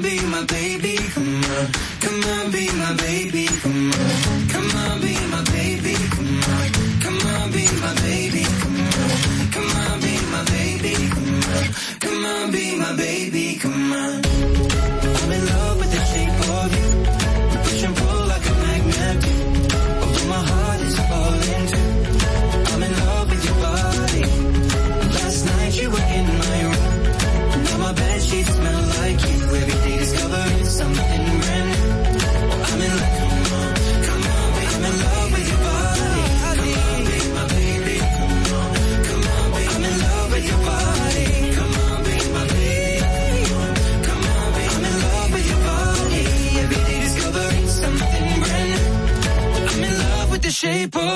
[0.00, 0.51] be my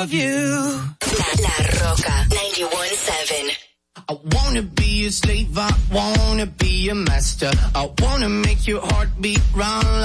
[0.06, 0.80] love you.
[1.42, 3.56] La, Roca 91.7.
[4.08, 7.50] I wanna be a slave, I wanna be a master.
[7.75, 9.40] I wanna make your heart beat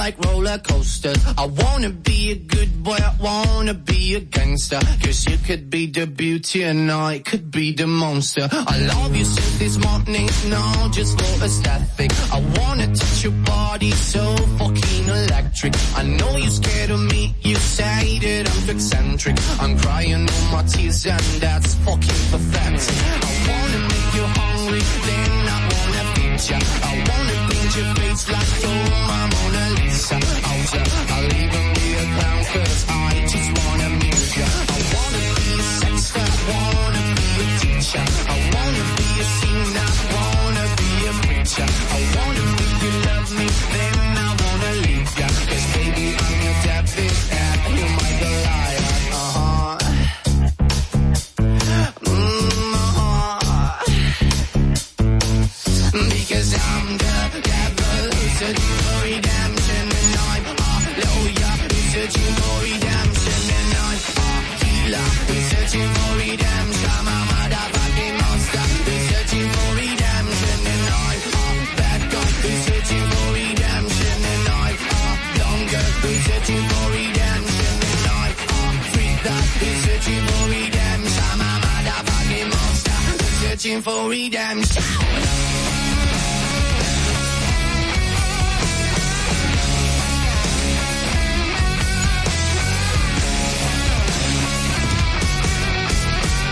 [0.02, 1.20] like roller coasters.
[1.38, 4.80] I wanna be a good boy, I wanna be a gangster.
[5.02, 8.48] Cause you could be the beauty and I could be the monster.
[8.50, 12.10] I love you since this morning, no, just for aesthetic.
[12.36, 14.24] I wanna touch your body so
[14.58, 15.72] fucking electric.
[16.00, 19.36] I know you're scared of me, you say that I'm eccentric.
[19.62, 22.96] I'm crying all my tears and that's fucking pathetic.
[23.28, 26.60] I wanna make you hungry, then I wanna feed you.
[26.90, 29.21] I wanna paint your face like you're.
[83.62, 84.82] Searching for redemption.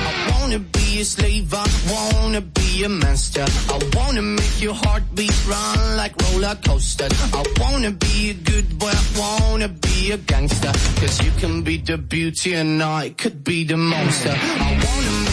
[0.06, 3.44] I wanna be a slave, I wanna be a master.
[3.68, 7.12] I wanna make your heartbeat run like roller coasters.
[7.32, 10.72] I wanna be a good boy, I wanna be a gangster.
[11.00, 14.34] Cause you can be the beauty and I could be the monster.
[14.36, 15.29] I wanna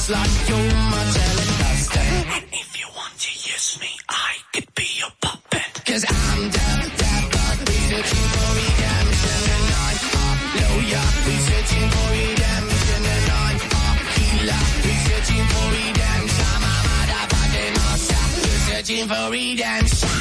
[0.00, 2.06] strings like you're my telecaster.
[2.36, 5.84] And if you want to use me, I could be your puppet.
[5.86, 6.68] Cause I'm the
[7.00, 9.98] devil, we searching for redemption and I'm
[10.60, 13.56] lawyer, we searching for redemption and I'm
[14.16, 16.46] healer, we searching for redemption.
[16.54, 20.15] I'm a motherfucking monster, we're searching for redemption.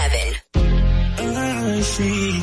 [0.00, 0.36] 91.7.
[1.18, 2.40] Uh, she,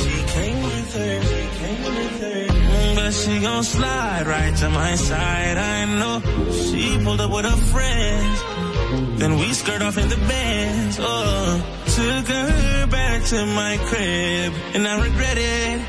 [0.00, 2.46] she came with her, she came with her.
[2.48, 6.20] Mm, But she gon' slide right to my side, I know.
[6.52, 9.18] She pulled up with her friends.
[9.20, 11.83] Then we skirt off in the bands, oh.
[11.94, 15.80] Took her back to my crib, and I regret it.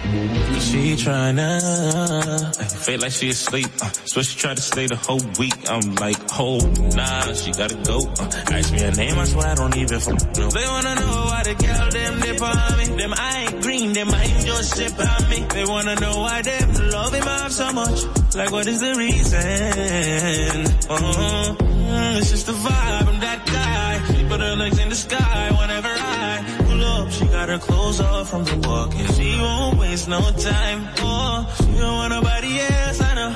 [0.54, 3.66] Cause she tryna, I feel like she asleep.
[3.82, 5.56] Uh, so she tried to stay the whole week.
[5.68, 6.60] I'm like, oh,
[6.96, 8.06] nah, she gotta go.
[8.20, 10.50] Uh, ask me her name, I swear I don't even know.
[10.50, 12.86] They wanna know why the girl them dip on me.
[13.02, 15.40] Them I ain't green, them I ain't just sip on me.
[15.56, 18.04] They wanna know why them love him off so much.
[18.36, 19.42] Like what is the reason?
[20.88, 21.58] Oh,
[22.20, 24.14] it's just the vibe, I'm that guy.
[24.29, 27.12] Put her legs in the sky whenever I pull up.
[27.12, 30.89] She got her clothes off from the walk and she won't waste no time.
[31.00, 33.36] Oh, she don't want nobody else, I know.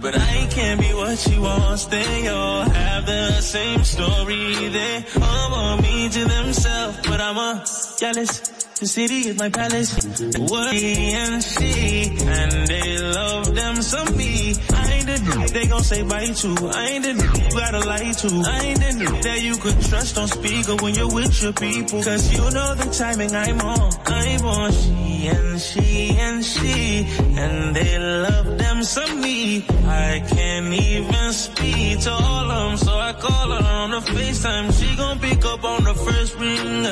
[0.00, 1.86] But I can't be what she wants.
[1.86, 4.68] They all have the same story.
[4.68, 7.64] They all want me to themselves, but I'm a
[7.98, 8.40] jealous.
[8.80, 9.94] The city is my palace.
[10.38, 14.56] What and she, and they love them some me.
[14.70, 16.48] I the dude they gon' say bye to.
[16.74, 18.28] I ain't the dude you gotta lie to.
[18.46, 22.02] I ain't the dude that you could trust on speaker when you're with your people.
[22.02, 23.90] Cause you know the timing I'm on.
[24.06, 29.64] I'm on she and she and she, and they love them some me.
[29.86, 34.72] I can't even speak to all of them, so I call her on the FaceTime.
[34.78, 36.82] She gon' pick up on the first ring.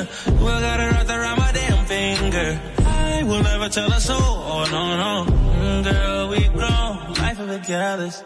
[0.41, 2.80] Well, got her right around my damn finger.
[3.23, 4.15] Will never tell her so.
[4.17, 5.25] Oh no no,
[5.83, 7.13] girl we grown.
[7.13, 8.23] Life of a careless.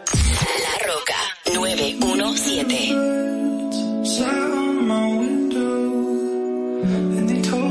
[0.64, 1.20] La Roca
[1.54, 4.04] 917.
[4.04, 7.65] Sat on my window and they told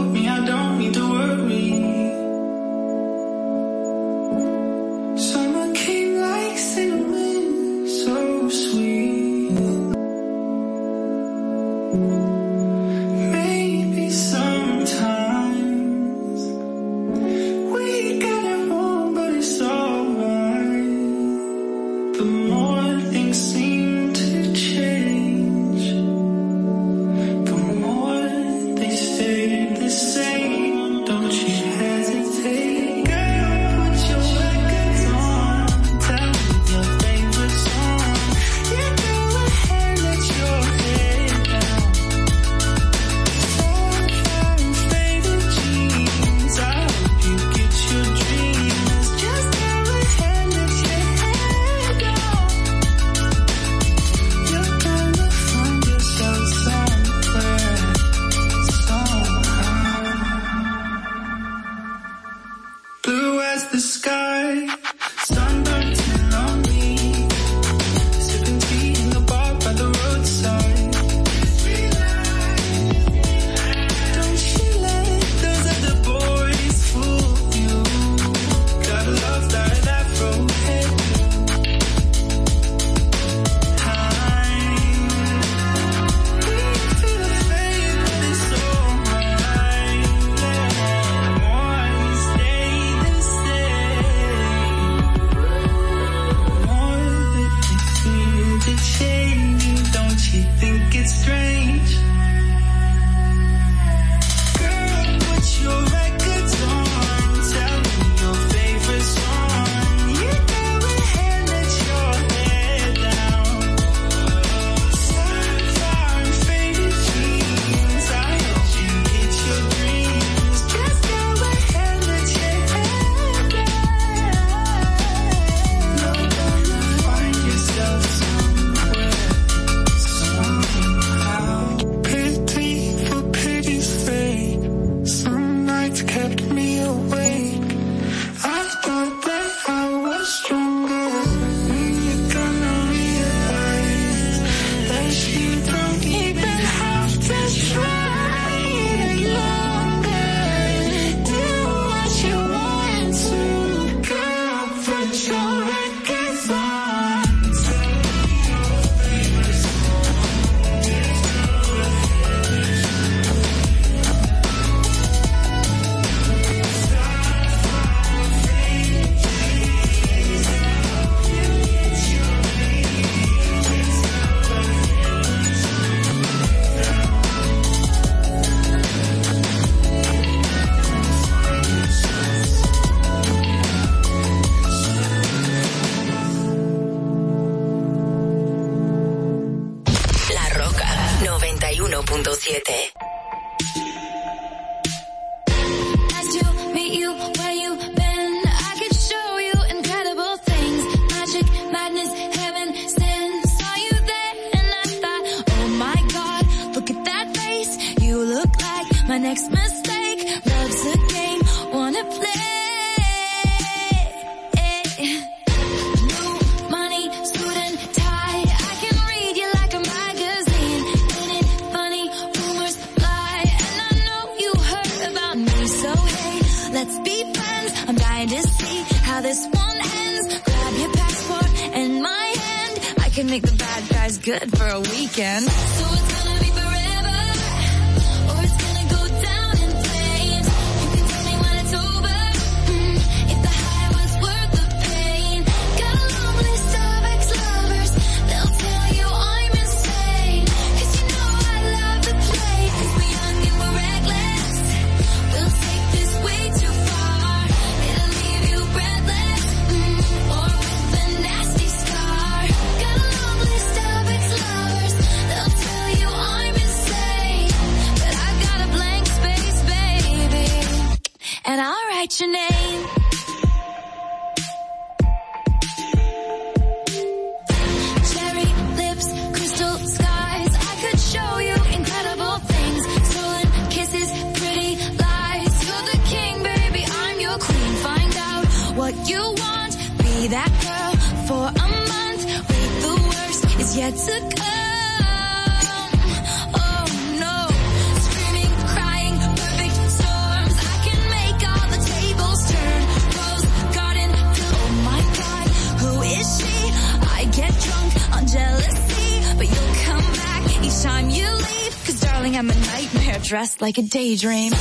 [313.65, 314.54] like a daydream.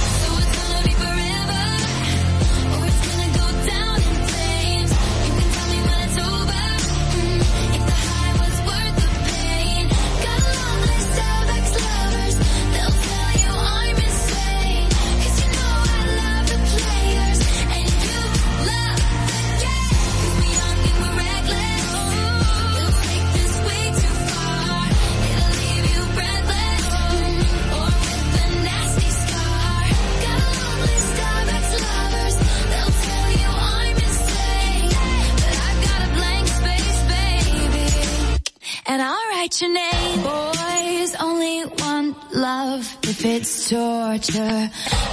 [44.19, 44.71] torture,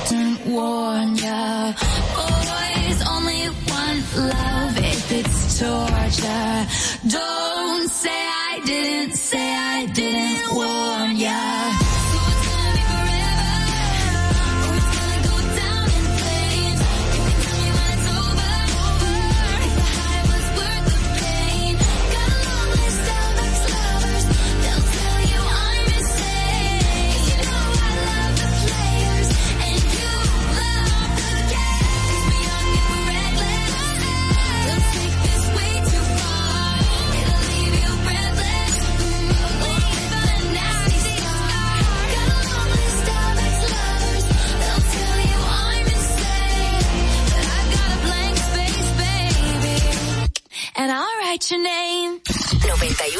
[0.07, 0.93] turn war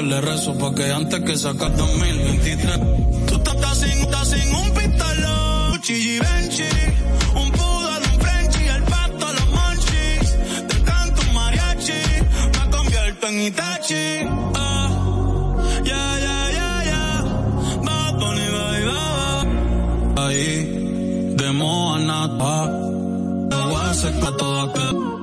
[0.00, 2.78] yo le rezo pa' que antes que saca 2023.
[3.26, 6.70] Tú estás sin, estás sin un pistolón, Gucci Benchi,
[7.34, 10.36] un poodle, un Frenchy, el pato, los monchis.
[10.68, 12.02] Te canto un mariachi,
[12.56, 14.06] me convierto en Itachi.
[14.54, 14.88] Ah,
[15.84, 17.16] yeah, yeah, yeah, yeah.
[17.86, 22.66] Bad Bunny, bye, Ahí, de Moana, ah.
[23.50, 25.17] No voy a hacer pa' todas que...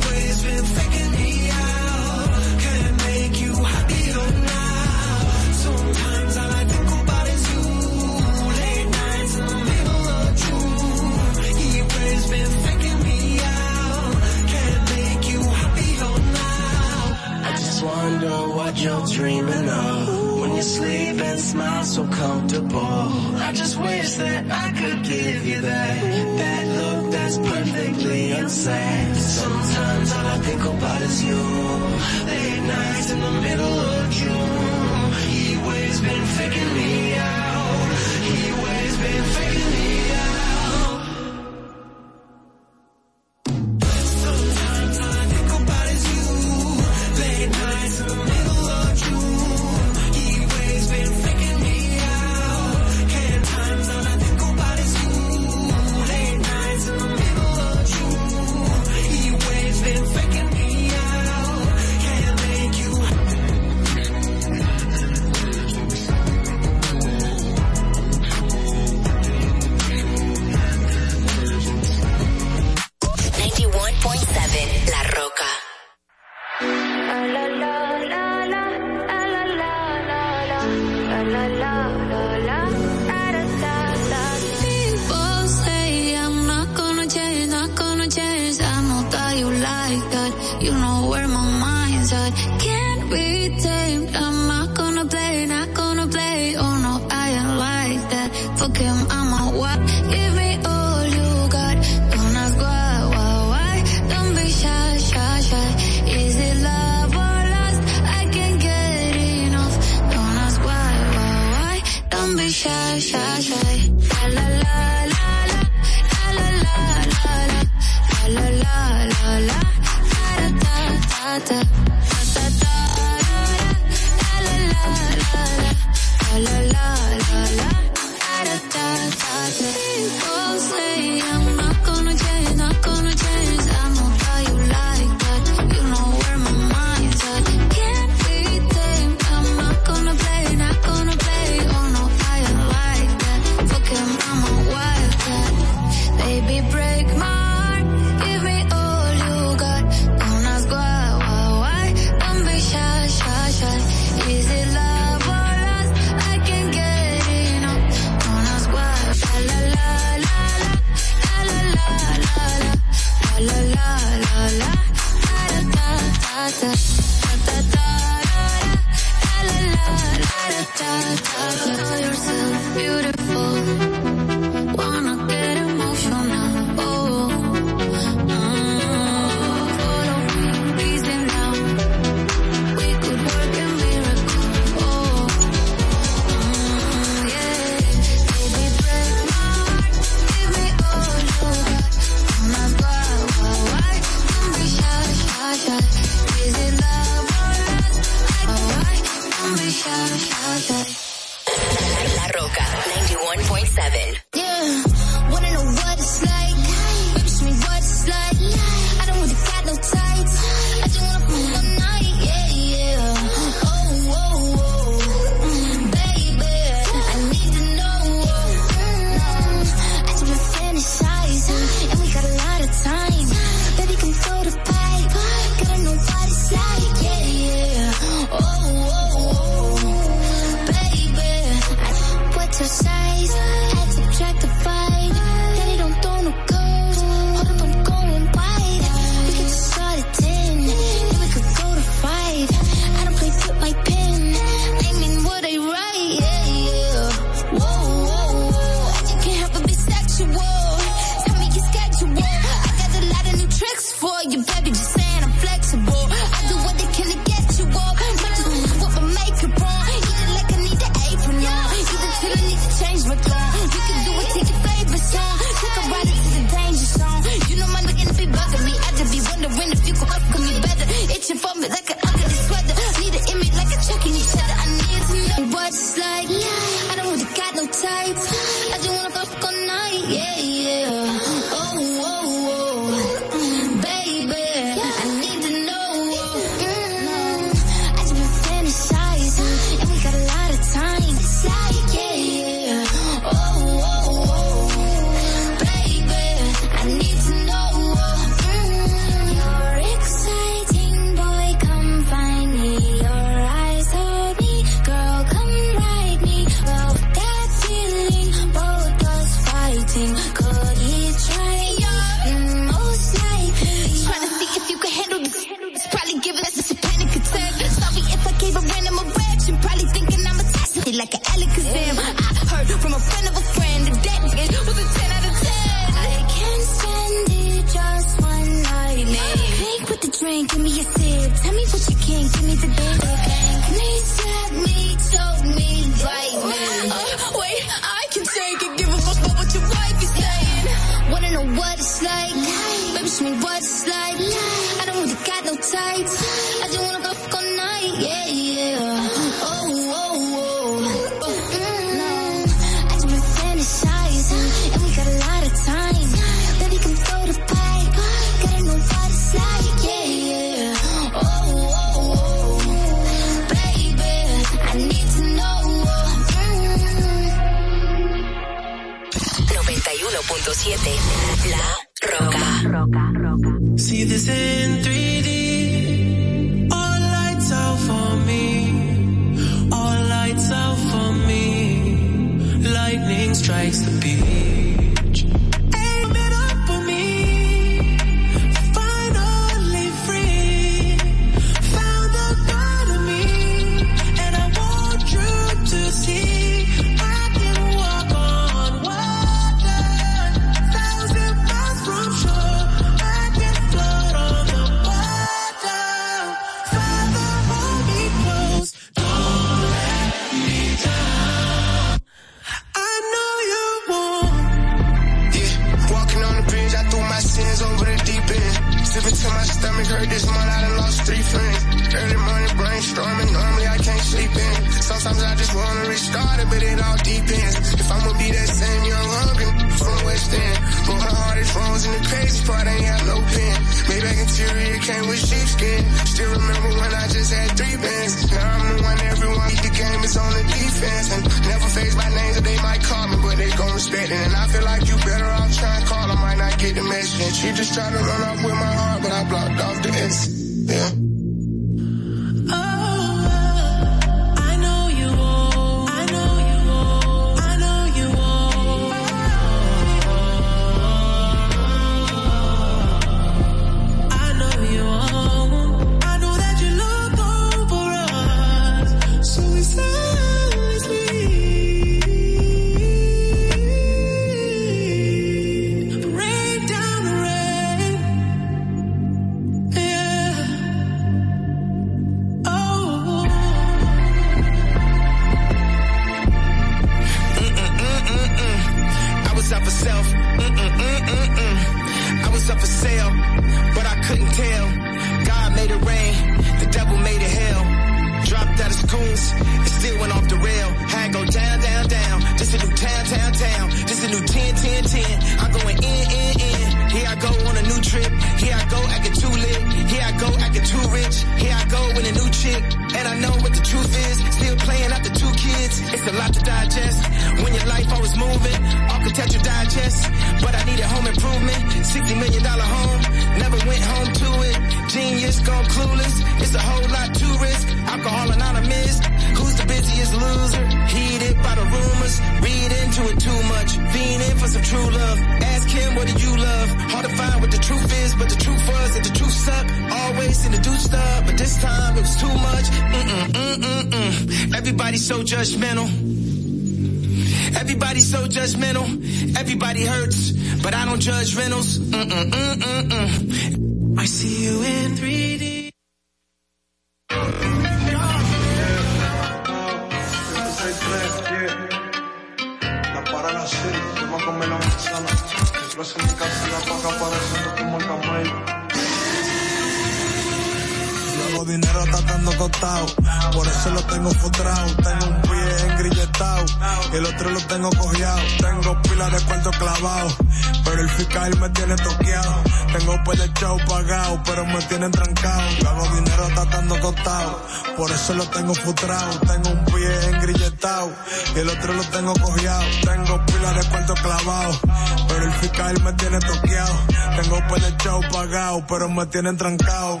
[588.80, 590.92] tengo un pie engrilletado
[591.34, 592.64] y el otro lo tengo cojeado.
[592.84, 594.60] Tengo pila de cuarto clavado,
[595.08, 596.74] pero el fiscal me tiene toqueado.
[597.20, 597.38] Tengo
[597.78, 600.00] chau pagado, pero me tienen trancado.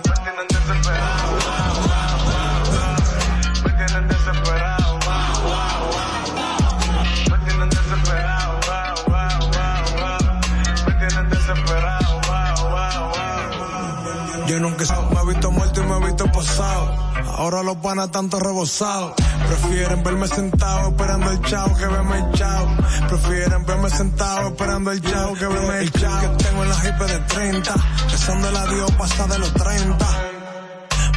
[17.58, 19.14] Ahora los panas tanto rebosados.
[19.48, 22.76] Prefieren verme sentado esperando el chao que verme el chao.
[23.08, 26.20] Prefieren verme sentado esperando el chao que verme el chao.
[26.20, 27.74] Que tengo en la hipe de 30,
[28.10, 30.06] que son de la Dios pasa de los 30.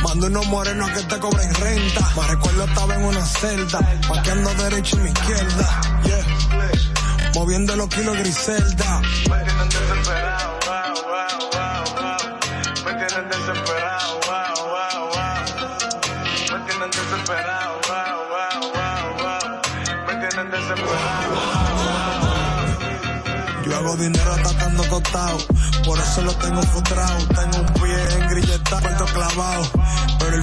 [0.01, 2.09] Mando unos morenos que te cobren renta.
[2.17, 3.79] Me recuerdo estaba en una celda,
[4.09, 5.81] paqueando derecha y mi izquierda.
[6.05, 7.31] Yeah.
[7.35, 9.01] Moviendo los kilos griselda.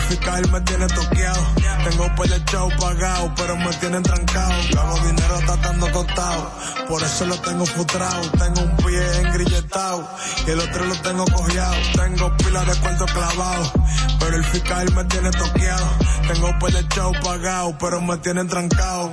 [0.09, 1.47] El fiscal me tiene toqueado.
[1.89, 4.55] Tengo par de chau pagado, pero me tienen trancado.
[4.79, 6.51] Hago dinero tratando costado,
[6.89, 8.23] por eso lo tengo frustrado.
[8.31, 10.09] Tengo un pie engrilletado
[10.47, 11.77] y el otro lo tengo cojeado.
[11.95, 13.73] Tengo pila de cuarto clavado,
[14.19, 15.91] pero el fiscal me tiene toqueado.
[16.33, 19.13] Tengo par de chau pagado, pero me tienen trancado.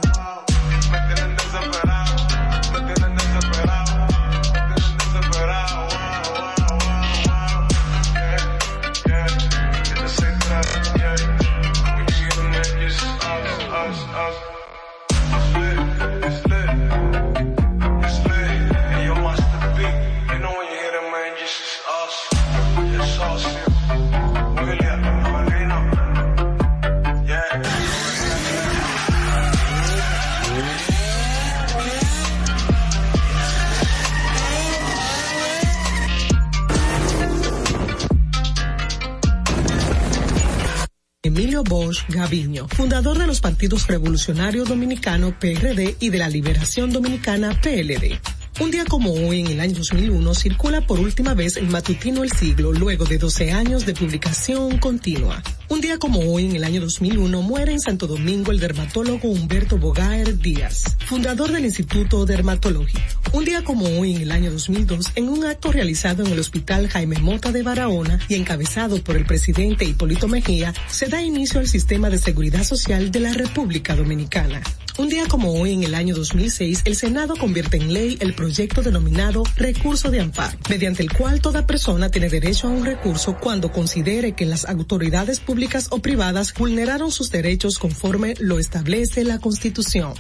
[42.70, 48.20] Fundador de los partidos Revolucionario Dominicano PRD y de la Liberación Dominicana PLD.
[48.60, 52.32] Un día como hoy, en el año 2001, circula por última vez el matutino El
[52.32, 55.44] Siglo, luego de 12 años de publicación continua.
[55.68, 59.78] Un día como hoy, en el año 2001, muere en Santo Domingo el dermatólogo Humberto
[59.78, 63.15] Bogaer Díaz, fundador del Instituto Dermatológico.
[63.36, 66.88] Un día como hoy, en el año 2002, en un acto realizado en el Hospital
[66.88, 71.68] Jaime Mota de Barahona y encabezado por el presidente Hipólito Mejía, se da inicio al
[71.68, 74.62] sistema de seguridad social de la República Dominicana.
[74.98, 78.82] Un día como hoy, en el año 2006, el Senado convierte en ley el proyecto
[78.82, 83.70] denominado recurso de amparo, mediante el cual toda persona tiene derecho a un recurso cuando
[83.70, 90.14] considere que las autoridades públicas o privadas vulneraron sus derechos conforme lo establece la Constitución.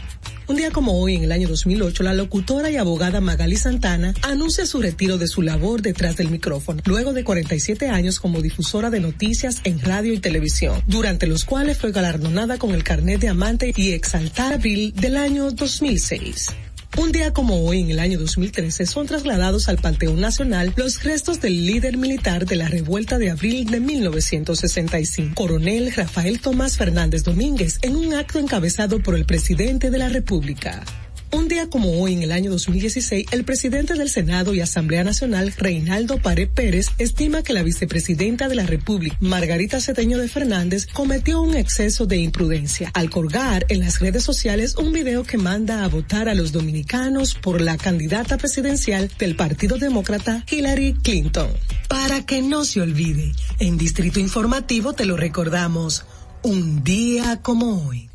[0.47, 4.67] Un día como hoy, en el año 2008, la locutora y abogada Magali Santana anuncia
[4.67, 8.99] su retiro de su labor detrás del micrófono, luego de 47 años como difusora de
[8.99, 13.73] noticias en radio y televisión, durante los cuales fue galardonada con el carnet de amante
[13.75, 16.49] y exaltar abril del año 2006.
[16.97, 21.41] Un día como hoy, en el año 2013, son trasladados al Panteón Nacional los restos
[21.41, 27.79] del líder militar de la revuelta de abril de 1965, coronel Rafael Tomás Fernández Domínguez,
[27.81, 30.83] en un acto encabezado por el presidente de la República.
[31.31, 35.53] Un día como hoy, en el año 2016, el presidente del Senado y Asamblea Nacional,
[35.57, 41.41] Reinaldo Pared Pérez, estima que la vicepresidenta de la República, Margarita Cedeño de Fernández, cometió
[41.41, 45.87] un exceso de imprudencia al colgar en las redes sociales un video que manda a
[45.87, 51.49] votar a los dominicanos por la candidata presidencial del Partido Demócrata, Hillary Clinton.
[51.89, 56.05] Para que no se olvide, en Distrito Informativo te lo recordamos,
[56.43, 58.09] un día como hoy.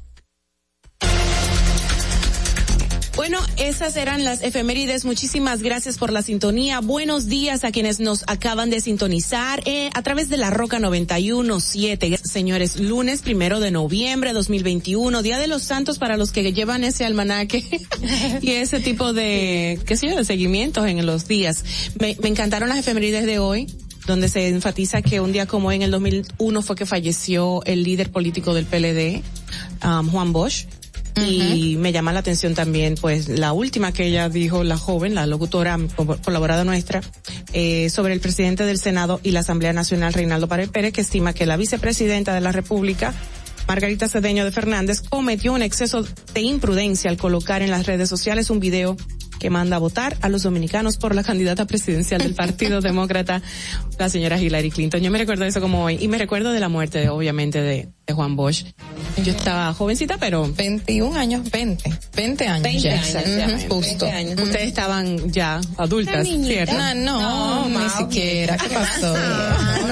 [3.21, 5.05] Bueno, esas eran las efemérides.
[5.05, 6.81] Muchísimas gracias por la sintonía.
[6.81, 12.17] Buenos días a quienes nos acaban de sintonizar eh, a través de la Roca 91.7.
[12.23, 17.05] Señores, lunes primero de noviembre 2021, Día de los Santos para los que llevan ese
[17.05, 17.63] almanaque
[18.41, 21.63] y ese tipo de, qué sé yo, de seguimientos en los días.
[21.99, 23.67] Me, encantaron las efemérides de hoy
[24.07, 27.83] donde se enfatiza que un día como hoy en el 2001 fue que falleció el
[27.83, 29.23] líder político del PLD,
[29.85, 30.65] um, Juan Bosch
[31.17, 35.27] Y me llama la atención también, pues, la última que ella dijo, la joven, la
[35.27, 37.01] locutora co- colaborada nuestra,
[37.53, 41.33] eh, sobre el presidente del Senado y la Asamblea Nacional, Reinaldo Pared Pérez, que estima
[41.33, 43.15] que la vicepresidenta de la República,
[43.69, 46.05] Margarita Cedeño de Fernández, cometió un exceso
[46.35, 48.97] de imprudencia al colocar en las redes sociales un video
[49.41, 53.43] que manda a votar a los dominicanos por la candidata presidencial del Partido Demócrata,
[53.99, 55.01] la señora Hillary Clinton.
[55.01, 55.99] Yo me recuerdo eso como hoy.
[56.01, 58.67] Y me recuerdo de la muerte, obviamente, de, de Juan Bosch.
[59.25, 60.47] Yo estaba jovencita, pero...
[60.53, 61.91] 21 años, 20.
[62.15, 62.63] 20 años.
[62.63, 62.93] 20 ya.
[62.93, 63.67] años, Exactamente.
[63.67, 64.07] Ujú, Justo.
[64.07, 66.75] Ustedes estaban ya adultas, ¿cierto?
[66.79, 68.57] Ah, no, ni siquiera.
[68.59, 69.15] ¿Qué pasó?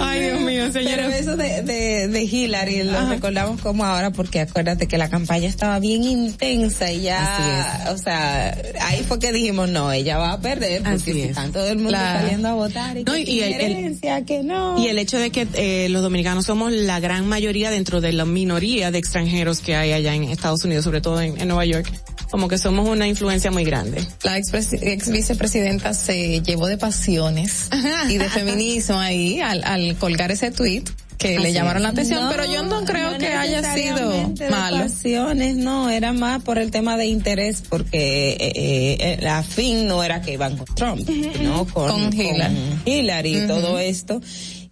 [0.00, 1.04] Ay, Dios mío, señora.
[1.06, 5.48] Pero eso de, de, de Hillary lo recordamos como ahora porque acuérdate que la campaña
[5.48, 10.40] estaba bien intensa y ya, o sea, ahí fue que dijimos, no, ella va a
[10.40, 11.30] perder porque Así si es.
[11.30, 14.78] están todo el mundo saliendo a votar y, No, que y el- el- que no.
[14.82, 18.24] Y el hecho de que eh, los dominicanos somos la gran mayoría dentro de la
[18.24, 21.90] minoría de extranjeros que hay allá en Estados Unidos, sobre todo en, en Nueva York,
[22.30, 24.04] como que somos una influencia muy grande.
[24.24, 27.68] La ex, ex vicepresidenta se llevó de pasiones
[28.08, 30.84] y de feminismo ahí al, al colgar ese tweet
[31.18, 34.78] que le llamaron la atención, No, pero yo no creo no que haya sido malo.
[34.78, 40.02] pasiones, no, era más por el tema de interés, porque eh, eh, la fin no
[40.02, 42.54] era que iban con Trump, sino con, Con Hillary.
[42.54, 44.20] con Hillary todo esto.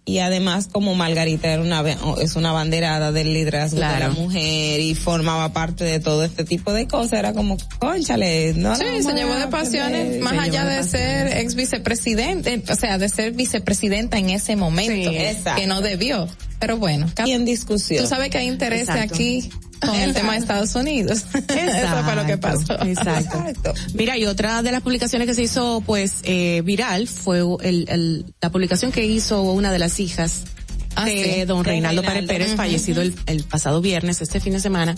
[0.05, 1.81] Y además, como Margarita era una,
[2.21, 4.13] es una banderada del liderazgo de la Claro.
[4.15, 8.83] mujer y formaba parte de todo este tipo de cosas, era como, conchale, no Sí,
[9.01, 13.31] se llevó de pasiones, más allá de ser ex vicepresidente, eh, o sea, de ser
[13.31, 16.27] vicepresidenta en ese momento, Sí, que no debió.
[16.59, 18.03] Pero bueno, Y en discusión.
[18.03, 19.15] tú sabes que hay interés Exacto.
[19.15, 19.49] aquí
[19.85, 21.23] con el tema de Estados Unidos.
[21.33, 22.73] Eso fue lo que pasó.
[22.83, 23.73] Exacto.
[23.93, 28.25] Mira, y otra de las publicaciones que se hizo, pues, eh, viral fue el, el-
[28.41, 30.41] la publicación que hizo una de las hijas
[30.95, 31.45] Ah, de sí.
[31.45, 32.27] don Reinaldo Reinaldo.
[32.27, 32.57] Pérez, Ujú.
[32.57, 34.93] fallecido el, el pasado viernes, este fin de semana,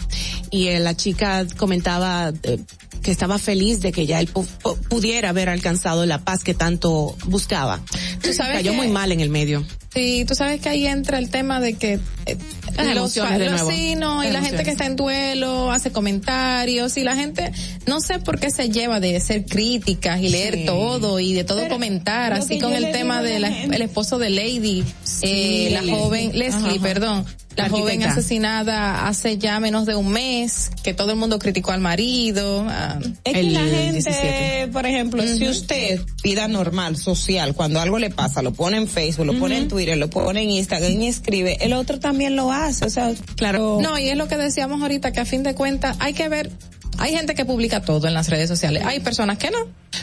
[0.52, 2.60] y eh, la chica comentaba eh,
[3.02, 6.54] que estaba feliz de que ya él pu- pu- pudiera haber alcanzado la paz que
[6.54, 7.80] tanto buscaba.
[8.22, 9.64] Tú sabes Cayó que- muy mal en el medio.
[9.94, 12.38] Sí, tú sabes que ahí entra el tema de que eh,
[12.84, 15.92] Las los emociones de los- sí, no, y la gente que está en duelo hace
[15.92, 17.52] comentarios y la gente
[17.86, 20.66] no sé por qué se lleva de ser críticas y leer Sí.
[20.66, 23.40] todo y de todo Pero comentar, así con el tema a de
[23.82, 24.84] esposo de Lady,
[25.22, 26.82] eh, la joven Leslie, Ajá.
[26.82, 27.26] perdón.
[27.56, 31.82] La joven asesinada hace ya menos de un mes, que todo el mundo criticó al
[31.82, 32.66] marido.
[32.70, 34.68] ah, Es que El la gente, 17.
[34.72, 39.26] por ejemplo, si usted vida normal, social, cuando algo le pasa, lo pone en Facebook,
[39.26, 42.86] lo pone en Twitter, lo pone en Instagram y escribe, el otro también lo hace,
[42.86, 43.80] o sea, Claro.
[43.82, 46.52] No, y es lo que decíamos ahorita, que a fin de cuentas hay que ver,
[46.98, 49.58] hay gente que publica todo en las redes sociales, hay personas que no.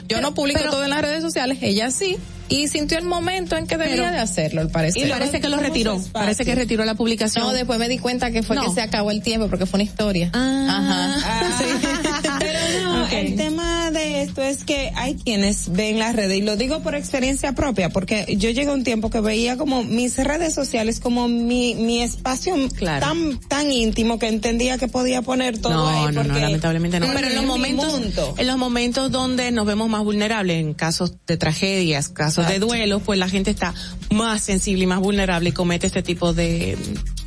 [0.09, 2.17] Yo no publico pero- todo en las redes sociales, ella sí,
[2.49, 5.07] y sintió el momento en que debía Pero- de hacerlo, al parecer.
[5.07, 7.45] Y parece que lo ¿Cómo retiró, parece que retiró la publicación.
[7.45, 8.65] No, después me di cuenta que fue No.
[8.65, 10.31] que se acabó el tiempo porque fue una historia.
[10.35, 11.17] Ah.
[11.21, 12.39] Ajá.
[12.39, 13.13] Pero no, Ok.
[13.13, 13.52] el tema
[13.93, 17.91] de esto es que hay quienes ven las redes, y lo digo por experiencia propia,
[17.91, 22.03] porque yo llegué a un tiempo que veía como mis redes sociales como mi, mi
[22.03, 23.07] espacio Claro.
[23.07, 26.15] tan, tan íntimo que entendía que podía poner todo no, ahí.
[26.15, 27.07] no, no, lamentablemente no.
[27.15, 28.01] Pero en los momentos,
[28.37, 33.01] en los momentos donde nos vemos más vulnerables, en casos de tragedias, casos de duelo,
[33.01, 33.75] pues la gente está
[34.11, 36.77] más sensible y más vulnerable y comete este tipo de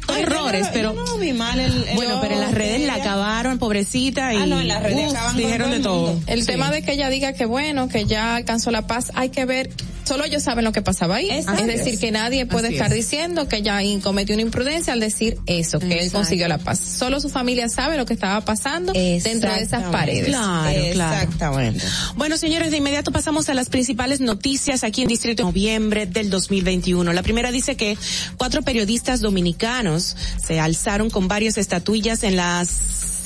[0.08, 2.96] Ay, errores, pero yo no vi mal el- el- bueno, pero en las redes la
[2.96, 6.20] acabaron, pobrecita, y Ah, no, en las redes uf, acaban con dijeron todo de todo.
[6.28, 6.48] El Sí.
[6.48, 9.70] tema de que ella diga que bueno, que ya alcanzó la paz, hay que ver,
[10.06, 11.30] solo ellos saben lo que pasaba ahí.
[11.30, 11.64] Exacto.
[11.66, 12.96] Es decir, que nadie puede Así estar es.
[12.96, 16.80] diciendo que ella in- cometió una imprudencia al decir eso, que él consiguió la paz.
[16.80, 20.28] Solo su familia sabe lo que estaba pasando dentro de esas paredes.
[20.28, 21.16] Claro, claro.
[21.24, 21.86] Exactamente.
[22.16, 26.30] Bueno, señores, de inmediato pasamos a las principales noticias aquí en Distrito de Noviembre del
[26.30, 27.12] 2021.
[27.14, 27.98] La primera dice que
[28.38, 32.70] cuatro periodistas dominicanos se alzaron con varias estatuillas en las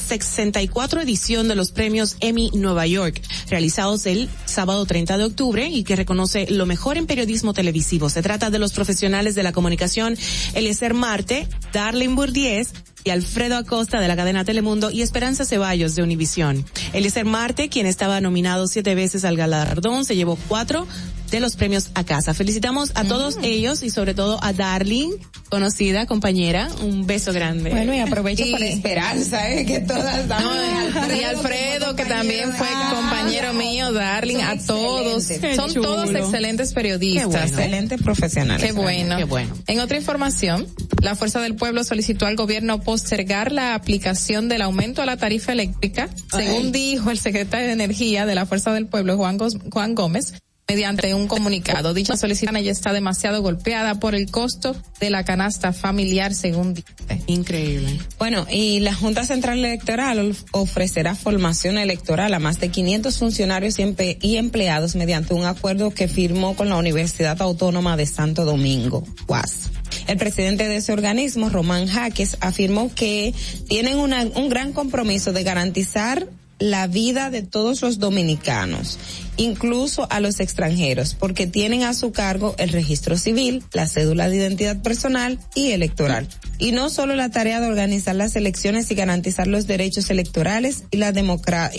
[0.10, 5.84] 64 edición de los premios Emmy Nueva York, realizados el sábado 30 de octubre y
[5.84, 8.10] que reconoce lo mejor en periodismo televisivo.
[8.10, 10.18] Se trata de los profesionales de la comunicación
[10.56, 16.04] Eliezer Marte, Darlene Bourdiez, y Alfredo Acosta de la cadena Telemundo y Esperanza Ceballos de
[16.04, 16.66] Univisión.
[16.92, 20.86] Eliezer Marte, quien estaba nominado siete veces al galardón, se llevó cuatro
[21.32, 22.34] de los premios a casa.
[22.34, 25.12] Felicitamos a todos ellos y sobre todo a Darling,
[25.50, 26.70] conocida compañera.
[26.82, 27.70] Un beso grande.
[27.70, 29.66] Bueno, y aprovecho Y- para Esperanza, ¿eh?
[29.66, 35.24] que todas No, y Alfredo, que también fue compañero mío, Darling, a todos.
[35.56, 35.82] Son chulo.
[35.82, 37.26] todos excelentes periodistas.
[37.28, 37.46] Bueno.
[37.48, 38.62] excelente profesional.
[38.62, 39.18] Qué bueno.
[39.18, 39.56] Qué bueno.
[39.68, 40.68] En otra información,
[41.02, 45.52] la Fuerza del Pueblo solicitó al gobierno postergar la aplicación del aumento a la tarifa
[45.52, 49.96] eléctrica, según dijo el secretario de Energía de la Fuerza del Pueblo, Juan, Gos- Juan
[49.96, 50.34] Gómez,
[50.70, 51.94] mediante un comunicado.
[51.94, 56.88] Dicha solicitud ya está demasiado golpeada por el costo de la canasta familiar, según dice.
[57.28, 58.00] Increíble.
[58.18, 64.36] Bueno, y la Junta Central Electoral ofrecerá formación electoral a más de 500 funcionarios y,
[64.38, 69.70] empleados mediante un acuerdo que firmó con la Universidad Autónoma de Santo Domingo, UAS.
[70.08, 73.34] El presidente de ese organismo, Román Jaques, afirmó que
[73.68, 76.28] tienen una- un gran compromiso de garantizar
[76.60, 79.00] la vida de todos los dominicanos,
[79.38, 84.38] incluso a los extranjeros, porque tienen a su cargo el registro civil, la cédula de
[84.38, 86.28] identidad personal y electoral.
[86.58, 90.98] Y no solo la tarea de organizar las elecciones y garantizar los derechos electorales y,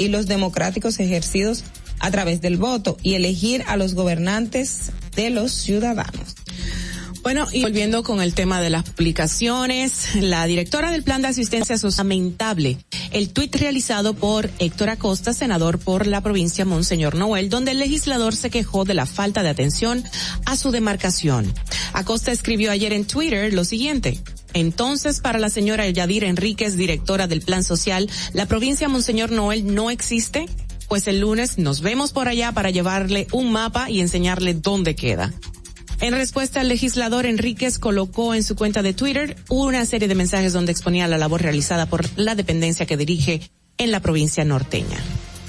[0.09, 1.64] los democráticos ejercidos
[1.99, 6.37] a través del voto y elegir a los gobernantes de los ciudadanos.
[7.22, 11.76] Bueno, y volviendo con el tema de las publicaciones, la directora del Plan de Asistencia
[11.76, 12.78] Social lamentable
[13.10, 18.34] el tuit realizado por Héctor Acosta, senador por la provincia Monseñor Noel, donde el legislador
[18.36, 20.04] se quejó de la falta de atención
[20.46, 21.52] a su demarcación.
[21.92, 24.20] Acosta escribió ayer en Twitter lo siguiente.
[24.54, 29.90] Entonces, para la señora Yadir Enríquez, directora del Plan Social, ¿la provincia Monseñor Noel no
[29.90, 30.46] existe?
[30.88, 35.32] Pues el lunes nos vemos por allá para llevarle un mapa y enseñarle dónde queda.
[36.01, 40.55] En respuesta, el legislador Enríquez colocó en su cuenta de Twitter una serie de mensajes
[40.55, 43.42] donde exponía la labor realizada por la dependencia que dirige
[43.76, 44.98] en la provincia norteña.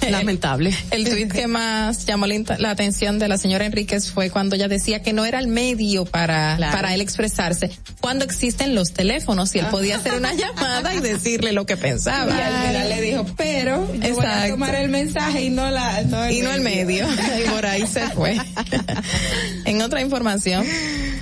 [0.10, 0.74] Lamentable.
[0.92, 5.02] El tweet que más llamó la, atención de la señora Enríquez fue cuando ella decía
[5.02, 6.74] que no era el medio para, Claro.
[6.76, 11.52] para él expresarse, cuando existen los teléfonos y él podía hacer una llamada y decirle
[11.52, 12.36] lo que pensaba.
[12.36, 14.50] Y al final le dijo, pero yo voy a Exacto.
[14.54, 17.08] tomar el mensaje y no la no el y no el medio.
[17.46, 18.38] y por ahí se fue.
[19.66, 20.66] en otra información,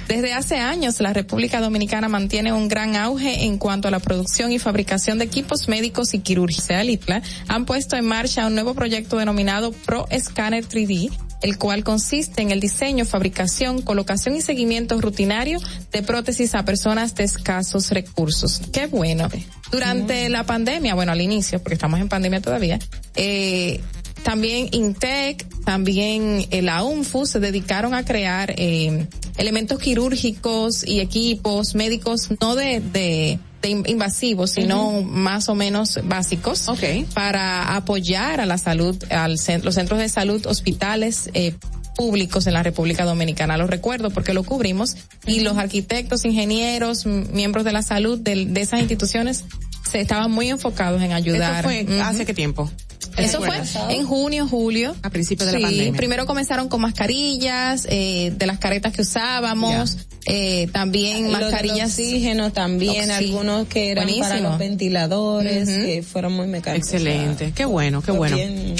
[0.08, 4.52] desde hace años la República Dominicana mantiene un gran auge en cuanto a la producción
[4.52, 6.70] y fabricación de equipos médicos y quirúrgicos.
[6.70, 11.12] Alitla han puesto en marcha un nuevo proyecto denominado Pro Scanner 3D
[11.42, 15.60] el cual consiste en el diseño, fabricación, colocación y seguimiento rutinario
[15.92, 18.62] de prótesis a personas de escasos recursos.
[18.74, 19.30] Qué bueno.
[19.72, 22.80] Durante la pandemia, bueno, al inicio, porque estamos en pandemia todavía,
[23.16, 23.80] eh,
[24.24, 29.08] también Intec, también eh, la UNFU se dedicaron a crear eh,
[29.38, 36.00] elementos quirúrgicos y equipos médicos no de, de, de in- invasivos, sino más o menos
[36.04, 36.66] básicos
[37.14, 39.32] para apoyar a la salud, al
[39.64, 41.54] los centros de salud, hospitales, eh,
[41.96, 43.58] públicos en la República Dominicana.
[43.58, 44.96] Lo recuerdo porque lo cubrimos
[45.26, 49.44] y los arquitectos, ingenieros, miembros de la salud de, esas instituciones
[49.90, 51.60] se estaban muy enfocados en ayudar.
[51.60, 52.02] ¿Eso fue Ujú.
[52.02, 52.70] hace qué tiempo?
[53.18, 53.58] Eso fue
[53.90, 54.96] en junio, julio.
[55.02, 55.98] A principios de la Sí, pandemia.
[55.98, 61.90] primero comenzaron con mascarillas, eh, de las caretas que usábamos, eh, también del mascarillas.
[61.92, 66.88] oxígeno también, Oxi- algunos que eran para los ventiladores, que fueron muy mecánicos.
[66.94, 68.36] Excelente, qué bueno, qué bueno.
[68.38, 68.76] bien.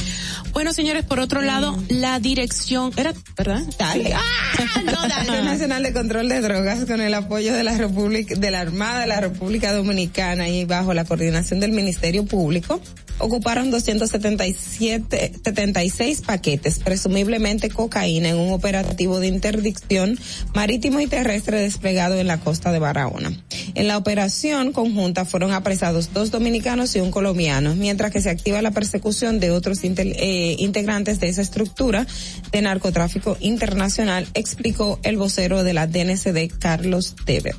[0.54, 3.62] Bueno, señores, por otro lado, la dirección, era, ¿verdad?
[3.78, 4.16] Dale.
[4.86, 5.10] no, dale.
[5.22, 9.02] Dirección Nacional de Control de Drogas con el apoyo de la República, de la Armada
[9.02, 12.82] de la República Dominicana y bajo la coordinación del Ministerio Público,
[13.20, 20.18] ocuparon 277, 76 paquetes, presumiblemente cocaína, en un operativo de interdicción
[20.54, 23.32] marítimo y terrestre desplegado en la costa de Barahona.
[23.76, 28.62] En la operación conjunta fueron apresados dos dominicanos y un colombiano, mientras que se activa
[28.62, 32.08] la persecución de otros eh, integrantes de esa estructura
[32.52, 37.56] de narcotráfico internacional, explicó el vocero de la DNCD, Carlos Dever.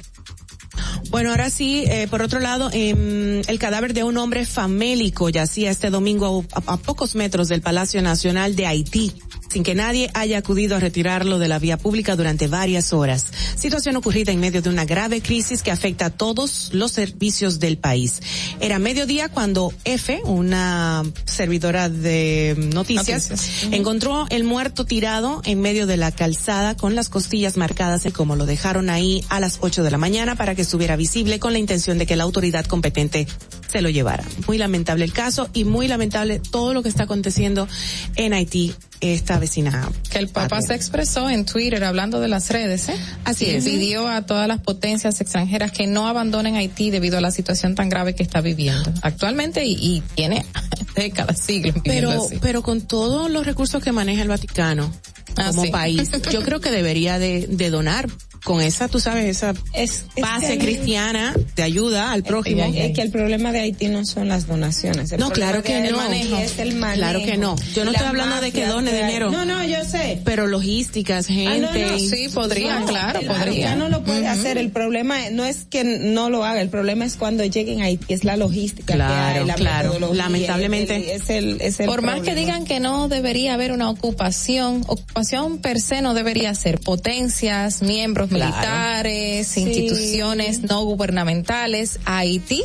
[1.10, 5.70] Bueno, ahora sí, eh, por otro lado, em, el cadáver de un hombre famélico yacía
[5.70, 9.12] este domingo a, a pocos metros del Palacio Nacional de Haití,
[9.50, 13.26] sin que nadie haya acudido a retirarlo de la vía pública durante varias horas.
[13.56, 17.76] Situación ocurrida en medio de una grave crisis que afecta a todos los servicios del
[17.76, 18.20] país.
[18.60, 23.72] Era mediodía cuando F, una servidora de noticias, Noticias.
[23.72, 28.36] encontró el muerto tirado en medio de la calzada con las costillas marcadas y como
[28.36, 31.58] lo dejaron ahí a las 8 de la mañana para que estuviera visible con la
[31.58, 33.26] intención de que la autoridad competente
[33.70, 34.24] se lo llevara.
[34.46, 37.68] Muy lamentable el caso y muy lamentable todo lo que está aconteciendo
[38.16, 39.88] en Haití, esta vecina.
[40.10, 42.96] Que el Papa se expresó en Twitter hablando de las redes, ¿eh?
[43.24, 43.64] Así Y es.
[43.64, 47.88] Pidió a todas las potencias extranjeras que no abandonen Haití debido a la situación tan
[47.88, 50.44] grave que está viviendo actualmente y, y tiene
[50.96, 52.38] décadas, siglos Pero, así.
[52.42, 54.92] pero con todos los recursos que maneja el Vaticano
[55.36, 55.70] Ah, como sí.
[55.70, 58.08] país, yo creo que debería de, de donar
[58.44, 62.64] con esa, tú sabes, esa Es, es base cristiana de ayuda al prójimo.
[62.74, 65.12] Es que el problema de Haití no son las donaciones.
[65.12, 66.38] El No, claro problema que no.
[66.38, 66.98] Es el manejo.
[67.00, 67.56] Claro que no.
[67.74, 69.30] Yo no estoy hablando de que done dinero.
[69.30, 70.20] No, no, yo sé.
[70.24, 71.68] Pero logísticas, gente.
[71.68, 73.42] Ah, no, no, Sí, podría, No, claro, podría.
[73.42, 74.58] haitiano lo puede hacer.
[74.58, 78.12] El problema no es que no lo haga, el problema es cuando lleguen a Haití,
[78.14, 78.94] es la logística.
[78.94, 80.14] Claro, que hay, la claro.
[80.14, 81.14] Lamentablemente.
[81.14, 82.40] es el, es el Por más que problema.
[82.40, 88.29] digan que no debería haber una ocupación, ocupación per se no debería ser potencias, miembros
[88.30, 88.52] Claro.
[88.56, 89.60] militares, Sí.
[89.60, 92.64] instituciones no gubernamentales, Haití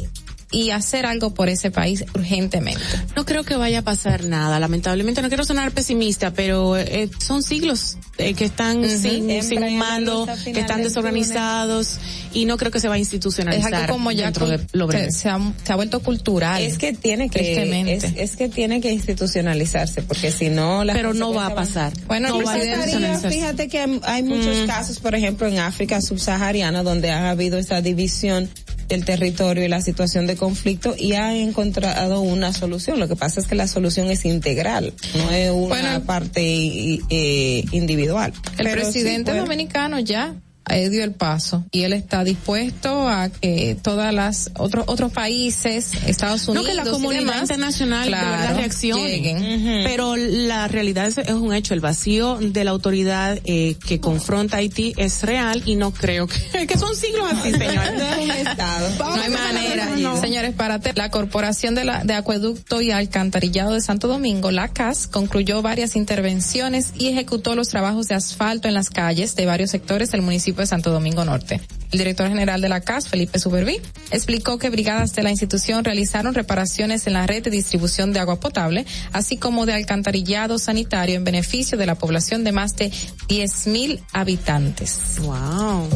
[0.56, 2.82] y hacer algo por ese país urgentemente.
[3.16, 5.22] No creo que vaya a pasar nada, lamentablemente.
[5.22, 9.74] No quiero sonar pesimista, pero eh, son siglos eh, que están sin, Siempre sin hay
[9.74, 11.98] un mando, que están desorganizados
[12.34, 14.88] y no creo que se va a Es institucionalizar algo como ya dentro de lo
[14.88, 15.12] breve.
[15.12, 16.62] se, se ha, se ha vuelto cultural.
[16.62, 21.34] Es que tiene que, es, es que tiene que institucionalizarse, porque si no, Pero no
[21.34, 21.92] va a pasar.
[22.08, 23.36] Bueno, no va a presidente- Pasaría, institucionalizarse.
[23.38, 24.68] Fíjate que hay- hay muchos Mm.
[24.68, 28.50] casos, por ejemplo, en África subsahariana, donde ha habido esa división
[28.88, 33.00] del territorio y la situación de conflicto y ha encontrado una solución.
[33.00, 37.02] Lo que pasa es que la solución es integral, no es una Bueno, parte i-
[37.10, 38.32] eh, individual.
[38.58, 40.36] El Pero sí, presidente bueno, dominicano ya
[40.70, 45.92] eh, dio el paso y él está dispuesto a que todas las otros otros países,
[46.08, 49.08] Estados No Unidos, que la y comunidad demás, internacional claro, reaccione.
[49.08, 49.84] lleguen.
[49.84, 51.74] Pero la realidad es, es un hecho.
[51.74, 56.28] El vacío de la autoridad eh, que confronta a Haití es real y no creo
[56.28, 57.94] que, que son siglos así, señor.
[58.28, 58.90] no estado.
[59.16, 59.90] No hay manera.
[59.98, 60.20] No.
[60.20, 65.08] Señores, para la Corporación de, la, de Acueducto y Alcantarillado de Santo Domingo, la CAS,
[65.08, 70.12] concluyó varias intervenciones y ejecutó los trabajos de asfalto en las calles de varios sectores
[70.12, 71.62] del municipio de Santo Domingo Norte.
[71.92, 73.78] El director general de la CAS, Felipe Superví,
[74.12, 78.40] explicó que brigadas de la institución realizaron reparaciones en la red de distribución de agua
[78.40, 82.92] potable, así como de alcantarillado sanitario en beneficio de la población de más de
[83.30, 84.98] 10.000 habitantes.
[85.22, 85.88] Wow.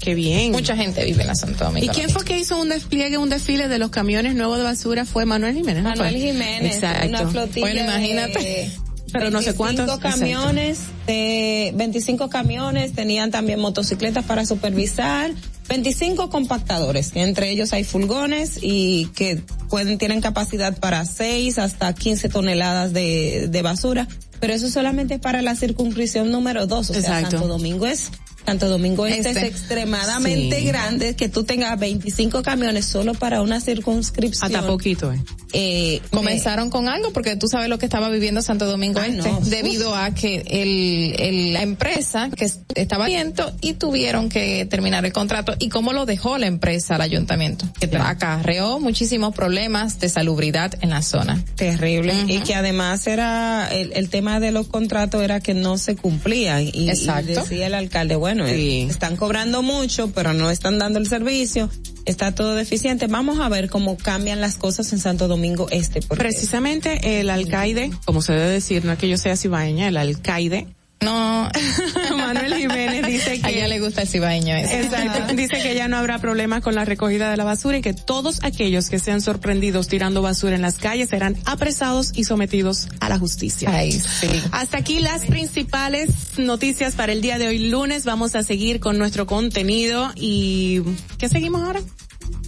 [0.00, 0.52] Qué bien.
[0.52, 1.86] Mucha gente vive en la Santo Domingo.
[1.86, 5.04] ¿Y quién fue que hizo un despliegue, un desfile de los camiones nuevos de basura?
[5.04, 5.82] Fue Manuel Jiménez.
[5.82, 6.14] ¿no Manuel?
[6.16, 7.08] Jiménez, Exacto.
[7.08, 8.38] una flotilla Bueno, imagínate.
[8.38, 8.70] de
[9.12, 9.98] Pero no sé 25 cuántos.
[9.98, 15.32] camiones, de 25 camiones, tenían también motocicletas para supervisar,
[15.68, 21.92] 25 compactadores, que entre ellos hay furgones y que pueden, tienen capacidad para 6 hasta
[21.92, 24.08] 15 toneladas de, de basura,
[24.40, 27.02] pero eso solamente es para la circunscripción número 2, o sea.
[27.02, 28.10] Santo Domingo es
[28.48, 29.46] Santo Domingo este, Este.
[29.46, 30.64] es extremadamente Sí.
[30.66, 34.54] grande que tú tengas 25 camiones solo para una circunscripción.
[34.54, 35.20] Hasta poquito, eh.
[35.54, 39.30] Eh, comenzaron con algo porque tú sabes lo que estaba viviendo Santo Domingo Ay, Este
[39.30, 39.40] no.
[39.40, 45.06] debido a que el, el- la empresa que es- estaba viendo y tuvieron que terminar
[45.06, 47.64] el contrato y cómo lo dejó la empresa al ayuntamiento
[48.00, 54.08] acarreó muchísimos problemas de salubridad en la zona terrible y que además era el, el
[54.10, 57.40] tema de los contratos era que no se cumplían y, y Exacto.
[57.40, 58.86] decía el alcalde bueno eh, Sí.
[58.90, 61.70] están cobrando mucho pero no están dando el servicio.
[62.04, 63.06] Está todo deficiente.
[63.06, 67.90] Vamos a ver cómo cambian las cosas en Santo Domingo Este porque Precisamente el alcaide,
[68.06, 70.66] como se debe decir, no es que yo sea cibaeña, el alcaide,
[71.00, 71.48] no
[72.16, 74.80] Manuel Jiménez dice a ella que le gusta el cibaeño ese.
[74.82, 75.34] Exacto.
[75.34, 78.40] Dice que ya no habrá problemas con la recogida de la basura y que todos
[78.42, 83.18] aquellos que sean sorprendidos tirando basura en las calles serán apresados y sometidos a la
[83.18, 83.70] justicia.
[83.72, 84.28] Ay, sí.
[84.50, 88.04] Hasta aquí las principales noticias para el día de hoy lunes.
[88.04, 90.82] Vamos a seguir con nuestro contenido y
[91.18, 91.80] ¿qué seguimos ahora?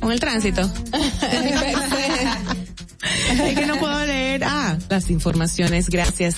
[0.01, 0.62] Con el tránsito.
[3.43, 4.43] es que no puedo leer.
[4.44, 5.89] Ah, las informaciones.
[5.89, 6.36] Gracias.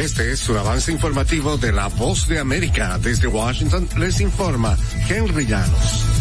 [0.00, 2.98] Este es un avance informativo de la Voz de América.
[2.98, 4.78] Desde Washington les informa
[5.10, 6.19] Henry Llanos.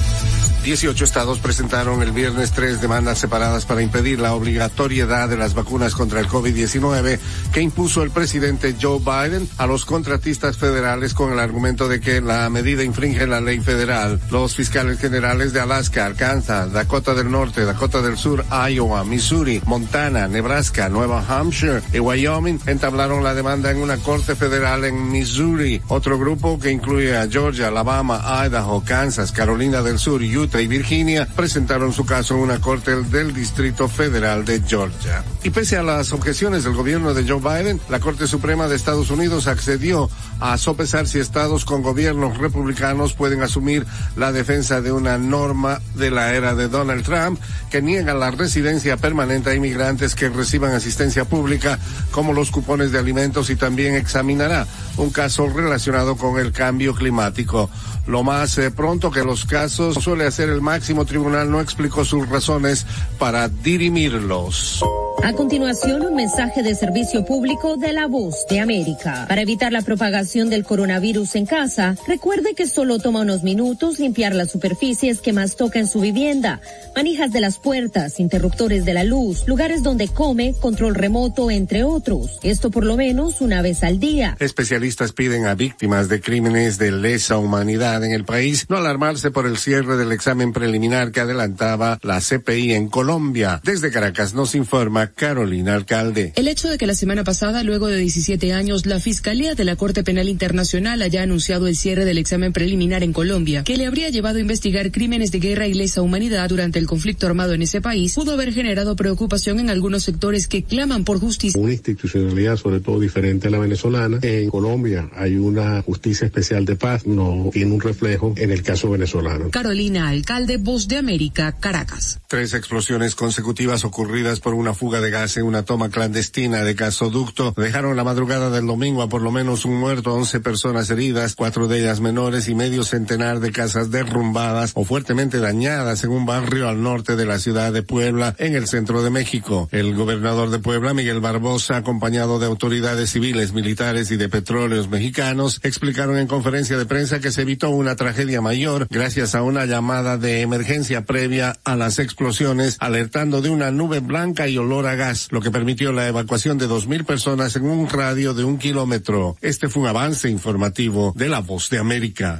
[0.63, 5.95] 18 estados presentaron el viernes tres demandas separadas para impedir la obligatoriedad de las vacunas
[5.95, 7.17] contra el COVID-19
[7.53, 12.19] que impuso el presidente Joe Biden a los contratistas federales con el argumento de que
[12.19, 14.19] la medida infringe la ley federal.
[14.31, 20.27] Los fiscales generales de Alaska, Arkansas, Dakota del Norte, Dakota del Sur, Iowa, Missouri, Montana,
[20.27, 25.81] Nebraska, Nueva Hampshire y Wyoming entablaron la demanda en una corte federal en Missouri.
[25.87, 31.27] Otro grupo que incluye a Georgia, Alabama, Idaho, Kansas, Carolina del Sur, Utah y Virginia
[31.35, 35.23] presentaron su caso en una corte del Distrito Federal de Georgia.
[35.43, 39.11] Y pese a las objeciones del gobierno de Joe Biden, la Corte Suprema de Estados
[39.11, 40.09] Unidos accedió
[40.39, 43.85] a sopesar si estados con gobiernos republicanos pueden asumir
[44.15, 47.39] la defensa de una norma de la era de Donald Trump
[47.69, 51.77] que niega la residencia permanente a inmigrantes que reciban asistencia pública
[52.09, 54.65] como los cupones de alimentos y también examinará
[54.97, 57.69] un caso relacionado con el cambio climático.
[58.07, 62.29] Lo más eh, pronto que los casos suele hacer el máximo tribunal no explicó sus
[62.29, 62.85] razones
[63.17, 64.81] para dirimirlos.
[65.21, 69.25] A continuación, un mensaje de servicio público de la voz de América.
[69.27, 74.33] Para evitar la propagación del coronavirus en casa, recuerde que solo toma unos minutos limpiar
[74.33, 76.61] las superficies que más toca en su vivienda,
[76.95, 82.39] manijas de las puertas, interruptores de la luz, lugares donde come, control remoto, entre otros.
[82.41, 84.37] Esto por lo menos una vez al día.
[84.39, 89.45] Especialistas piden a víctimas de crímenes de lesa humanidad en el país no alarmarse por
[89.45, 93.61] el cierre del examen preliminar que adelantaba la CPI en Colombia.
[93.63, 96.33] Desde Caracas nos informa Carolina Alcalde.
[96.35, 99.75] El hecho de que la semana pasada, luego de 17 años, la Fiscalía de la
[99.75, 104.09] Corte Penal Internacional haya anunciado el cierre del examen preliminar en Colombia, que le habría
[104.09, 107.81] llevado a investigar crímenes de guerra y lesa humanidad durante el conflicto armado en ese
[107.81, 111.59] país, pudo haber generado preocupación en algunos sectores que claman por justicia.
[111.59, 114.19] Una institucionalidad sobre todo diferente a la venezolana.
[114.21, 118.91] En Colombia hay una justicia especial de paz, no tiene un reflejo en el caso
[118.91, 119.49] venezolano.
[119.49, 122.19] Carolina Alcalde, Voz de América, Caracas.
[122.27, 127.53] Tres explosiones consecutivas ocurridas por una fuga de gas en una toma clandestina de gasoducto
[127.55, 131.69] dejaron la madrugada del domingo a por lo menos un muerto, once personas heridas, cuatro
[131.69, 136.67] de ellas menores y medio centenar de casas derrumbadas o fuertemente dañadas en un barrio
[136.67, 139.69] al norte de la ciudad de Puebla, en el centro de México.
[139.71, 145.61] El gobernador de Puebla, Miguel Barbosa, acompañado de autoridades civiles, militares y de petróleos mexicanos,
[145.63, 150.08] explicaron en conferencia de prensa que se evitó una tragedia mayor gracias a una llamada
[150.17, 155.27] de emergencia previa a las explosiones, alertando de una nube blanca y olor a gas,
[155.31, 159.37] lo que permitió la evacuación de dos mil personas en un radio de un kilómetro.
[159.41, 162.39] Este fue un avance informativo de la voz de América.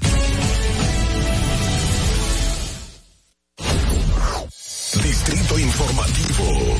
[5.04, 6.78] Distrito Informativo.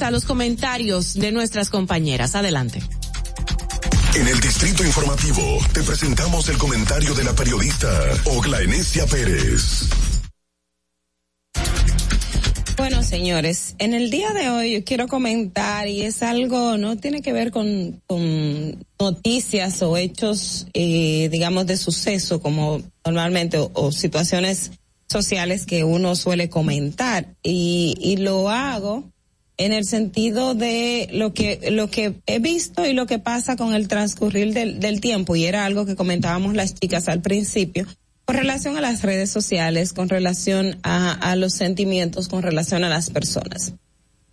[0.00, 2.34] A los comentarios de nuestras compañeras.
[2.34, 2.82] Adelante.
[4.16, 5.42] En el Distrito Informativo
[5.72, 7.88] te presentamos el comentario de la periodista
[8.26, 9.88] Ogla Enesia Pérez.
[12.76, 17.22] Bueno, señores, en el día de hoy yo quiero comentar y es algo, no tiene
[17.22, 23.90] que ver con, con noticias o hechos, eh, digamos, de suceso como normalmente o, o,
[23.90, 24.70] situaciones
[25.08, 29.12] sociales que uno suele comentar y, y lo hago
[29.56, 33.74] en el sentido de lo que lo que he visto y lo que pasa con
[33.74, 37.86] el transcurrir del, del tiempo y era algo que comentábamos las chicas al principio
[38.24, 42.88] con relación a las redes sociales, con relación a, a los sentimientos, con relación a
[42.88, 43.74] las personas.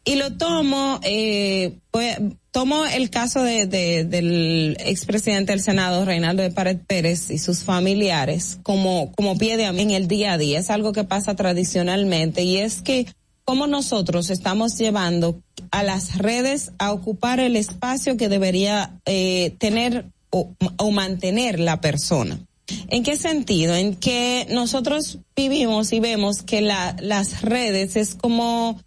[0.03, 2.17] Y lo tomo, eh, pues,
[2.49, 7.63] tomo el caso de, de, del expresidente del Senado, Reinaldo de Pared Pérez, y sus
[7.63, 10.59] familiares como, como pie de en el día a día.
[10.59, 13.05] Es algo que pasa tradicionalmente y es que
[13.45, 15.41] como nosotros estamos llevando
[15.71, 21.81] a las redes a ocupar el espacio que debería eh, tener o, o mantener la
[21.81, 22.39] persona.
[22.87, 23.75] ¿En qué sentido?
[23.75, 28.79] En que nosotros vivimos y vemos que la, las redes es como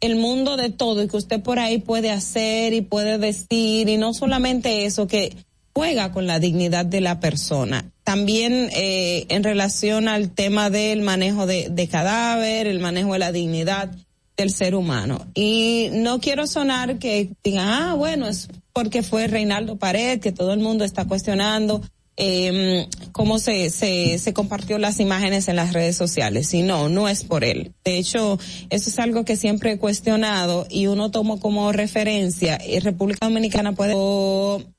[0.00, 3.96] el mundo de todo y que usted por ahí puede hacer y puede decir y
[3.96, 5.36] no solamente eso, que
[5.72, 7.91] juega con la dignidad de la persona.
[8.04, 13.32] También eh, en relación al tema del manejo de, de cadáver, el manejo de la
[13.32, 13.90] dignidad
[14.36, 15.26] del ser humano.
[15.34, 20.52] Y no quiero sonar que digan, ah, bueno, es porque fue Reinaldo Pared, que todo
[20.52, 21.82] el mundo está cuestionando
[22.16, 26.52] eh, cómo se, se, se compartió las imágenes en las redes sociales.
[26.54, 27.72] Y no, no es por él.
[27.84, 28.38] De hecho,
[28.70, 32.60] eso es algo que siempre he cuestionado y uno toma como referencia.
[32.66, 33.94] Y República Dominicana puede,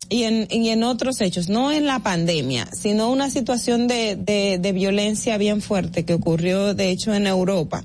[0.09, 4.59] y en, y en otros hechos, no en la pandemia, sino una situación de, de,
[4.59, 7.83] de violencia bien fuerte que ocurrió, de hecho, en Europa.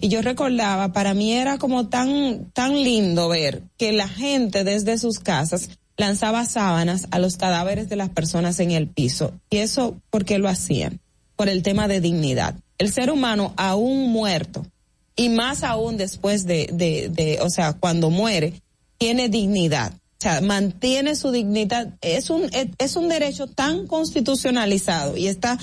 [0.00, 4.98] Y yo recordaba, para mí era como tan, tan lindo ver que la gente desde
[4.98, 5.70] sus casas
[6.00, 9.32] lanzaba sábanas a los cadáveres de las personas en el piso.
[9.50, 10.98] ¿Y eso por qué lo hacían?
[11.36, 12.56] Por el tema de dignidad.
[12.78, 14.66] El ser humano aún muerto,
[15.14, 18.54] y más aún después de, de, de o sea, cuando muere,
[18.98, 19.92] tiene dignidad.
[19.92, 21.94] O sea, mantiene su dignidad.
[22.02, 25.58] Es un, es un derecho tan constitucionalizado y está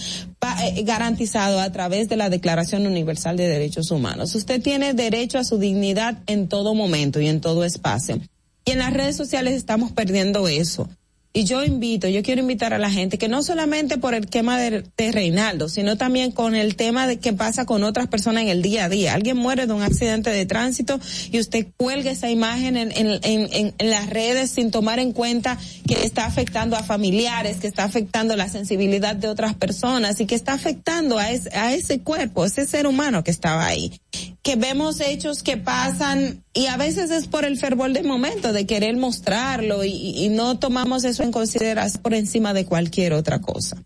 [0.83, 4.33] garantizado a través de la Declaración Universal de Derechos Humanos.
[4.33, 8.19] Usted tiene derecho a su dignidad en todo momento y en todo espacio.
[8.67, 10.89] Y en las redes sociales estamos perdiendo eso.
[11.31, 14.59] Y yo invito, yo quiero invitar a la gente que no solamente por el tema
[14.59, 18.61] de, Reinaldo, sino también con el tema de qué pasa con otras personas en el
[18.61, 19.13] día a día.
[19.13, 20.99] Alguien muere de un accidente de tránsito
[21.31, 25.57] y usted cuelga esa imagen en, en, en, las redes sin tomar en cuenta
[25.87, 30.35] que está afectando a familiares, que está afectando la sensibilidad de otras personas y que
[30.35, 33.93] está afectando a, a ese cuerpo, ese ser humano que estaba ahí
[34.41, 38.65] que vemos hechos que pasan y a veces es por el fervor del momento de
[38.65, 43.81] querer mostrarlo y, no tomamos eso en consideración por encima de cualquier otra cosa.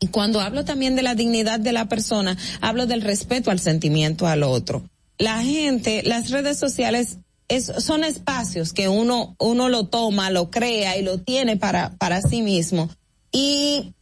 [0.00, 4.26] Y cuando hablo también de la dignidad de la persona, hablo del respeto al sentimiento
[4.26, 4.88] al otro.
[5.18, 7.18] la gente, las redes sociales
[7.48, 12.22] es, son espacios que uno, uno lo toma, lo crea y lo tiene para, para
[12.22, 12.90] sí mismo.
[13.32, 13.94] Y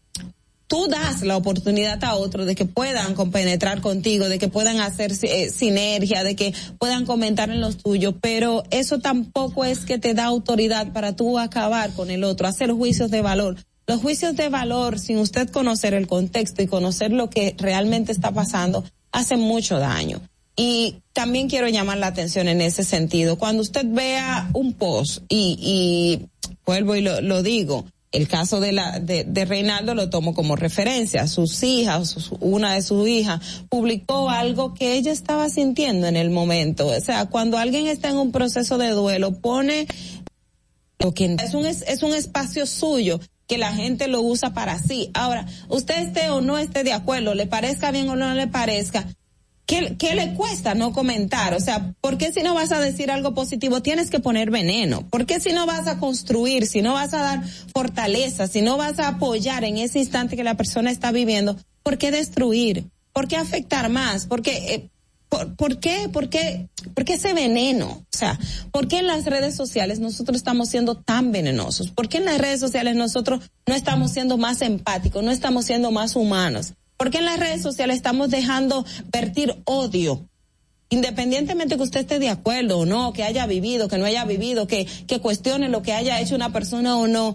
[0.72, 5.12] tú das la oportunidad a otros de que puedan compenetrar contigo, de que puedan hacer
[5.20, 10.14] eh, sinergia, de que puedan comentar en los tuyos, pero eso tampoco es que te
[10.14, 13.56] da autoridad para tú acabar con el otro, hacer juicios de valor.
[13.86, 18.30] Los juicios de valor, sin usted conocer el contexto y conocer lo que realmente está
[18.30, 20.22] pasando, hacen mucho daño.
[20.56, 23.36] Y también quiero llamar la atención en ese sentido.
[23.36, 26.28] Cuando usted vea un post y,
[26.64, 31.26] vuelvo y lo digo, el caso de la de, de, Reinaldo lo tomo como referencia.
[31.26, 36.86] Sus hijas, una de sus hijas, publicó algo que ella estaba sintiendo en el momento.
[36.86, 39.86] O sea, cuando alguien está en un proceso de duelo, pone
[40.98, 45.10] lo que es un es un espacio suyo que la gente lo usa para sí.
[45.14, 49.06] Ahora, usted esté o no esté de acuerdo, le parezca bien o no le parezca,
[49.72, 51.54] ¿Qué, ¿Qué, le cuesta no comentar?
[51.54, 55.08] O sea, ¿por qué si no vas a decir algo positivo tienes que poner veneno?
[55.08, 57.42] ¿Por qué si no vas a construir, si no vas a dar
[57.72, 61.96] fortaleza, si no vas a apoyar en ese instante que la persona está viviendo, ¿por
[61.96, 62.84] qué destruir?
[63.14, 64.26] ¿Por qué afectar más?
[64.26, 64.90] ¿Por qué, eh,
[65.30, 67.86] por, por, qué, por, qué, por qué ese veneno?
[67.86, 68.38] O sea,
[68.72, 71.88] ¿por qué en las redes sociales nosotros estamos siendo tan venenosos?
[71.88, 75.90] ¿Por qué en las redes sociales nosotros no estamos siendo más empáticos, no estamos siendo
[75.90, 76.74] más humanos?
[77.02, 80.28] Porque en las redes sociales estamos dejando vertir odio?
[80.88, 84.68] Independientemente que usted esté de acuerdo o no, que haya vivido, que no haya vivido,
[84.68, 87.34] que, que cuestione lo que haya hecho una persona o no,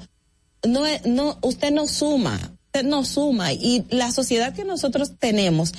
[0.65, 3.51] no, no, usted no suma, usted no suma.
[3.51, 5.73] Y la sociedad que nosotros tenemos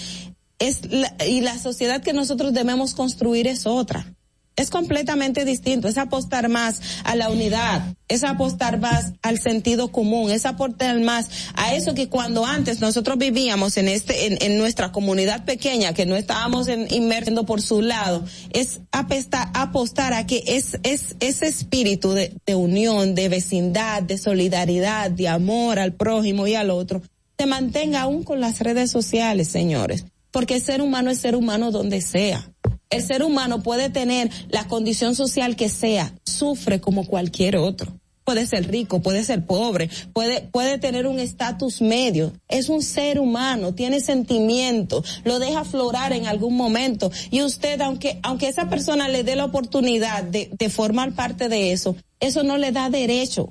[0.59, 0.83] es
[1.27, 4.18] y la sociedad que nosotros debemos construir es otra
[4.59, 10.33] es completamente distinto, es apostar más a la unidad, es apostar más al sentido común,
[10.33, 15.45] es apostar más a eso que cuando antes nosotros vivíamos en este, en, nuestra comunidad
[15.45, 20.79] pequeña, que no estábamos en, inmersiendo por su lado, es apostar, apostar a que es,
[20.83, 26.57] es ese espíritu de, de unión, de vecindad, de solidaridad, de amor al prójimo y
[26.57, 27.01] al otro,
[27.39, 32.01] se mantenga aún con las redes sociales, señores, porque ser humano es ser humano donde
[32.01, 32.51] sea
[32.91, 37.99] el ser humano puede tener la condición social que sea, sufre como cualquier otro.
[38.25, 42.35] Puede ser rico, puede ser pobre, puede, puede tener un estatus medio.
[42.47, 47.11] Es un ser humano, tiene sentimientos, lo deja aflorar en algún momento.
[47.31, 51.73] Y usted, aunque, aunque esa persona le dé la oportunidad de, de formar parte de
[51.73, 53.51] eso, eso no le da derecho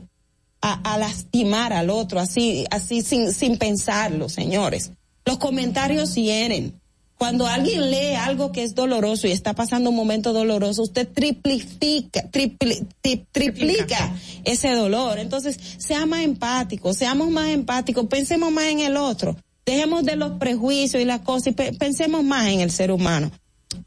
[0.61, 4.91] a, a lastimar al otro, así, así sin, sin pensarlo, señores.
[5.25, 6.79] Los comentarios hieren
[7.17, 12.29] cuando alguien lee algo que es doloroso y está pasando un momento doloroso, usted triplifica,
[12.29, 14.13] triplica
[14.43, 15.17] ese dolor.
[15.17, 19.35] Entonces, sea más empático, seamos más empáticos, pensemos más en el otro.
[19.65, 23.31] Dejemos de los prejuicios y las cosas y pensemos más en el ser humano.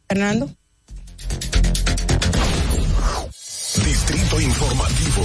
[0.08, 0.50] Fernando.
[3.84, 5.22] Distrito Informativo.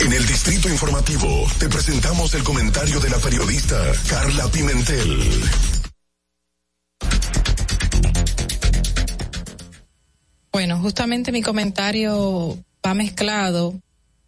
[0.00, 3.76] En el Distrito Informativo te presentamos el comentario de la periodista
[4.08, 5.75] Carla Pimentel.
[10.56, 13.78] Bueno, justamente mi comentario va mezclado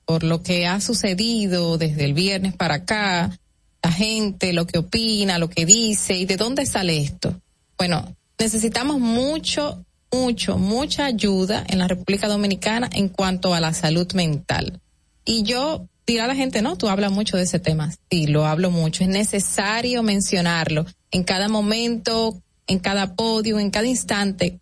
[0.05, 3.39] por lo que ha sucedido desde el viernes para acá,
[3.83, 7.41] la gente, lo que opina, lo que dice y de dónde sale esto.
[7.79, 9.83] Bueno, necesitamos mucho,
[10.13, 14.83] mucho, mucha ayuda en la República Dominicana en cuanto a la salud mental.
[15.25, 17.91] Y yo dirá la gente, no, tú hablas mucho de ese tema.
[18.11, 19.03] Sí, lo hablo mucho.
[19.03, 24.61] Es necesario mencionarlo en cada momento, en cada podio, en cada instante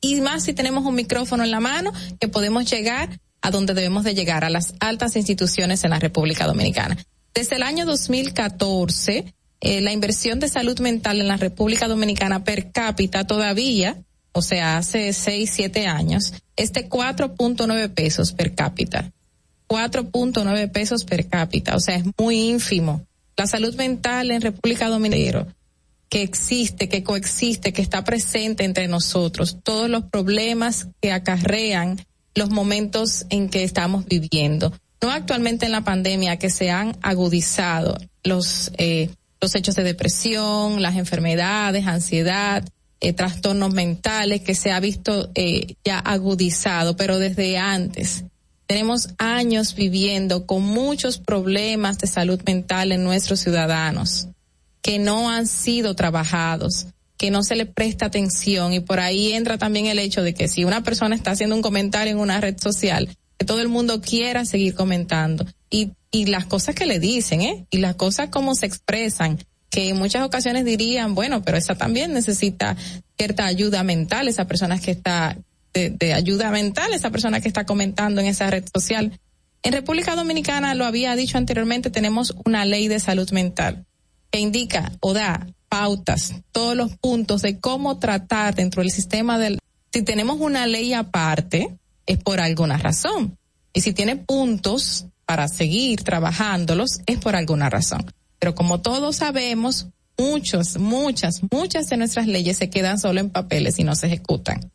[0.00, 4.04] y más si tenemos un micrófono en la mano que podemos llegar a donde debemos
[4.04, 6.96] de llegar, a las altas instituciones en la República Dominicana.
[7.32, 12.72] Desde el año 2014, eh, la inversión de salud mental en la República Dominicana per
[12.72, 14.02] cápita todavía,
[14.32, 19.12] o sea, hace 6, 7 años, es de 4.9 pesos per cápita.
[19.68, 23.06] 4.9 pesos per cápita, o sea, es muy ínfimo.
[23.36, 25.55] La salud mental en República Dominicana
[26.08, 32.00] que existe, que coexiste, que está presente entre nosotros, todos los problemas que acarrean
[32.34, 34.72] los momentos en que estamos viviendo.
[35.02, 39.10] No actualmente en la pandemia que se han agudizado los, eh,
[39.40, 42.64] los hechos de depresión, las enfermedades, ansiedad,
[43.00, 48.24] eh, trastornos mentales que se ha visto eh, ya agudizado, pero desde antes.
[48.66, 54.28] Tenemos años viviendo con muchos problemas de salud mental en nuestros ciudadanos
[54.86, 56.86] que no han sido trabajados,
[57.18, 60.46] que no se le presta atención y por ahí entra también el hecho de que
[60.46, 64.00] si una persona está haciendo un comentario en una red social, que todo el mundo
[64.00, 67.66] quiera seguir comentando y, y las cosas que le dicen, ¿eh?
[67.68, 69.40] Y las cosas como se expresan
[69.70, 72.76] que en muchas ocasiones dirían, bueno, pero esa también necesita
[73.18, 75.36] cierta ayuda mental, esa persona que está
[75.74, 79.18] de, de ayuda mental, esa persona que está comentando en esa red social.
[79.64, 83.84] En República Dominicana, lo había dicho anteriormente, tenemos una ley de salud mental
[84.30, 89.58] que indica o da pautas, todos los puntos de cómo tratar dentro del sistema del...
[89.92, 91.76] Si tenemos una ley aparte,
[92.06, 93.36] es por alguna razón.
[93.72, 98.10] Y si tiene puntos para seguir trabajándolos, es por alguna razón.
[98.38, 99.88] Pero como todos sabemos,
[100.18, 104.70] muchos, muchas, muchas de nuestras leyes se quedan solo en papeles y no se ejecutan.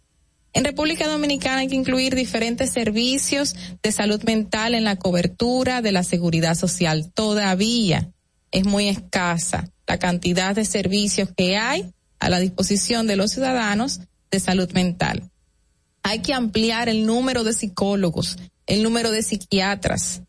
[0.53, 5.93] En República Dominicana hay que incluir diferentes servicios de salud mental en la cobertura de
[5.93, 7.09] la seguridad social.
[7.13, 8.11] Todavía
[8.51, 14.01] es muy escasa la cantidad de servicios que hay a la disposición de los ciudadanos
[14.29, 15.29] de salud mental.
[16.03, 18.37] Hay que ampliar el número de psicólogos,
[18.67, 20.21] el número de psiquiatras.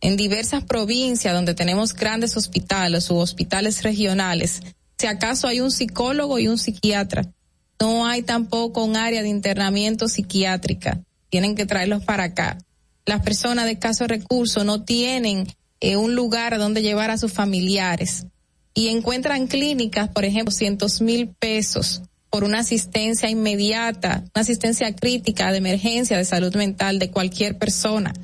[0.00, 4.60] En diversas provincias donde tenemos grandes hospitales o hospitales regionales,
[4.98, 7.32] si acaso hay un psicólogo y un psiquiatra,
[7.80, 11.00] no hay tampoco un área de internamiento psiquiátrica.
[11.30, 12.58] Tienen que traerlos para acá.
[13.06, 15.48] Las personas de escasos recursos no tienen
[15.82, 18.26] eh, un lugar donde llevar a sus familiares
[18.72, 25.50] y encuentran clínicas, por ejemplo, cientos mil pesos por una asistencia inmediata, una asistencia crítica
[25.50, 28.14] de emergencia de salud mental de cualquier persona.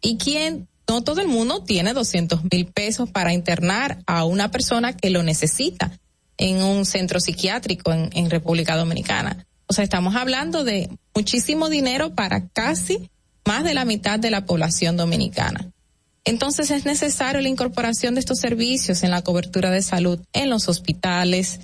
[0.00, 0.68] ¿Y quién?
[0.88, 5.24] No todo el mundo tiene 200 mil pesos para internar a una persona que lo
[5.24, 5.98] necesita
[6.36, 9.44] en un centro psiquiátrico en, en República Dominicana.
[9.66, 13.10] O sea, estamos hablando de muchísimo dinero para casi
[13.44, 15.72] más de la mitad de la población dominicana.
[16.28, 20.68] Entonces es necesario la incorporación de estos servicios en la cobertura de salud en los
[20.68, 21.60] hospitales.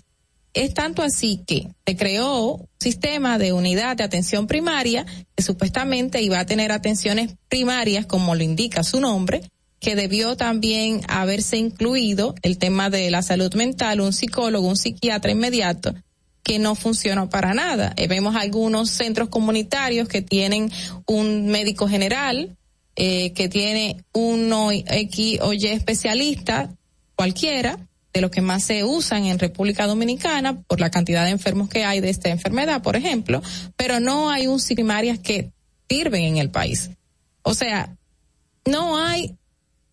[0.55, 5.05] Es tanto así que se creó un sistema de unidad de atención primaria
[5.37, 9.43] que supuestamente iba a tener atenciones primarias, como lo indica su nombre,
[9.81, 15.31] que debió también haberse incluido el tema de la salud mental, un psicólogo, un psiquiatra
[15.31, 15.95] inmediato,
[16.43, 17.93] que no funcionó para nada.
[17.99, 20.73] Eh, vemos algunos centros comunitarios que tienen
[21.05, 22.57] un médico general,
[22.97, 26.71] eh, que tiene uno X o Y especialista,
[27.17, 27.79] cualquiera,
[28.13, 31.85] de los que más se usan en República Dominicana por la cantidad de enfermos que
[31.85, 33.43] hay de esta enfermedad, por ejemplo,
[33.77, 35.51] pero no hay un primarias que
[35.89, 36.91] sirven en el país.
[37.43, 37.97] O sea,
[38.65, 39.37] no hay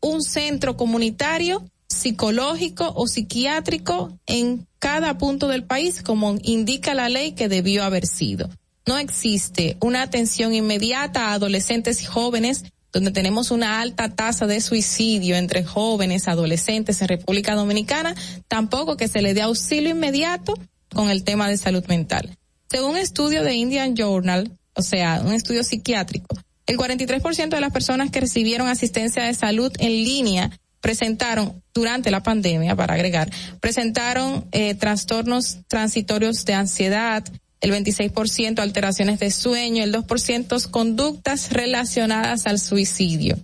[0.02, 7.34] un centro comunitario psicológico o psiquiátrico en cada punto del país, como indica la ley
[7.34, 8.50] que debió haber sido.
[8.88, 14.62] No existe una atención inmediata a adolescentes y jóvenes donde tenemos una alta tasa de
[14.62, 18.16] suicidio entre jóvenes, adolescentes en República Dominicana,
[18.48, 20.54] tampoco que se le dé auxilio inmediato
[20.94, 22.38] con el tema de salud mental.
[22.70, 26.36] Según un estudio de Indian Journal, o sea, un estudio psiquiátrico,
[26.66, 32.24] el 43% de las personas que recibieron asistencia de salud en línea presentaron durante la
[32.24, 37.24] pandemia, para agregar, presentaron eh, trastornos transitorios de ansiedad,
[37.62, 43.38] el 26% alteraciones de sueño, el 2% conductas relacionadas al suicidio.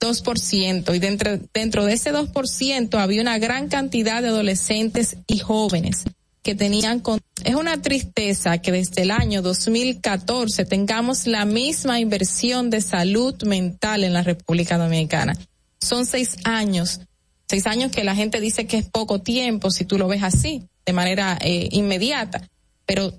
[0.00, 0.94] 2%.
[0.94, 6.04] Y dentro, dentro de ese 2% había una gran cantidad de adolescentes y jóvenes
[6.42, 12.68] que tenían con es una tristeza que desde el año 2014 tengamos la misma inversión
[12.68, 15.34] de salud mental en la República Dominicana.
[15.80, 17.00] Son seis años,
[17.48, 20.62] seis años que la gente dice que es poco tiempo si tú lo ves así,
[20.84, 22.46] de manera eh, inmediata,
[22.84, 23.14] pero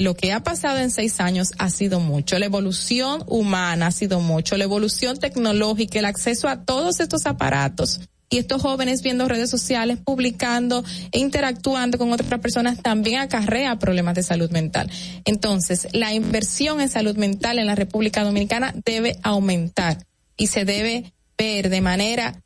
[0.00, 2.38] lo que ha pasado en seis años ha sido mucho.
[2.38, 4.56] La evolución humana ha sido mucho.
[4.56, 8.00] La evolución tecnológica, el acceso a todos estos aparatos
[8.30, 10.82] y estos jóvenes viendo redes sociales, publicando
[11.12, 14.90] e interactuando con otras personas también acarrea problemas de salud mental.
[15.26, 20.06] Entonces, la inversión en salud mental en la República Dominicana debe aumentar
[20.36, 22.40] y se debe ver de manera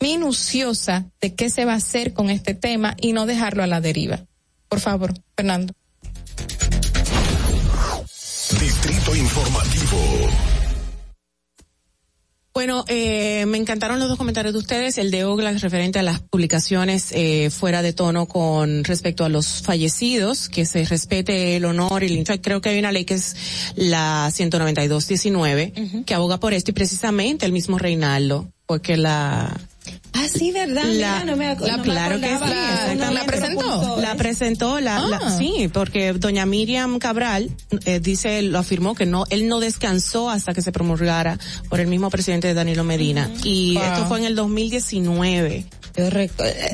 [0.00, 3.82] minuciosa de qué se va a hacer con este tema y no dejarlo a la
[3.82, 4.24] deriva.
[4.68, 5.74] Por favor, Fernando.
[8.60, 9.98] Distrito Informativo.
[12.52, 14.98] Bueno, eh, me encantaron los dos comentarios de ustedes.
[14.98, 19.62] El de Oglas referente a las publicaciones eh, fuera de tono con respecto a los
[19.62, 23.36] fallecidos, que se respete el honor y el Creo que hay una ley que es
[23.76, 29.56] la 192-19 que aboga por esto y precisamente el mismo Reinaldo, porque la
[30.12, 30.84] Ah, sí, verdad.
[30.84, 32.96] La, no me, la, claro que sí.
[32.96, 34.00] La, la, presentó.
[34.00, 35.36] La presentó, la, ah.
[35.38, 37.50] sí, porque doña Miriam Cabral
[37.84, 41.86] eh, dice, lo afirmó que no, él no descansó hasta que se promulgara por el
[41.86, 43.30] mismo presidente Danilo Medina.
[43.44, 45.66] Y esto fue en el 2019.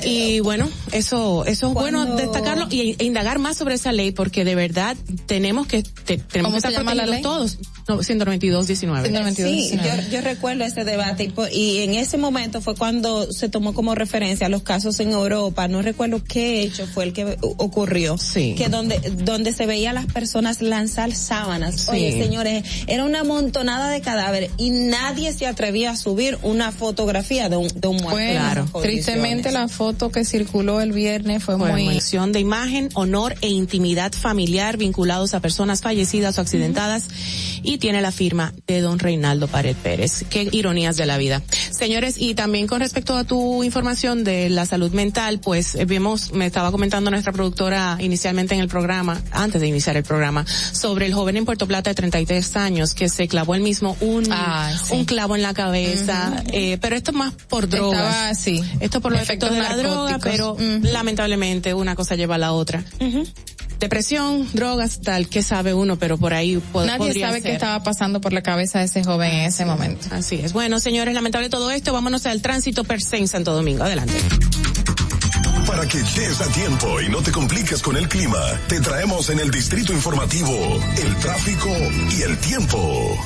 [0.05, 4.44] Y bueno, eso, eso es bueno destacarlo y, e indagar más sobre esa ley porque
[4.44, 4.97] de verdad
[5.27, 7.59] tenemos que, tenemos que estar protegidos todos.
[7.86, 9.35] No, 192, 19.
[9.35, 13.74] Sí, yo, yo recuerdo ese debate y, y en ese momento fue cuando se tomó
[13.74, 15.69] como referencia los casos en Europa.
[15.69, 18.16] No recuerdo qué hecho fue el que ocurrió.
[18.16, 18.55] Sí.
[18.56, 21.82] Que donde, donde se veía a las personas lanzar sábanas.
[21.82, 21.90] Sí.
[21.90, 27.48] Oye, señores, era una montonada de cadáveres y nadie se atrevía a subir una fotografía
[27.48, 28.69] de un, de un muerto.
[28.73, 33.35] Bueno, tristemente la foto que circuló el viernes fue, Fue muy mención de imagen, honor
[33.43, 37.05] e intimidad familiar vinculados a personas fallecidas o accidentadas
[37.62, 40.25] y tiene la firma de don Reinaldo Pared Pérez.
[40.31, 41.43] Qué ironías de la vida.
[41.71, 46.33] Señores, y también con respecto a tu información de la salud mental, pues eh, vemos,
[46.33, 51.07] me estaba comentando nuestra productora inicialmente en el programa, antes de iniciar el programa, sobre
[51.07, 54.31] el joven en Puerto Plata de 33 años que se clavó él mismo un, sí.
[54.91, 58.01] un clavo en la cabeza, eh, pero esto más por drogas.
[58.01, 58.63] Estaba así.
[58.81, 62.53] Esto por los efectos Efectos de la droga, pero lamentablemente una cosa lleva a la
[62.53, 62.85] otra.
[63.85, 67.51] Depresión, drogas, tal, que sabe uno, pero por ahí po- Nadie podría sabe ser.
[67.51, 70.06] qué estaba pasando por la cabeza de ese joven en ese momento.
[70.11, 70.55] Así es.
[70.55, 71.93] Bueno, señores, lamentable todo esto.
[71.93, 73.85] Vámonos al tránsito per se en Santo Domingo.
[73.85, 74.15] Adelante.
[75.66, 78.39] Para que llegues a tiempo y no te compliques con el clima,
[78.69, 80.51] te traemos en el distrito informativo
[81.02, 81.69] el tráfico
[82.16, 83.19] y el tiempo.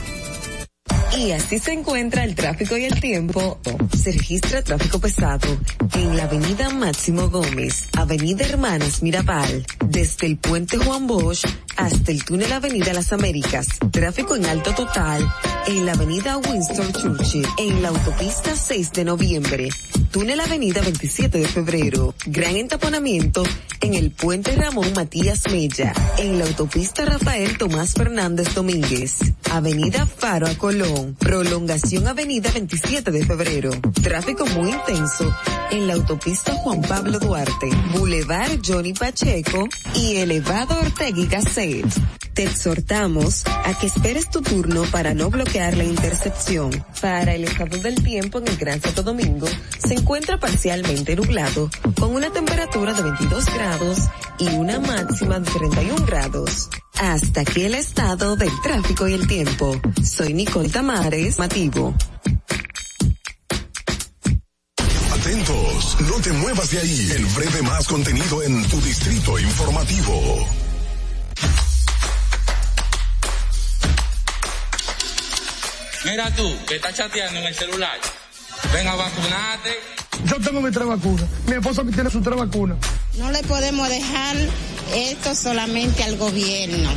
[1.17, 3.59] Y así se encuentra el tráfico y el tiempo.
[3.97, 5.49] Se registra tráfico pesado
[5.95, 11.45] en la avenida Máximo Gómez, avenida Hermanas Mirabal, desde el puente Juan Bosch
[11.77, 13.67] hasta el túnel Avenida Las Américas.
[13.91, 15.29] Tráfico en alto total
[15.69, 19.69] en la avenida Winston Churchill, en la autopista 6 de noviembre,
[20.11, 22.15] túnel Avenida 27 de febrero.
[22.27, 23.43] Gran entaponamiento
[23.81, 29.19] en el puente Ramón Matías Mella, en la autopista Rafael Tomás Fernández Domínguez,
[29.51, 30.55] avenida Faro a
[31.19, 33.71] Prolongación avenida 27 de febrero.
[34.01, 35.35] Tráfico muy intenso
[35.73, 41.87] en la autopista Juan Pablo Duarte, Boulevard Johnny Pacheco y elevado Ortega y Gasset.
[42.33, 46.71] Te exhortamos a que esperes tu turno para no bloquear la intersección.
[47.01, 49.49] Para el estado del tiempo en el Gran Santo Domingo,
[49.79, 53.99] se encuentra parcialmente nublado, con una temperatura de 22 grados
[54.39, 56.71] y una máxima de 31 grados.
[56.99, 59.81] Hasta aquí el estado del tráfico y el tiempo.
[60.05, 61.95] Soy Nicole Tamares, Mativo.
[65.13, 67.11] Atentos, no te muevas de ahí.
[67.13, 70.47] El breve más contenido en tu distrito informativo.
[76.05, 77.99] Mira tú, que estás chateando en el celular.
[78.73, 79.79] Ven a vacunarte.
[80.27, 81.25] Yo tengo mi tres vacunas.
[81.47, 82.79] Mi esposa tiene su tres vacunas.
[83.19, 84.37] No le podemos dejar
[84.95, 86.91] esto solamente al gobierno,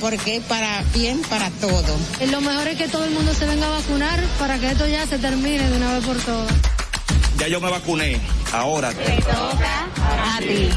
[0.00, 1.96] porque es para bien para todo.
[2.30, 5.06] Lo mejor es que todo el mundo se venga a vacunar para que esto ya
[5.06, 6.52] se termine de una vez por todas.
[7.38, 8.20] Ya yo me vacuné.
[8.52, 8.90] Ahora.
[8.90, 10.70] A ti.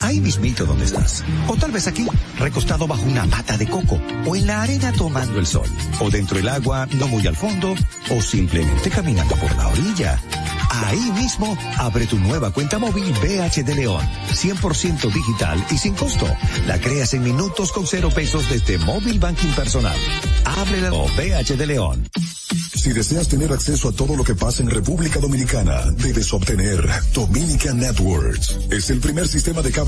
[0.00, 1.24] Ahí mismito donde estás.
[1.48, 2.06] O tal vez aquí,
[2.38, 4.00] recostado bajo una mata de coco.
[4.26, 5.68] O en la arena tomando el sol.
[5.98, 7.74] O dentro del agua, no muy al fondo.
[8.10, 10.20] O simplemente caminando por la orilla.
[10.70, 14.06] Ahí mismo, abre tu nueva cuenta móvil BH de León.
[14.32, 16.26] 100% digital y sin costo.
[16.68, 19.96] La creas en minutos con cero pesos desde Móvil Banking Personal.
[20.44, 22.08] Ábrela o BH de León.
[22.78, 27.80] Si deseas tener acceso a todo lo que pasa en República Dominicana, debes obtener Dominican
[27.80, 28.56] Networks.
[28.70, 29.87] Es el primer sistema de cable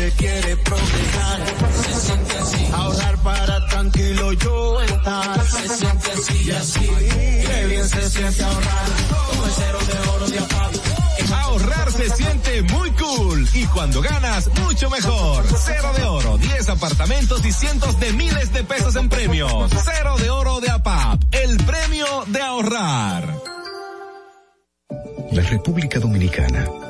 [0.00, 1.40] se quiere progresar.
[2.72, 5.44] Ahorrar para tranquilo yo estar.
[5.44, 6.90] Se siente así y así.
[7.46, 8.86] Qué bien se siente ahorrar.
[9.28, 10.72] Con el cero de oro de APAP.
[11.32, 15.44] Ahorrar se siente muy cool y cuando ganas, mucho mejor.
[15.58, 19.70] Cero de oro, 10 apartamentos y cientos de miles de pesos en premios.
[19.84, 23.34] Cero de oro de APAP, el premio de ahorrar.
[25.32, 26.89] La República Dominicana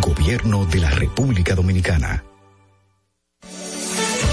[0.00, 2.24] Gobierno de la República Dominicana.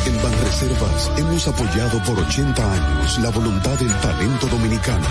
[0.05, 5.05] En Banreservas hemos apoyado por 80 años la voluntad del talento dominicano,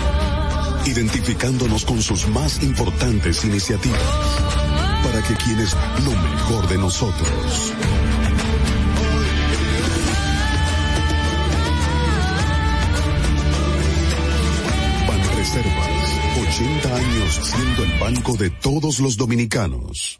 [0.85, 4.01] identificándonos con sus más importantes iniciativas,
[5.03, 7.73] para que quienes lo mejor de nosotros.
[15.07, 15.89] Banreservas,
[16.41, 20.19] 80 años siendo el banco de todos los dominicanos.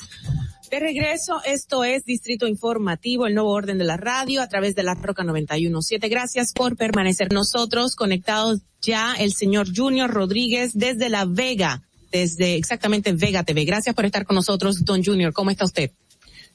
[0.71, 4.83] De regreso, esto es Distrito Informativo, el nuevo orden de la radio a través de
[4.83, 6.07] la Roca 917.
[6.07, 11.81] Gracias por permanecer nosotros conectados ya el señor Junior Rodríguez desde La Vega,
[12.13, 13.65] desde exactamente Vega TV.
[13.65, 15.33] Gracias por estar con nosotros, don Junior.
[15.33, 15.91] ¿Cómo está usted?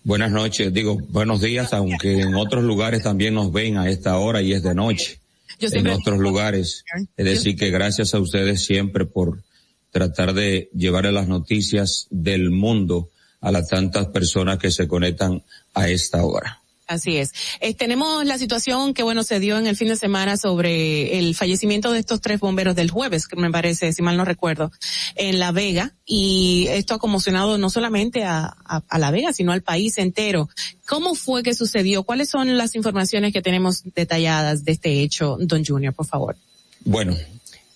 [0.02, 4.40] Buenas noches, digo, buenos días, aunque en otros lugares también nos ven a esta hora
[4.40, 5.20] y es de noche.
[5.60, 6.84] Yo en otros lugares.
[7.18, 9.42] Es decir, que gracias a ustedes siempre por
[9.90, 13.10] tratar de llevarle las noticias del mundo
[13.46, 15.40] a las tantas personas que se conectan
[15.72, 16.60] a esta hora.
[16.88, 17.32] Así es.
[17.60, 21.36] Eh, tenemos la situación que, bueno, se dio en el fin de semana sobre el
[21.36, 24.72] fallecimiento de estos tres bomberos del jueves, que me parece, si mal no recuerdo,
[25.14, 25.94] en La Vega.
[26.04, 30.48] Y esto ha conmocionado no solamente a, a, a La Vega, sino al país entero.
[30.88, 32.02] ¿Cómo fue que sucedió?
[32.02, 36.36] ¿Cuáles son las informaciones que tenemos detalladas de este hecho, don Junior, por favor?
[36.84, 37.16] Bueno,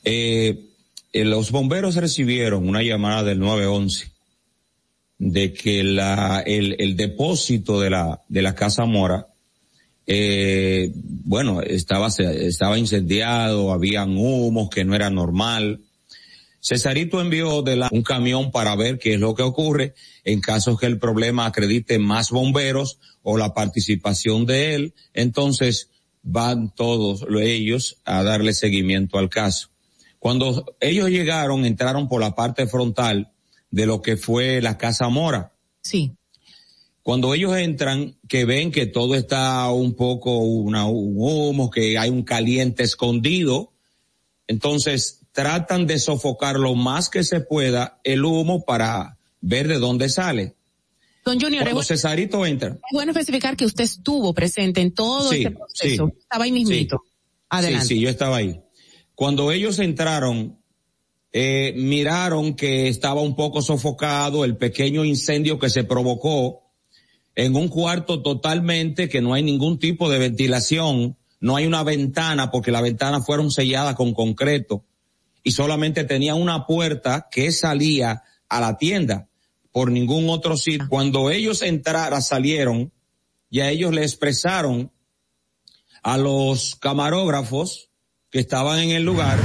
[0.02, 0.64] eh,
[1.12, 4.09] eh, los bomberos recibieron una llamada del 911
[5.20, 9.26] de que la, el, el depósito de la, de la Casa Mora,
[10.06, 15.82] eh, bueno, estaba, estaba incendiado, habían humos que no era normal.
[16.62, 19.94] Cesarito envió de la, un camión para ver qué es lo que ocurre
[20.24, 24.94] en caso que el problema acredite más bomberos o la participación de él.
[25.12, 25.90] Entonces
[26.22, 29.68] van todos lo- ellos a darle seguimiento al caso.
[30.18, 33.30] Cuando ellos llegaron, entraron por la parte frontal
[33.70, 35.52] de lo que fue la Casa Mora.
[35.82, 36.12] Sí.
[37.02, 42.10] Cuando ellos entran, que ven que todo está un poco una, un humo, que hay
[42.10, 43.72] un caliente escondido,
[44.46, 50.08] entonces tratan de sofocar lo más que se pueda el humo para ver de dónde
[50.08, 50.54] sale.
[51.24, 54.92] Don Junior, es Cuando bueno, Cesarito entra, es bueno especificar que usted estuvo presente en
[54.92, 56.06] todo Sí, este proceso.
[56.08, 56.18] sí.
[56.20, 57.02] Estaba ahí mismito.
[57.48, 57.86] Adelante.
[57.86, 58.60] Sí, sí, yo estaba ahí.
[59.14, 60.59] Cuando ellos entraron,
[61.32, 66.62] eh, miraron que estaba un poco sofocado el pequeño incendio que se provocó
[67.36, 72.50] en un cuarto totalmente que no hay ningún tipo de ventilación, no hay una ventana
[72.50, 74.84] porque las ventanas fueron selladas con concreto
[75.42, 79.28] y solamente tenía una puerta que salía a la tienda
[79.72, 80.88] por ningún otro sitio.
[80.88, 82.92] Cuando ellos entraron, salieron
[83.48, 84.92] y a ellos le expresaron
[86.02, 87.88] a los camarógrafos
[88.30, 89.38] que estaban en el lugar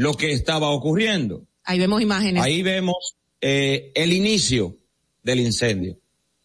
[0.00, 1.44] lo que estaba ocurriendo.
[1.64, 2.40] Ahí vemos imágenes.
[2.40, 4.76] Ahí vemos eh, el inicio
[5.24, 5.98] del incendio.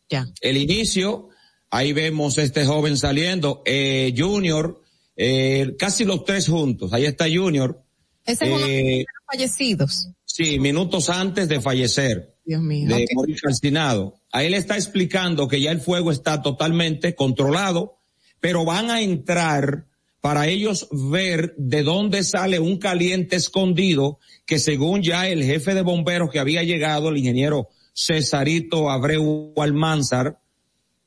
[0.10, 0.26] Ya.
[0.42, 1.30] El inicio,
[1.70, 4.82] ahí vemos este joven saliendo, eh, Junior,
[5.16, 6.94] eh, casi los tres juntos.
[6.94, 7.80] Ahí está Junior.
[8.26, 10.08] Ese es uno de los Eh, fallecidos.
[10.26, 12.88] Sí, minutos antes de fallecer, Dios mío.
[12.90, 13.10] de Ok.
[13.14, 14.16] morir calcinado.
[14.32, 18.00] A él está explicando que ya el fuego está totalmente controlado,
[18.40, 19.86] pero van a entrar
[20.24, 25.82] para ellos ver de dónde sale un caliente escondido que según ya el jefe de
[25.82, 30.40] bomberos que había llegado, el ingeniero Cesarito Abreu Almanzar,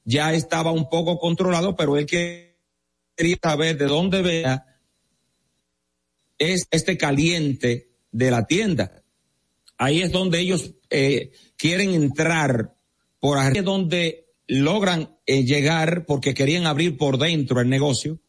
[0.05, 4.67] ya estaba un poco controlado, pero él quería saber de dónde vea
[6.37, 9.03] es este caliente de la tienda.
[9.79, 12.75] Ahí es donde ellos eh, quieren entrar,
[13.19, 18.21] por ahí es donde logran eh, llegar porque querían abrir por dentro el negocio,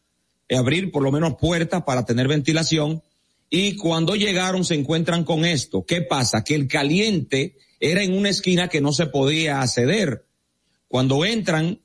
[0.55, 3.01] abrir por lo menos puertas para tener ventilación.
[3.49, 5.85] Y cuando llegaron se encuentran con esto.
[5.85, 6.43] ¿Qué pasa?
[6.43, 10.25] Que el caliente era en una esquina que no se podía acceder.
[10.87, 11.79] Cuando entran,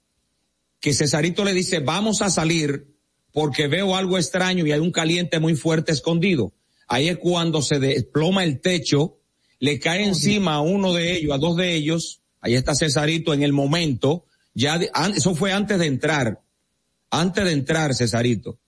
[0.81, 2.89] que Cesarito le dice, vamos a salir
[3.33, 6.53] porque veo algo extraño y hay un caliente muy fuerte escondido.
[6.89, 9.19] Ahí es cuando se desploma el techo,
[9.61, 13.43] le cae encima a uno de ellos, a dos de ellos, ahí está Cesarito en
[13.43, 14.79] el momento, ya,
[15.15, 16.41] eso fue antes de entrar,
[17.13, 18.59] antes de entrar Cesarito.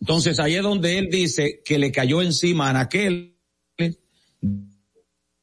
[0.00, 3.36] Entonces ahí es donde él dice que le cayó encima a Anaquel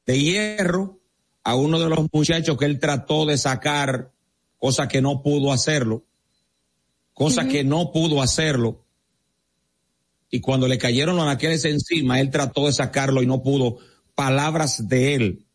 [0.05, 0.99] de hierro
[1.43, 4.13] a uno de los muchachos que él trató de sacar
[4.57, 6.05] cosa que no pudo hacerlo,
[7.13, 8.85] cosa que no pudo hacerlo.
[10.29, 13.79] Y cuando le cayeron los anaqueles encima, él trató de sacarlo y no pudo.
[14.15, 15.45] Palabras de él.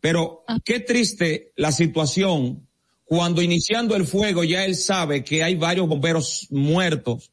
[0.00, 2.68] Pero qué triste la situación
[3.10, 7.32] cuando iniciando el fuego ya él sabe que hay varios bomberos muertos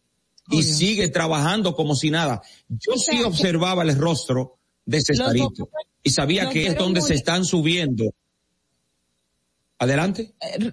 [0.50, 2.42] y sigue trabajando como si nada.
[2.68, 5.70] Yo sí observaba el rostro de Cesarito
[6.02, 8.06] y sabía que es donde se están subiendo.
[9.78, 10.34] Adelante.
[10.42, 10.72] Eh,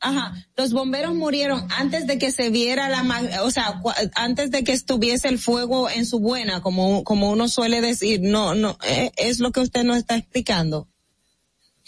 [0.00, 3.80] Ajá, los bomberos murieron antes de que se viera la, o sea,
[4.16, 8.56] antes de que estuviese el fuego en su buena, como, como uno suele decir, no,
[8.56, 10.88] no, eh, es lo que usted nos está explicando.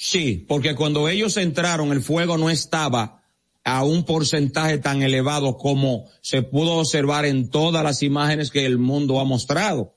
[0.04, 3.22] Sí, porque cuando ellos entraron el fuego no estaba
[3.62, 8.78] a un porcentaje tan elevado como se pudo observar en todas las imágenes que el
[8.78, 9.94] mundo ha mostrado.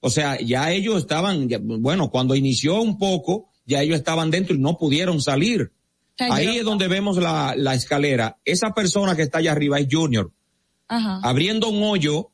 [0.00, 4.54] O sea, ya ellos estaban, ya- bueno, cuando inició un poco, ya ellos estaban dentro
[4.54, 5.72] y no pudieron salir.
[6.18, 8.36] Ahí es donde vemos la, la escalera.
[8.44, 10.30] Esa persona que está allá arriba es Junior,
[10.88, 11.20] Ajá.
[11.22, 12.28] abriendo un hoyo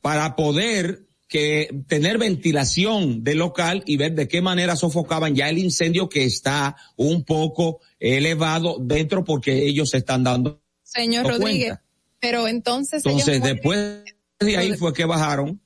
[0.00, 5.58] para poder que tener ventilación del local y ver de qué manera sofocaban ya el
[5.58, 11.38] incendio que está un poco elevado dentro porque ellos se están dando Señor cuenta.
[11.38, 11.78] Rodríguez,
[12.18, 14.02] pero entonces Entonces, después
[14.40, 15.60] de ahí fue que bajaron.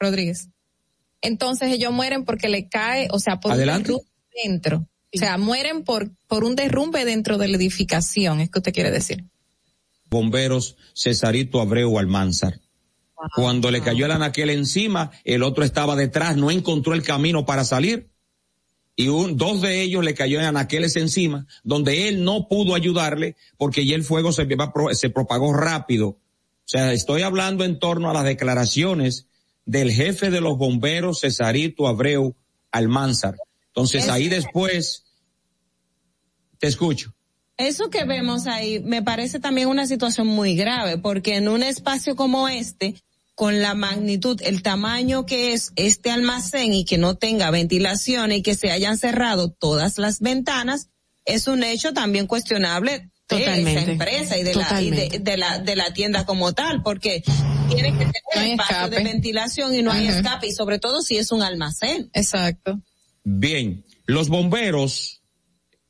[0.00, 0.48] Rodríguez.
[1.20, 3.92] Entonces ellos mueren porque le cae, o sea, por Adelante.
[3.92, 4.10] un derrumbe
[4.42, 4.88] dentro.
[5.14, 8.90] O sea, mueren por, por un derrumbe dentro de la edificación, es que usted quiere
[8.90, 9.26] decir.
[10.08, 12.63] Bomberos Cesarito Abreu Almanzar.
[13.34, 17.64] Cuando le cayó el anaquel encima, el otro estaba detrás, no encontró el camino para
[17.64, 18.10] salir.
[18.96, 23.36] Y un, dos de ellos le cayó en anaqueles encima, donde él no pudo ayudarle
[23.56, 24.46] porque ya el fuego se,
[24.92, 26.08] se propagó rápido.
[26.08, 26.18] O
[26.66, 29.26] sea, estoy hablando en torno a las declaraciones
[29.66, 32.36] del jefe de los bomberos, Cesarito Abreu
[32.70, 33.36] Almanzar.
[33.68, 35.04] Entonces ahí después,
[36.58, 37.12] te escucho.
[37.56, 42.16] Eso que vemos ahí me parece también una situación muy grave, porque en un espacio
[42.16, 42.94] como este,
[43.34, 48.42] con la magnitud, el tamaño que es este almacén y que no tenga ventilación y
[48.42, 50.88] que se hayan cerrado todas las ventanas,
[51.24, 55.58] es un hecho también cuestionable de esa empresa y de la, y de, de la,
[55.58, 57.22] de la tienda como tal, porque
[57.68, 58.96] tiene que tener No hay espacio escape.
[58.96, 62.10] de ventilación y no hay escape, y sobre todo si es un almacén.
[62.12, 62.80] Exacto.
[63.24, 65.22] Bien, los bomberos,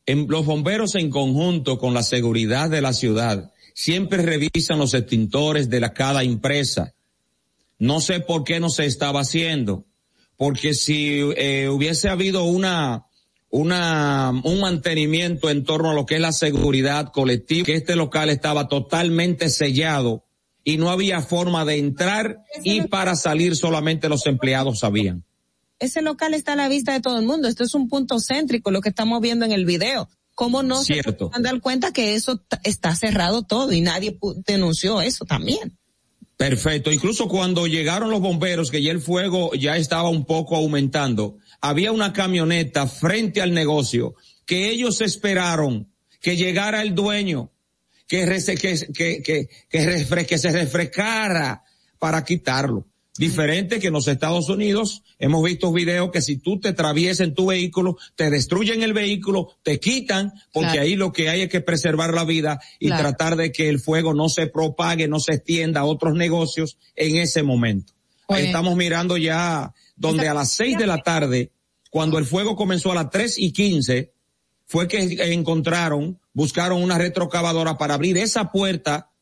[0.07, 5.69] en, los bomberos en conjunto con la seguridad de la ciudad, siempre revisan los extintores
[5.69, 6.94] de la, cada empresa.
[7.79, 9.87] No sé por qué no se estaba haciendo,
[10.37, 13.07] porque si eh, hubiese habido una,
[13.51, 18.31] una, un mantenimiento en torno a lo que es la seguridad colectiva, que este local
[18.31, 20.25] estaba totalmente sellado
[20.65, 25.25] y no había forma de entrar y para salir solamente los empleados sabían.
[25.79, 27.49] ese local está a la vista de todo el mundo.
[27.49, 30.09] Esto es un punto céntrico, lo que estamos viendo en el video.
[30.35, 31.27] ¿Cómo no Cierto.
[31.27, 35.79] se pueden dar cuenta que eso está cerrado todo y nadie denunció eso también?
[36.37, 36.91] Perfecto.
[36.91, 41.93] Incluso cuando llegaron los bomberos, que ya el fuego ya estaba un poco aumentando, había
[41.93, 45.89] una camioneta frente al negocio que ellos esperaron
[46.21, 47.53] que llegara el dueño,
[48.09, 48.27] que,
[48.95, 49.49] que,
[50.27, 51.63] que se refrescara
[51.99, 52.87] para quitarlo.
[53.17, 57.35] Diferente que en los Estados Unidos hemos visto videos que si tú te atraviesas en
[57.35, 60.83] tu vehículo, te destruyen el vehículo, te quitan, porque Claro.
[60.83, 63.03] ahí lo que hay es que preservar la vida y Claro.
[63.03, 67.17] tratar de que el fuego no se propague, no se extienda a otros negocios en
[67.17, 67.93] ese momento.
[68.29, 68.47] Ahí Oye.
[68.47, 71.53] estamos mirando ya donde a las seis de la tarde,
[71.91, 74.13] cuando el fuego comenzó a las tres y quince,
[74.67, 74.99] fue que
[75.33, 79.13] encontraron, buscaron una retrocavadora para abrir esa puerta,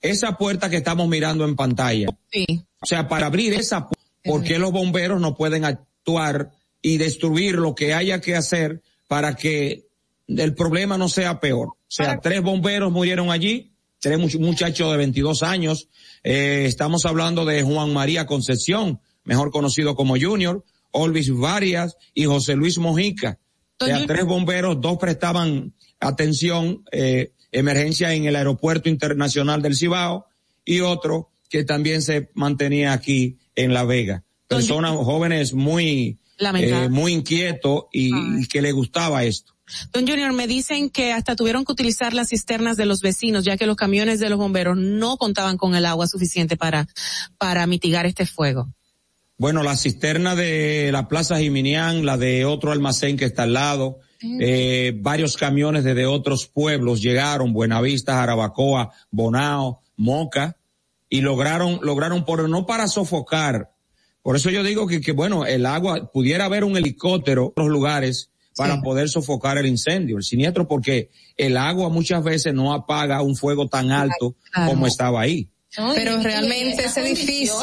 [0.00, 2.08] esa puerta que estamos mirando en pantalla.
[2.32, 2.64] Sí.
[2.82, 6.50] O sea, para abrir esa puerta, ¿por qué los bomberos no pueden actuar
[6.82, 9.86] y destruir lo que haya que hacer para que
[10.28, 11.68] el problema no sea peor?
[11.68, 15.88] O sea, tres bomberos murieron allí, tres much- muchachos de 22 años.
[16.24, 22.54] Eh, estamos hablando de Juan María Concepción, mejor conocido como Junior, Olvis Varias y José
[22.56, 23.38] Luis Mojica.
[23.80, 30.26] O sea, tres bomberos, dos prestaban atención, eh, emergencia en el aeropuerto internacional del Cibao
[30.64, 34.24] y otro que también se mantenía aquí en La Vega.
[34.48, 39.52] Personas jóvenes muy, eh, muy inquietos y, y que le gustaba esto.
[39.92, 43.58] Don Junior, me dicen que hasta tuvieron que utilizar las cisternas de los vecinos, ya
[43.58, 46.88] que los camiones de los bomberos no contaban con el agua suficiente para,
[47.36, 48.72] para mitigar este fuego.
[49.36, 53.98] Bueno, la cisterna de la Plaza Jiminián, la de otro almacén que está al lado,
[54.40, 60.56] eh, varios camiones desde otros pueblos llegaron, Buenavista, Jarabacoa, Bonao, Moca,
[61.12, 63.70] y lograron, lograron por, no para sofocar.
[64.22, 67.68] Por eso yo digo que, que bueno, el agua, pudiera haber un helicóptero en otros
[67.68, 68.80] lugares para Sí.
[68.82, 73.68] poder sofocar el incendio, el siniestro, porque el agua muchas veces no apaga un fuego
[73.68, 74.70] tan alto Claro.
[74.70, 75.50] como estaba ahí.
[75.94, 77.54] Pero realmente ese edificio,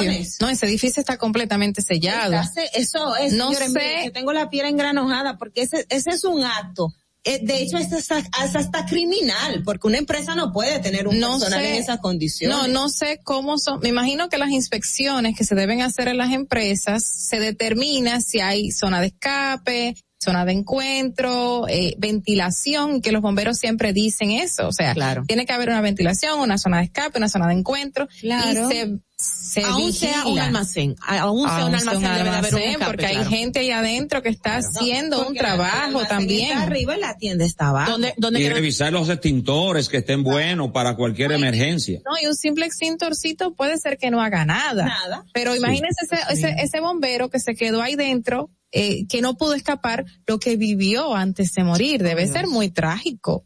[0.41, 2.33] no, ese edificio está completamente sellado.
[2.73, 3.79] Eso es, No señores, sé.
[3.79, 6.93] miren, que tengo la piel engranojada porque ese, ese es un acto.
[7.25, 11.19] Eh, de hecho, es hasta, es hasta criminal, porque una empresa no puede tener un
[11.19, 11.75] No personal sé.
[11.75, 12.57] en esas condiciones.
[12.57, 13.79] No, no sé cómo son.
[13.81, 18.39] Me imagino que las inspecciones que se deben hacer en las empresas se determina si
[18.39, 24.67] hay zona de escape, zona de encuentro, eh, ventilación, que los bomberos siempre dicen eso.
[24.67, 24.93] O sea,
[25.27, 28.07] tiene que haber una ventilación, una zona de escape, una zona de encuentro.
[28.19, 28.69] Claro.
[28.69, 32.85] Y se, se Aún sea un almacén, aún sea un almacén, debe de haber un
[32.85, 36.51] porque hay gente ahí adentro que está haciendo un trabajo almacén también.
[36.51, 37.97] está arriba y la tienda está abajo.
[37.99, 41.99] y revisar los extintores que estén buenos para cualquier emergencia.
[42.05, 44.85] No, y un simple extintorcito puede ser que no haga nada.
[44.85, 45.25] Nada.
[45.33, 49.53] Pero imagínese ese, ese, ese bombero que se quedó ahí dentro, eh, que no pudo
[49.53, 52.03] escapar, lo que vivió antes de morir.
[52.03, 53.45] Debe ser muy trágico.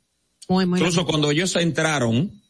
[0.49, 2.42] Muy, muy Incluso cuando ellos entraron,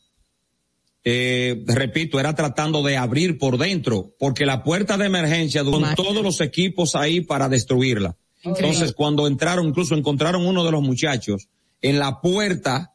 [1.03, 6.23] eh, repito, era tratando de abrir por dentro, porque la puerta de emergencia, con todos
[6.23, 8.15] los equipos ahí para destruirla.
[8.43, 8.67] Increíble.
[8.67, 11.47] Entonces, cuando entraron, incluso encontraron uno de los muchachos
[11.81, 12.93] en la puerta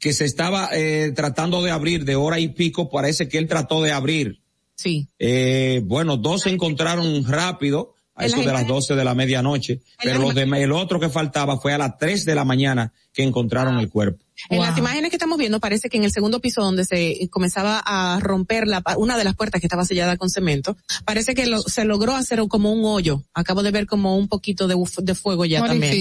[0.00, 3.82] que se estaba eh, tratando de abrir de hora y pico, parece que él trató
[3.82, 4.40] de abrir.
[4.74, 5.08] Sí.
[5.18, 10.20] Eh, bueno, dos se encontraron rápido, a eso de las 12 de la medianoche, pero
[10.20, 13.78] los de, el otro que faltaba fue a las 3 de la mañana que encontraron
[13.78, 14.24] el cuerpo.
[14.50, 17.82] En las imágenes que estamos viendo parece que en el segundo piso donde se comenzaba
[17.84, 21.46] a romper la, pa- una de las puertas que estaba sellada con cemento, parece que
[21.46, 23.22] lo- se logró hacer como un hoyo.
[23.34, 25.92] Acabo de ver como un poquito de, de fuego ya también.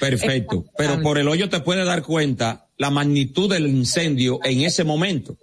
[0.00, 0.64] Perfecto.
[0.76, 5.36] Pero por el hoyo te puede dar cuenta la magnitud del incendio en ese momento.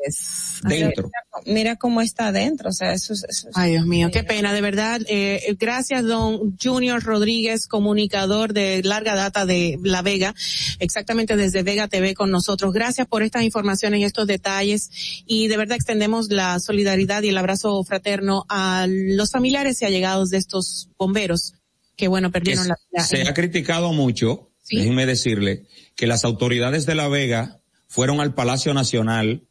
[0.64, 1.10] Dentro.
[1.46, 3.26] Mira cómo está adentro, o sea, eso es...
[3.28, 5.02] eso es- Ay, Dios mío, qué pena, de verdad.
[5.08, 10.36] Eh, gracias, don Junior Rodríguez, comunicador de larga data de La Vega,
[10.80, 12.72] exactamente desde Vega TV con nosotros.
[12.72, 14.90] Gracias por estas informaciones y estos detalles.
[15.26, 20.30] Y de verdad extendemos la solidaridad y el abrazo fraterno a los familiares y allegados
[20.30, 21.54] de estos bomberos
[21.96, 23.04] que, bueno, que perdieron la vida.
[23.04, 25.66] se ha criticado mucho, déjenme decirle,
[25.96, 29.44] que las autoridades de La Vega fueron al Palacio Nacional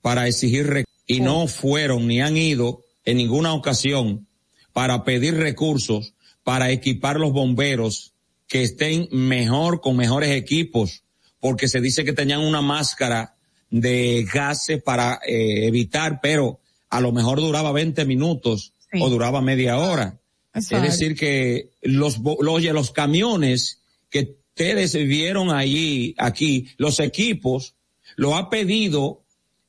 [0.00, 4.26] para exigir y no fueron ni han ido en ninguna ocasión
[4.72, 8.12] para pedir recursos para equipar los bomberos
[8.46, 11.02] que estén mejor, con mejores equipos,
[11.40, 13.34] porque se dice que tenían una máscara
[13.70, 19.78] de gases para eh, evitar, pero a lo mejor duraba 20 minutos o duraba media
[19.78, 20.20] hora.
[20.54, 20.86] Exacto.
[20.86, 23.80] Es decir, que los, los, oye, los camiones
[24.10, 27.74] que ustedes vieron allí, aquí, los equipos,
[28.14, 29.24] lo ha pedido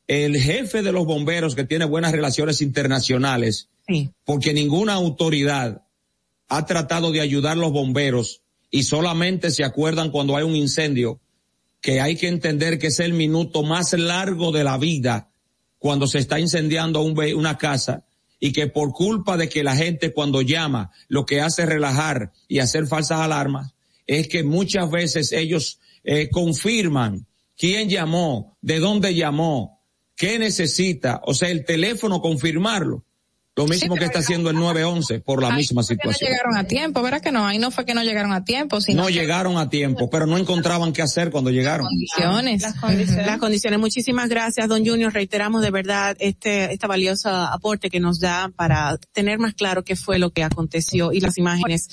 [0.08, 3.70] el jefe de los bomberos que tiene buenas relaciones internacionales,
[4.26, 5.82] porque ninguna autoridad
[6.48, 11.20] ha tratado de ayudar a los bomberos y solamente se acuerdan cuando hay un incendio,
[11.82, 15.30] que hay que entender que es el minuto más largo de la vida
[15.80, 18.06] cuando se está incendiando un una casa
[18.40, 22.34] y que por culpa de que la gente cuando llama lo que hace es relajar
[22.48, 23.75] y hacer falsas alarmas,
[24.08, 27.26] es que muchas veces ellos eh, confirman
[27.58, 29.82] quién llamó, de dónde llamó,
[30.16, 33.05] qué necesita, o sea, el teléfono confirmarlo.
[33.58, 36.30] Lo mismo que está haciendo el 911 por la misma Que no situación.
[36.30, 37.48] llegaron a tiempo, ¿verdad que no?
[37.48, 40.38] Ahí no fue que no llegaron a tiempo, sino No llegaron a tiempo, pero no
[40.38, 41.88] encontraban qué hacer cuando llegaron.
[41.88, 42.62] condiciones.
[42.62, 43.26] Las condiciones.
[43.26, 43.80] Las condiciones.
[43.80, 45.14] Muchísimas gracias, don Junior.
[45.14, 49.96] Reiteramos de verdad este, esta valiosa aporte que nos da para tener más claro qué
[49.96, 51.88] fue lo que aconteció y las imágenes.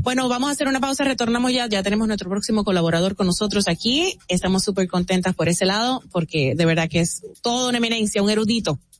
[0.00, 3.68] Bueno, vamos a hacer una pausa, retornamos ya, ya tenemos nuestro próximo colaborador con nosotros
[3.68, 4.18] aquí.
[4.26, 8.30] Estamos súper contentas por ese lado, porque de verdad que es toda una eminencia, un
[8.30, 8.80] erudito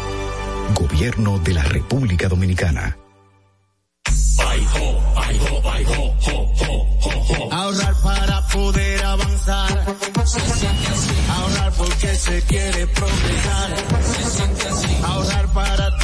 [0.73, 2.97] Gobierno de la República Dominicana.
[7.51, 9.95] Ahorrar para poder avanzar.
[10.25, 11.11] Se siente así.
[11.29, 13.75] Ahorrar porque se quiere progresar.
[14.03, 14.87] Se siente así.
[15.03, 15.90] Ahorrar para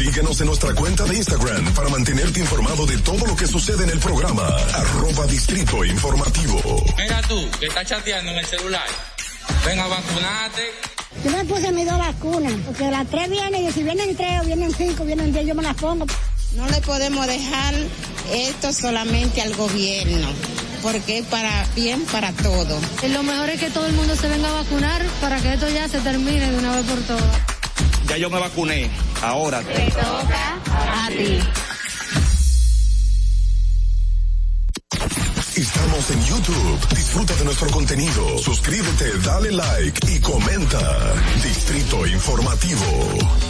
[0.00, 3.90] Síguenos en nuestra cuenta de Instagram para mantenerte informado de todo lo que sucede en
[3.90, 4.46] el programa.
[4.72, 6.58] Arroba Distrito Informativo.
[6.96, 8.86] Mira tú, que estás chateando en el celular.
[9.66, 10.70] Venga, vacunate.
[11.22, 14.46] Yo me puse mis dos vacunas, porque las tres vienen, y si vienen tres o
[14.46, 16.06] vienen cinco, vienen diez, yo me las pongo.
[16.56, 17.74] No le podemos dejar
[18.32, 20.28] esto solamente al gobierno,
[20.82, 22.80] porque es para bien para todo.
[23.06, 25.86] Lo mejor es que todo el mundo se venga a vacunar para que esto ya
[25.88, 27.59] se termine de una vez por todas.
[28.06, 28.90] Ya yo me vacuné.
[29.22, 29.60] Ahora.
[29.60, 31.38] Te toca a ti.
[35.56, 36.88] Estamos en YouTube.
[36.94, 38.38] Disfruta de nuestro contenido.
[38.38, 41.14] Suscríbete, dale like y comenta.
[41.42, 43.49] Distrito Informativo.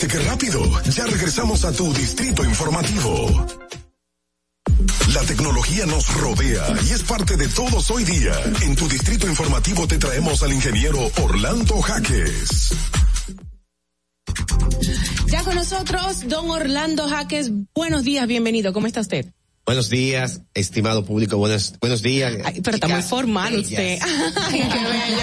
[0.00, 0.62] ¿Viste qué rápido?
[0.92, 3.46] Ya regresamos a tu distrito informativo.
[5.12, 8.32] La tecnología nos rodea y es parte de todos hoy día.
[8.62, 12.70] En tu distrito informativo te traemos al ingeniero Orlando Jaques.
[15.26, 17.50] Ya con nosotros, don Orlando Jaques.
[17.74, 18.72] Buenos días, bienvenido.
[18.72, 19.26] ¿Cómo está usted?
[19.66, 21.36] Buenos días, estimado público.
[21.36, 22.34] Buenos, buenos días.
[22.44, 23.98] Ay, pero está muy formal usted.
[24.36, 25.22] Ay, qué bello.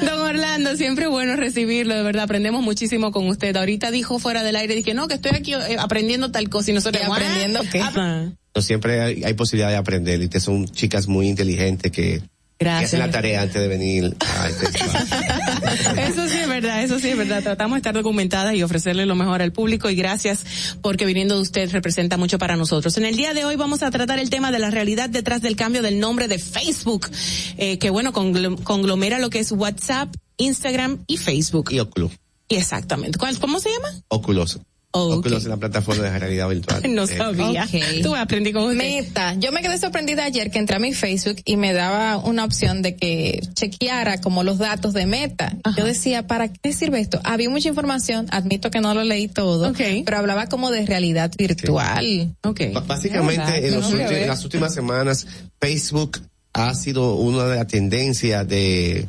[0.06, 3.56] Don Orlando, siempre es bueno recibirlo, de verdad, aprendemos muchísimo con usted.
[3.56, 6.74] Ahorita dijo fuera del aire, dije, no, que estoy aquí eh, aprendiendo tal cosa y
[6.74, 7.80] nosotros ¿Y aprendiendo qué?
[7.80, 12.22] Ah, No, siempre hay, hay posibilidad de aprender y ustedes son chicas muy inteligentes que,
[12.60, 12.88] que Gracias.
[12.90, 14.66] hacen la tarea antes de venir a este.
[16.02, 17.42] Eso sí es verdad, eso sí es verdad.
[17.42, 20.44] Tratamos de estar documentadas y ofrecerle lo mejor al público y gracias
[20.82, 22.98] porque viniendo de usted representa mucho para nosotros.
[22.98, 25.56] En el día de hoy vamos a tratar el tema de la realidad detrás del
[25.56, 27.08] cambio del nombre de Facebook,
[27.56, 31.70] eh, que bueno, congl- conglomera lo que es WhatsApp, Instagram y Facebook.
[31.72, 32.12] Y Oculus.
[32.48, 33.18] Y exactamente.
[33.18, 33.88] ¿Cuál, ¿Cómo se llama?
[34.08, 34.58] Oculus.
[34.92, 35.42] Oh, Oculus ok.
[35.42, 36.82] es la plataforma de realidad virtual.
[36.88, 37.64] No Eh, sabía.
[37.64, 38.02] Ok.
[38.02, 38.76] Tú aprendí con.
[38.76, 39.34] Meta.
[39.34, 42.82] Yo me quedé sorprendida ayer que entré a mi Facebook y me daba una opción
[42.82, 45.56] de que chequeara como los datos de Meta.
[45.76, 47.20] Yo decía, ¿para qué sirve esto?
[47.22, 49.72] Había mucha información, admito que no lo leí todo,
[50.04, 52.34] pero hablaba como de realidad virtual.
[52.42, 52.72] Okay.
[52.86, 55.26] Básicamente, en, los últimos- en las últimas semanas,
[55.60, 56.20] Facebook
[56.52, 59.06] ha sido una de las tendencias de,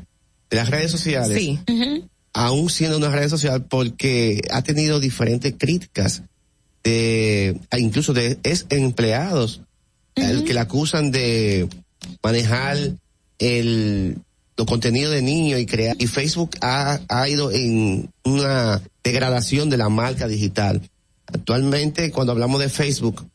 [0.50, 1.36] de las redes sociales.
[1.38, 1.60] Sí.
[2.34, 6.24] Aún siendo una red social porque ha tenido diferentes críticas
[6.84, 9.62] de, incluso de ex empleados,
[10.16, 11.68] el que le acusan de
[12.24, 12.78] manejar
[13.40, 14.18] el,
[14.58, 19.78] los contenidos de niños y crear, y Facebook ha, ha ido en una degradación de
[19.78, 20.82] la marca digital.
[21.28, 23.26] Actualmente, cuando hablamos de Facebook,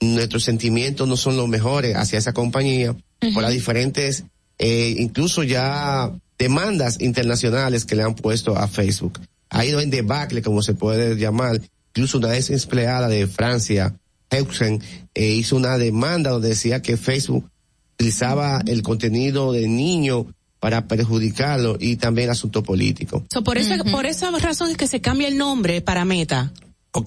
[0.00, 2.94] nuestros sentimientos no son los mejores hacia esa compañía
[3.34, 4.24] por las diferentes,
[4.58, 9.20] eh, incluso ya demandas internacionales que le han puesto a Facebook.
[9.50, 11.60] Ha ido en debacle, como se puede llamar.
[11.94, 13.94] Incluso una ex empleada de Francia,
[14.30, 14.82] Heusen,
[15.14, 17.48] eh, hizo una demanda donde decía que Facebook
[17.94, 20.26] utilizaba el contenido de niño
[20.60, 23.24] para perjudicarlo y también asunto político.
[23.32, 26.52] So, por esa, por esa razón es que se cambia el nombre para Meta.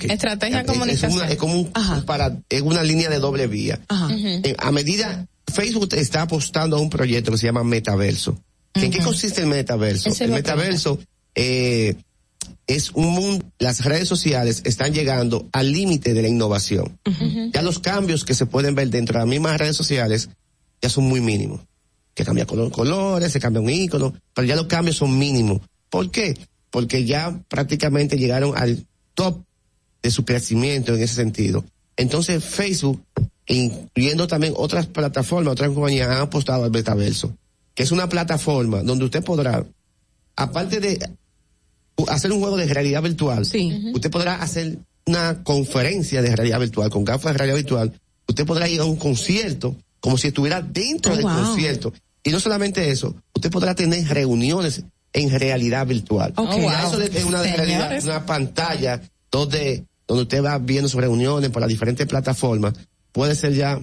[0.01, 1.11] Estrategia Es- es, comunicación.
[1.13, 1.71] una, es como un,
[2.05, 3.79] para, es una línea de doble vía.
[4.11, 8.39] Eh, A medida, Facebook está apostando a un proyecto que se llama Metaverso.
[8.73, 10.09] ¿En qué consiste el metaverso?
[10.19, 10.99] El metaverso
[11.35, 11.95] eh,
[12.67, 16.99] es un mundo, las redes sociales están llegando al límite de la innovación.
[17.53, 20.29] Ya los cambios que se pueden ver dentro de las mismas redes sociales
[20.81, 21.61] ya son muy mínimos.
[22.13, 25.61] Que cambia color, colores, se cambia un icono, pero ya los cambios son mínimos.
[25.89, 26.37] ¿Por qué?
[26.69, 28.85] Porque ya prácticamente llegaron al
[29.15, 29.41] top
[30.01, 31.65] de su crecimiento en ese sentido.
[31.97, 33.03] Entonces Facebook,
[33.47, 37.35] incluyendo también otras plataformas, otras compañías han apostado al metaverso,
[37.79, 39.65] que es una plataforma donde usted podrá,
[40.35, 40.99] aparte de
[42.09, 47.05] hacer un juego de realidad virtual, usted podrá hacer una conferencia de realidad virtual, con
[47.05, 47.93] gafas de realidad virtual,
[48.27, 51.35] usted podrá ir a un concierto como si estuviera dentro Oh, del wow.
[51.41, 51.93] concierto.
[52.21, 54.83] Y no solamente eso, usted podrá tener reuniones
[55.13, 56.33] en realidad virtual.
[56.35, 56.49] Ok.
[56.49, 56.71] Ya Oh, wow.
[56.89, 59.01] Eso de que una de realidad, una pantalla
[59.31, 62.73] donde, donde usted va viendo sus reuniones por las diferentes plataformas,
[63.13, 63.79] puede ser ya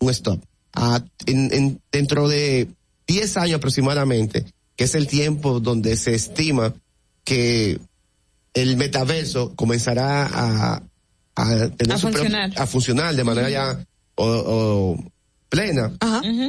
[0.00, 0.42] un stop.
[0.74, 2.66] Ah, en, en- dentro de
[3.12, 4.44] 10 años aproximadamente,
[4.76, 6.72] que es el tiempo donde se estima
[7.24, 7.80] que
[8.54, 10.82] el metaverso comenzará a,
[11.36, 12.52] a tener A su propio- funcionar.
[12.56, 13.84] a funcionar de manera ya
[14.14, 15.04] o, o
[15.48, 15.92] plena,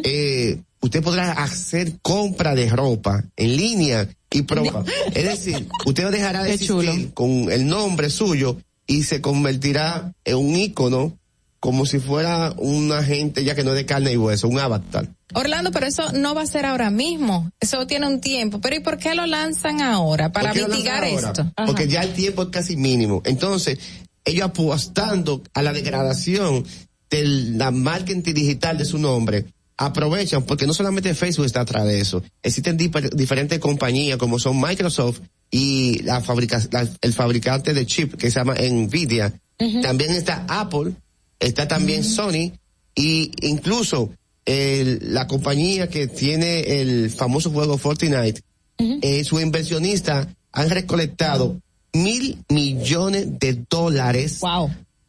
[0.04, 4.86] eh, usted podrá hacer compra de ropa en línea y probar.
[5.16, 8.58] es decir, usted dejará de existir con el nombre suyo
[8.88, 11.18] y se convertirá en un ícono
[11.62, 15.08] como si fuera una gente ya que no es de carne y hueso, un avatar.
[15.34, 17.50] Orlando, pero eso no va a ser ahora mismo.
[17.62, 18.60] Eso tiene un tiempo.
[18.60, 20.32] Pero ¿y por qué lo lanzan ahora?
[20.34, 21.28] Para ¿Por qué lo mitigar ahora?
[21.30, 21.52] esto.
[21.66, 23.22] Porque ya el tiempo es casi mínimo.
[23.26, 23.78] Entonces,
[24.26, 26.66] ellos apostando a la degradación
[27.10, 29.46] de la marketing digital de su nombre,
[29.78, 34.60] aprovechan, porque no solamente Facebook está atrás de eso, existen difer- diferentes compañías como son
[34.60, 35.20] Microsoft
[35.50, 39.34] y la fabrica, la- el fabricante de chip que se llama Nvidia.
[39.82, 40.94] También está Apple,
[41.42, 42.54] está también Sony
[42.96, 44.10] y incluso
[44.46, 48.42] el- la compañía que tiene el famoso juego Fortnite,
[48.78, 51.60] eh, sus inversionistas han recolectado
[51.94, 54.38] mil millones de dólares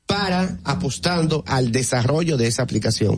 [0.06, 3.16] para apostando al desarrollo de esa aplicación.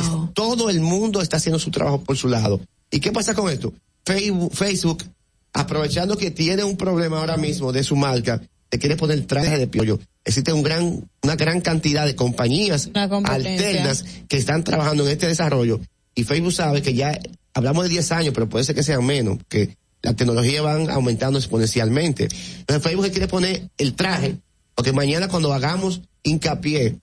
[0.00, 2.60] Es- Todo el mundo está haciendo su trabajo por su lado.
[2.90, 3.72] ¿Y qué pasa con esto?
[4.04, 5.04] Facebook, Facebook
[5.52, 8.40] aprovechando que tiene un problema ahora mismo de su marca,
[8.72, 10.00] te quiere poner traje de piollo.
[10.24, 15.78] Existe un gran, una gran cantidad de compañías alternas que están trabajando en este desarrollo
[16.14, 17.20] y Facebook sabe que ya
[17.52, 21.38] hablamos de 10 años, pero puede ser que sean menos, que la tecnología van aumentando
[21.38, 22.28] exponencialmente.
[22.60, 24.38] Entonces Facebook quiere poner el traje,
[24.74, 26.96] porque mañana cuando hagamos hincapié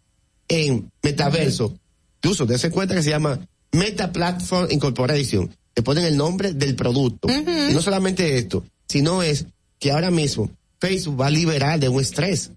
[0.47, 1.77] en metaverso,
[2.15, 7.27] incluso dése cuenta que se llama Meta Platform Incorporation, le ponen el nombre del producto.
[7.29, 9.45] Y no solamente esto, sino es
[9.77, 10.49] que ahora mismo
[10.79, 12.51] Facebook va a liberar de un estrés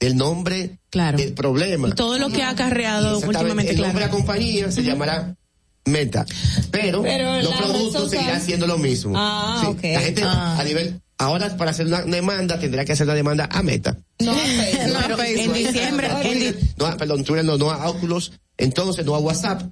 [0.00, 0.78] el nombre
[1.16, 1.88] del problema.
[1.88, 3.98] Y todo lo que ha acarreado últimamente, El nombre de claro.
[4.00, 5.36] la compañía se llamará
[5.84, 6.26] Meta.
[6.70, 9.14] Pero, Pero los productos seguirán siendo lo mismo.
[9.16, 9.88] Ah, Sí.
[9.92, 10.56] La gente Ah.
[10.58, 13.96] a nivel, ahora para hacer una demanda tendrá que hacer la demanda a Meta.
[14.18, 14.32] No,
[15.24, 19.18] en diciembre, en di- No, a- perdón, Twitter no, no a Oculus, entonces no a
[19.20, 19.62] WhatsApp.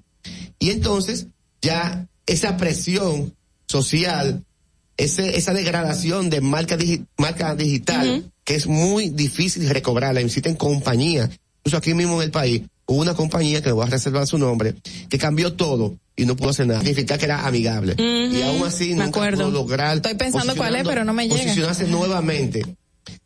[0.60, 1.26] Y entonces
[1.62, 3.34] ya esa presión
[3.66, 4.44] social,
[5.04, 11.30] ese, esa degradación de marca, digi- marca digital, que es muy difícil recobrarla, existen compañías,
[11.60, 14.38] incluso aquí mismo en el país, hubo una compañía que le voy a reservar su
[14.38, 14.74] nombre,
[15.08, 16.80] que cambió todo y no pudo hacer nada.
[16.80, 17.94] Significa que era amigable.
[17.98, 19.44] Y aún así Me nunca acuerdo.
[19.44, 19.96] pudo lograr.
[19.96, 21.40] Estoy pensando cuál es, pero no me llega.
[21.42, 22.62] Posicionarse nuevamente.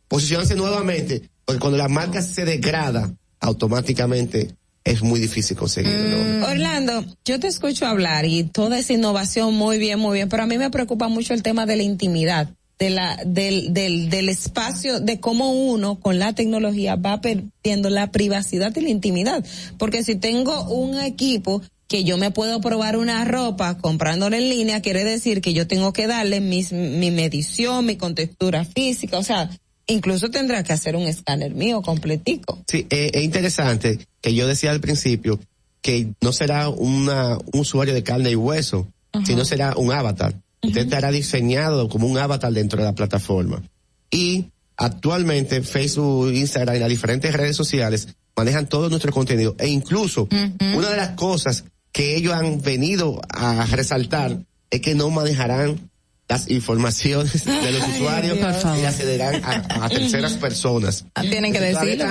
[0.07, 1.23] Posicionarse nuevamente.
[1.43, 6.17] Porque cuando la marca se degrada, automáticamente es muy difícil conseguirlo.
[6.17, 6.43] Mm.
[6.43, 10.47] Orlando, yo te escucho hablar y toda esa innovación muy bien, muy bien, pero a
[10.47, 14.99] mí me preocupa mucho el tema de la intimidad, de la, del, del, del espacio,
[14.99, 19.43] de cómo uno con la tecnología va perdiendo la privacidad y la intimidad.
[19.79, 24.81] Porque si tengo un equipo que yo me puedo probar una ropa comprándola en línea,
[24.81, 29.49] quiere decir que yo tengo que darle mis, mi medición, mi contextura física, o sea,
[29.87, 32.63] incluso tendrá que hacer un escáner mío completico.
[32.67, 35.39] Sí, eh, es interesante que yo decía al principio
[35.81, 38.87] que no será una, un usuario de carne y hueso,
[39.23, 40.35] sino será un avatar.
[40.61, 43.61] Usted estará diseñado como un avatar dentro de la plataforma.
[44.09, 44.47] Y
[44.77, 49.55] actualmente Facebook, Instagram y las diferentes redes sociales manejan todo nuestro contenido.
[49.59, 50.27] E incluso
[50.75, 54.39] una de las cosas que ellos han venido a resaltar
[54.69, 55.91] es que no manejarán
[56.27, 61.05] las informaciones de los usuarios y las cederán a, a terceras personas.
[61.15, 62.05] Ah, tienen que decirlo.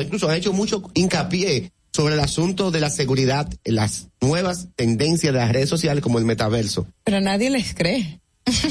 [0.00, 5.38] Incluso han hecho mucho hincapié sobre el asunto de la seguridad las nuevas tendencias de
[5.38, 6.86] las redes sociales como el metaverso.
[7.04, 8.20] Pero nadie les cree.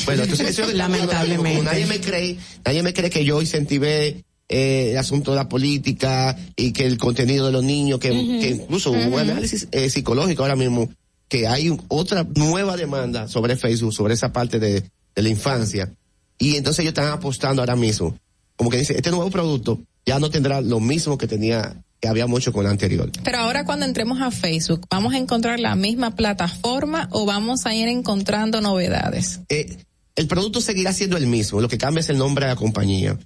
[0.05, 1.59] Bueno, entonces eso es Lamentablemente.
[1.59, 5.47] Como nadie me cree, nadie me cree que yo incentivé eh, el asunto de la
[5.47, 9.89] política y que el contenido de los niños, que, que incluso hubo un análisis eh,
[9.89, 10.89] psicológico ahora mismo,
[11.29, 15.93] que hay otra nueva demanda sobre Facebook, sobre esa parte de, de la infancia.
[16.37, 18.17] Y entonces ellos están apostando ahora mismo.
[18.55, 22.39] Como que dice, este nuevo producto ya no tendrá lo mismo que tenía, que habíamos
[22.39, 23.11] hecho con el anterior.
[23.23, 27.75] Pero ahora cuando entremos a Facebook, ¿vamos a encontrar la misma plataforma o vamos a
[27.75, 29.41] ir encontrando novedades?
[29.49, 29.77] Eh,
[30.15, 33.17] el producto seguirá siendo el mismo, lo que cambia es el nombre de la compañía.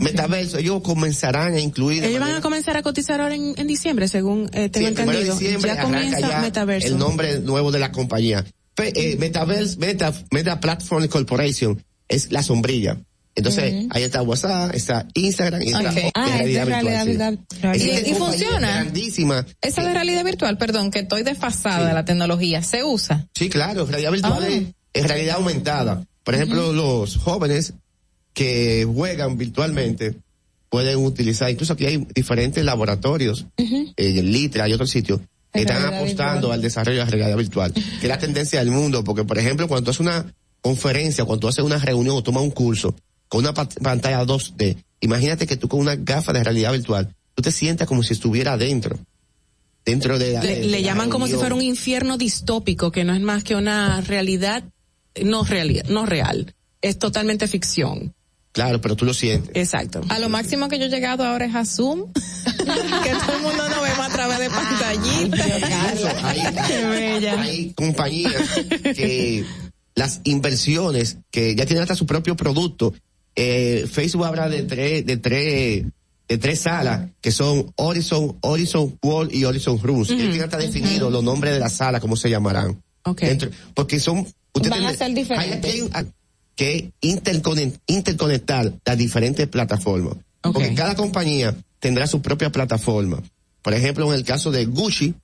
[0.00, 2.02] Metaverso, ellos comenzarán a incluir.
[2.04, 5.18] Ellos van a comenzar a cotizar ahora en, en diciembre, según eh, tengo Sí, primero
[5.18, 5.38] de entendido.
[5.38, 6.88] diciembre ya comienza ya Metaverso.
[6.88, 8.44] El nombre nuevo de la compañía.
[8.78, 12.98] Eh, Metaverse, Meta, Meta Platform Corporation es la sombrilla.
[13.34, 15.94] Entonces, ahí está WhatsApp, está Instagram y está Ok.
[15.94, 17.38] de Ah, es realidad realidad virtual.
[17.38, 17.46] sí.
[17.54, 17.74] virtual.
[17.76, 18.70] Existen ¿Y- y funciona?
[18.82, 19.44] Grandísimas.
[19.60, 23.26] Esa de realidad virtual, perdón, que estoy desfasada de la tecnología, ¿se usa?
[23.34, 24.48] Sí, claro, realidad virtual Ah.
[24.48, 24.62] es,
[24.94, 26.04] es realidad aumentada.
[26.24, 27.74] Por ejemplo, los jóvenes
[28.36, 30.14] que juegan virtualmente
[30.68, 35.20] pueden utilizar, incluso aquí hay diferentes laboratorios, en el Litra y otros sitios,
[35.52, 36.52] que En están apostando virtual.
[36.52, 39.66] al desarrollo de la realidad virtual, que es la tendencia del mundo, porque por ejemplo,
[39.68, 42.94] cuando tú haces una conferencia, cuando tú haces una reunión o tomas un curso
[43.28, 47.42] con una pa- pantalla 2D, imagínate que tú con una gafa de realidad virtual, tú
[47.42, 48.98] te sientas como si estuviera adentro.
[49.84, 53.04] Dentro de la, Le, de le la llaman como si fuera un infierno distópico, que
[53.04, 54.62] no es más que una realidad
[55.24, 56.54] no realidad, no real.
[56.82, 58.12] Es totalmente ficción.
[58.56, 59.50] Claro, pero tú lo sientes.
[59.54, 60.00] Exacto.
[60.08, 63.68] A lo máximo que yo he llegado ahora es a Zoom, que todo el mundo
[63.68, 66.22] nos vemos a través de pantallitas.
[66.24, 67.40] hay, Qué bella.
[67.42, 68.32] hay compañías
[68.94, 69.44] que
[69.94, 72.94] las inversiones que ya tienen hasta su propio producto.
[73.34, 75.84] Eh, Facebook habla de tres, de tres,
[76.26, 80.08] de tres salas que son Horizon, Horizon World y Horizon Rooms.
[80.08, 82.82] Ya tienen hasta definido los nombres de las salas, cómo se llamarán.
[83.20, 85.64] Dentro- porque son, usted Van a ser diferentes.
[85.64, 86.06] hay- hay un- hay
[86.56, 90.14] que interconect- interconectar las diferentes plataformas.
[90.40, 93.22] Porque cada compañía tendrá su propia plataforma.
[93.62, 95.14] Por ejemplo, en el caso de Gucci,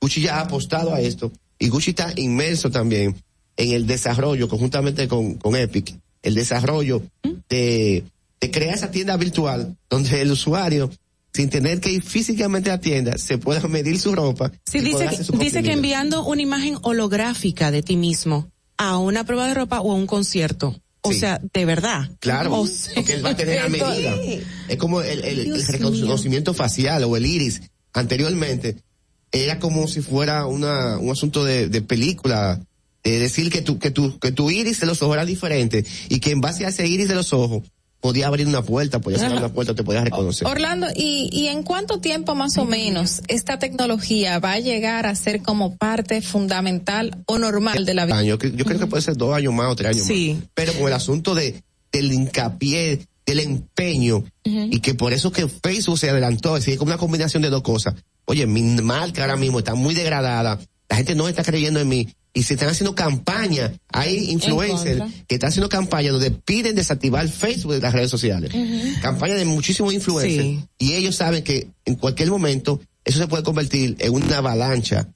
[0.00, 3.16] Gucci ya ha apostado a esto y Gucci está inmerso también
[3.56, 7.02] en el desarrollo, conjuntamente con, con Epic, el desarrollo
[7.48, 8.04] de,
[8.40, 10.88] de crear esa tienda virtual donde el usuario,
[11.32, 14.52] sin tener que ir físicamente a la tienda, se pueda medir su ropa.
[14.64, 18.48] Sí, dice, hacer su dice que enviando una imagen holográfica de ti mismo
[18.82, 20.74] a una prueba de ropa o a un concierto.
[21.02, 21.20] O Sí.
[21.20, 22.10] sea, de verdad.
[22.18, 24.14] Claro, O sea, porque él va a tener la medida.
[24.68, 27.60] Es como el, el- el Dios reconocimiento facial o el iris.
[27.92, 28.76] Anteriormente
[29.32, 32.60] era como si fuera una, un asunto de, de película.
[33.02, 36.20] De decir que tu, que tu, que tu iris de los ojos era diferente y
[36.20, 37.62] que en base a ese iris de los ojos
[38.00, 40.46] podía abrir una puerta, podía cerrar una puerta, te podías reconocer.
[40.48, 45.14] Orlando, ¿y, ¿y en cuánto tiempo más o menos esta tecnología va a llegar a
[45.14, 48.22] ser como parte fundamental o normal de la vida?
[48.22, 50.34] Yo, yo creo que puede ser dos años más o tres años Sí.
[50.34, 50.48] más.
[50.54, 51.62] Pero con el asunto de,
[51.92, 56.88] del hincapié, del empeño, y que por eso que Facebook se adelantó, es decir, como
[56.90, 57.94] una combinación de dos cosas.
[58.24, 60.58] Oye, mi marca ahora mismo está muy degradada,
[60.88, 65.34] la gente no está creyendo en mí, y se están haciendo campañas, hay influencers que
[65.34, 68.52] están haciendo campañas donde piden desactivar Facebook de las redes sociales.
[69.02, 70.46] Campañas de muchísimos influencers,
[70.78, 75.08] y ellos saben que en cualquier momento eso se puede convertir en una avalancha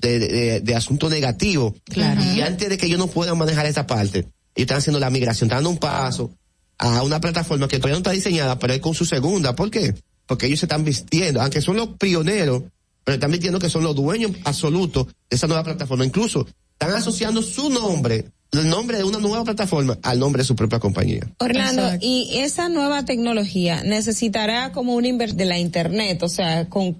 [0.00, 1.74] de, de- de asuntos negativos.
[2.34, 5.46] Y antes de que ellos no puedan manejar esa parte, ellos están haciendo la migración,
[5.48, 6.32] están dando un paso
[6.78, 9.54] a una plataforma que todavía no está diseñada, pero es con su segunda.
[9.54, 9.94] ¿Por qué?
[10.26, 12.62] Porque ellos se están vistiendo, aunque son los pioneros,
[13.04, 16.04] pero están vistiendo que son los dueños absolutos de esa nueva plataforma.
[16.04, 20.56] Incluso están asociando su nombre, el nombre de una nueva plataforma, al nombre de su
[20.56, 21.28] propia compañía.
[21.38, 26.96] Orlando, y esa nueva tecnología necesitará como un inver de la internet, o sea, con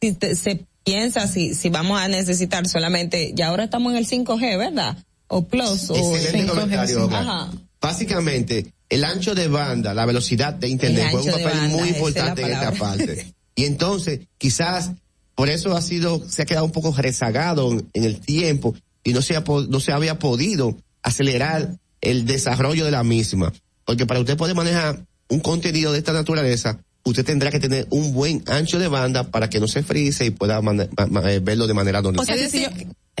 [0.00, 4.06] si te- se piensa si si vamos a necesitar solamente, ya ahora estamos en el
[4.06, 4.96] 5G, ¿verdad?
[5.28, 6.48] O Plus o Excelente 5G.
[6.48, 7.20] comentario, Olga.
[7.20, 7.52] Ajá.
[7.80, 12.42] Básicamente, el ancho de banda, la velocidad de internet juega un papel banda, muy importante
[12.42, 13.34] en esta parte.
[13.54, 14.92] Y entonces, quizás,
[15.38, 18.74] por eso ha sido, se ha quedado un poco rezagado en, en el tiempo
[19.04, 23.52] y no se, ha, po- no se había podido acelerar el desarrollo de la misma.
[23.84, 28.12] Porque para usted poder manejar un contenido de esta naturaleza, usted tendrá que tener un
[28.12, 32.02] buen ancho de banda para que no se frise y pueda eh, verlo de manera
[32.02, 32.20] normal.
[32.22, 32.68] O sea, es decir,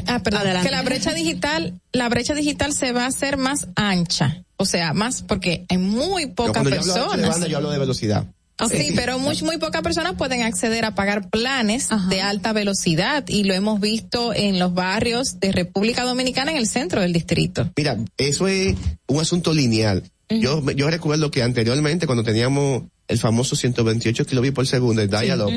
[0.08, 0.68] ah, perdón, Adelante.
[0.68, 4.42] que la brecha digital, la brecha digital se va a hacer más ancha.
[4.56, 7.30] O sea, más porque hay muy Yo pocas cuando yo hablo de ancho de personas.
[7.30, 8.26] banda, yo hablo de velocidad.
[8.68, 13.44] Sí, pero muy, muy pocas personas pueden acceder a pagar planes de alta velocidad y
[13.44, 17.70] lo hemos visto en los barrios de República Dominicana en el centro del distrito.
[17.76, 18.76] Mira, eso es
[19.06, 20.02] un asunto lineal.
[20.28, 25.50] Yo, yo recuerdo que anteriormente cuando teníamos el famoso 128 kilobits por segundo, el dial-up,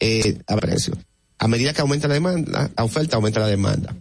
[0.00, 0.94] eh, a precio.
[1.38, 3.94] A medida que aumenta la demanda, la oferta aumenta la demanda.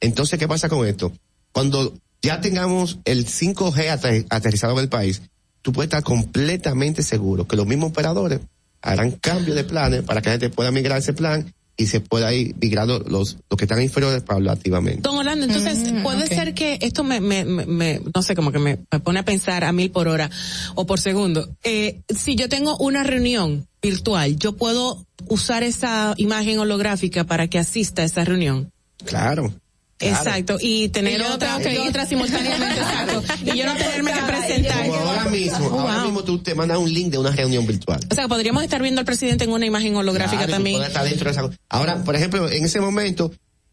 [0.00, 1.12] Entonces, ¿qué pasa con esto?
[1.50, 5.22] Cuando ya tengamos el 5G ater- aterrizado en el país,
[5.66, 8.38] tú puedes estar completamente seguro que los mismos operadores
[8.82, 12.32] harán cambio de planes para que la gente pueda migrar ese plan y se pueda
[12.32, 15.00] ir migrando los, los que están inferiores paulativamente.
[15.02, 16.28] Don Orlando, entonces puede ok.
[16.28, 19.24] ser que esto me, me, me- me- no sé, como que me, me pone a
[19.24, 20.30] pensar a mil por hora
[20.76, 21.48] o por segundo.
[21.64, 27.58] Eh, si yo tengo una reunión virtual, yo puedo usar esa imagen holográfica para que
[27.58, 28.70] asista a esa reunión.
[29.04, 29.52] Claro.
[29.98, 31.88] Exacto, y tener Y otra, tengo que y ir.
[31.88, 33.22] otra simultáneamente, exacto.
[33.44, 34.86] Y yo no tenerme que presentar.
[34.88, 36.04] Como ahora mismo, Oh, ahora wow.
[36.04, 38.00] mismo tú te mandas un link de una reunión virtual.
[38.10, 40.76] O sea, podríamos estar viendo al presidente en una imagen holográfica Claro, también.
[40.76, 43.32] puedes estar dentro de esa- Ahora, por ejemplo, en ese momento,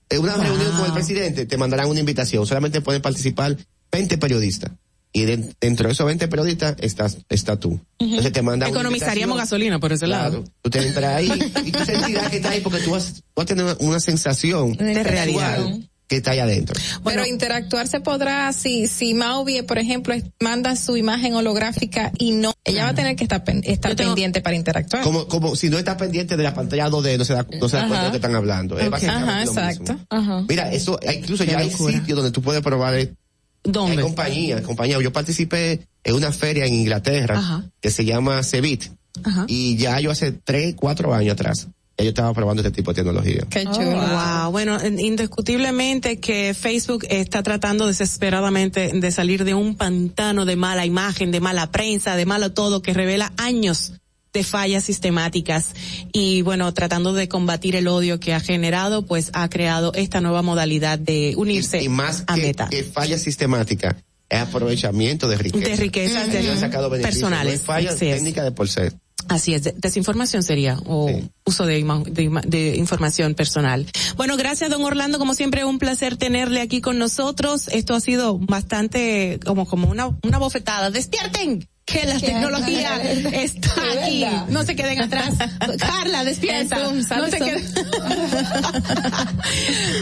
[0.09, 0.43] en una Wow.
[0.45, 2.45] reunión con el presidente, te mandarán una invitación.
[2.47, 3.57] Solamente pueden participar
[3.91, 4.71] 20 periodistas.
[5.15, 7.79] Y de- dentro de esos 20 periodistas estás, está tú.
[7.99, 10.23] Entonces te mandan Economizaríamos gasolina por ese Claro.
[10.39, 10.43] lado.
[10.61, 11.29] Tú te entras ahí
[11.65, 14.73] y tú sentirás que estás ahí porque tú vas, vas a tener una, una sensación
[14.73, 15.57] De realidad.
[15.57, 16.75] visual que está ahí adentro.
[17.03, 22.53] Pero interactuar se podrá si si Mauvie, por ejemplo, manda su imagen holográfica y no,
[22.65, 25.03] ella va a tener que estar, pen- estar pendiente para interactuar.
[25.03, 27.77] Como, como si no estás pendiente de la pantalla 2D, no se da, no se
[27.77, 28.77] da cuenta de lo que están hablando.
[28.77, 29.97] Es Ajá, exacto.
[30.09, 30.45] Ajá.
[30.47, 31.93] Mira, eso, incluso Qué ya hay locura.
[31.93, 32.95] sitios donde tú puedes probar.
[32.95, 33.13] eh,
[33.63, 33.93] ¿Dónde?
[33.97, 34.99] Hay compañías, compañías.
[35.01, 37.63] Yo participé en una feria en Inglaterra Ajá.
[37.81, 38.83] que se llama Cebit.
[39.23, 39.45] Ajá.
[39.47, 41.67] Y ya yo hace tres, cuatro años atrás,
[41.97, 43.43] ya yo estaba probando este tipo de tecnología.
[43.49, 43.91] Qué Oh, chulo.
[43.91, 44.51] wow.
[44.51, 44.77] Bueno,
[45.33, 51.39] indiscutiblemente que Facebook está tratando desesperadamente de salir de un pantano de mala imagen, de
[51.39, 53.93] mala prensa, de malo todo que revela años
[54.33, 55.73] de fallas sistemáticas
[56.11, 60.41] y bueno, tratando de combatir el odio que ha generado, pues ha creado esta nueva
[60.41, 62.67] modalidad de unirse Y más a que, Meta.
[62.67, 63.95] que falla sistemática,
[64.29, 65.69] es aprovechamiento de riqueza.
[65.69, 66.59] De riquezas de- Ellos
[67.03, 68.15] personales, No es falla así es.
[68.15, 68.93] técnica de por ser.
[69.29, 71.09] Así es, de- desinformación sería o
[71.45, 71.75] uso de,
[72.11, 73.85] de de información personal.
[74.17, 77.67] Bueno, gracias don Orlando, como siempre un placer tenerle aquí con nosotros.
[77.69, 80.91] Esto ha sido bastante como como una una bofetada.
[80.91, 82.95] Despierten que la tecnología
[83.33, 84.25] está aquí.
[84.49, 85.33] No se queden atrás.
[85.79, 86.77] Carla, despierta.
[86.77, 87.63] No se queden-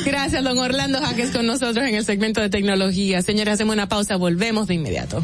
[0.05, 3.21] Gracias don Orlando Jaques con nosotros en el segmento de tecnología.
[3.21, 5.23] Señores, hacemos una pausa, volvemos de inmediato.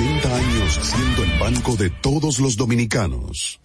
[0.00, 3.60] 80 años siendo el banco de todos los dominicanos.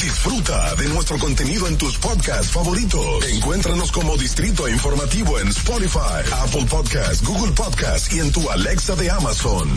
[0.00, 3.24] Disfruta de nuestro contenido en tus podcasts favoritos.
[3.28, 9.10] Encuéntranos como Distrito Informativo en Spotify, Apple Podcasts, Google Podcasts y en tu Alexa de
[9.10, 9.68] Amazon.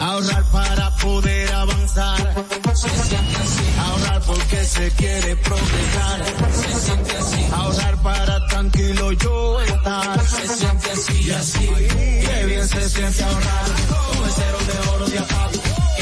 [0.00, 2.34] Ahorrar para poder avanzar.
[2.74, 3.64] Se siente así.
[3.78, 6.24] Ahorrar porque se quiere progresar.
[6.52, 7.46] Se siente así.
[7.52, 10.28] Ahorrar para tranquilo yo estar.
[10.28, 11.68] Se siente así y así.
[11.68, 13.66] Qué bien se siente ahorrar.
[13.88, 15.61] Con el cero de oro de apago.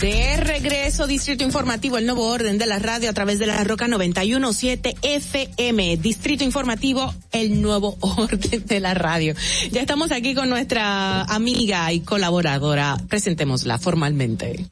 [0.00, 3.86] De regreso, Distrito Informativo, el nuevo orden de la radio a través de la Roca
[3.86, 5.98] 917 FM.
[5.98, 9.34] Distrito Informativo, el nuevo orden de la radio.
[9.70, 12.96] Ya estamos aquí con nuestra amiga y colaboradora.
[13.10, 14.70] Presentémosla formalmente.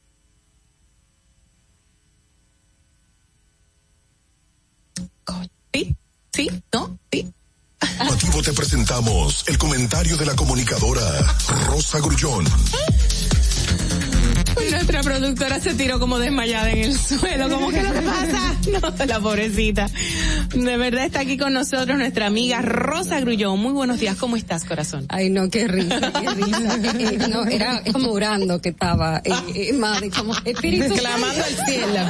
[5.75, 5.95] ¿Sí?
[6.33, 6.51] ¿Sí?
[6.73, 6.99] ¿No?
[7.13, 7.31] ¿Sí?
[8.43, 11.37] Te presentamos el comentario de la comunicadora
[11.67, 12.47] Rosa Grullón.
[14.71, 18.55] Nuestra productora se tiró como desmayada en el suelo, como que lo que pasa.
[18.69, 19.89] No, la pobrecita.
[20.55, 23.59] De verdad está aquí con nosotros nuestra amiga Rosa Grullón.
[23.61, 25.07] Muy buenos días, ¿cómo estás, corazón?
[25.09, 26.79] Ay, no, qué risa, qué risa.
[26.99, 30.95] Eh, no, era como orando que estaba, eh, eh, madre, como espíritu.
[30.95, 32.01] Clamando al cielo.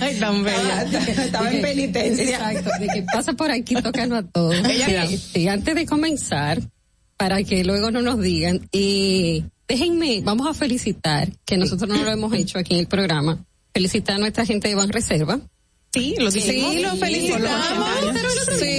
[0.00, 0.82] Ay, tan bella.
[0.82, 2.24] Estaba en penitencia.
[2.50, 4.56] Exacto, de que pasa por aquí tocando a todos.
[4.68, 6.60] Ella- Este, antes de comenzar,
[7.16, 12.10] para que luego no nos digan, eh, déjenme, vamos a felicitar, que nosotros no lo
[12.10, 15.40] hemos hecho aquí en el programa, felicitar a nuestra gente de Banreserva.
[15.94, 16.74] Sí, lo Sí, dijimos.
[16.76, 17.88] lo felicitamos.
[18.58, 18.76] Sí,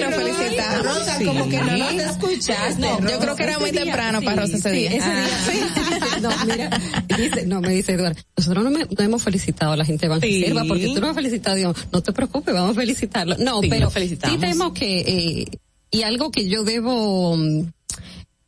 [0.00, 0.82] lo felicitamos.
[0.84, 1.24] Rosa, Sí.
[1.24, 2.80] como que no nos escuchaste.
[2.80, 4.90] No, Yo creo que era muy temprano sí, para Rosa ese sí, día.
[4.90, 5.82] ese día, sí, sí,
[6.14, 6.20] sí.
[6.20, 6.80] No, mira,
[7.16, 10.10] dice, no, me dice Eduardo, nosotros no, me- no hemos felicitado a la gente de
[10.10, 10.68] Banreserva Sí.
[10.68, 13.36] porque tú no has felicitado, Dios, no te preocupes, vamos a felicitarlo.
[13.38, 15.46] No, Sí, pero sí tenemos que, eh,
[15.90, 17.70] y algo que yo debo mm,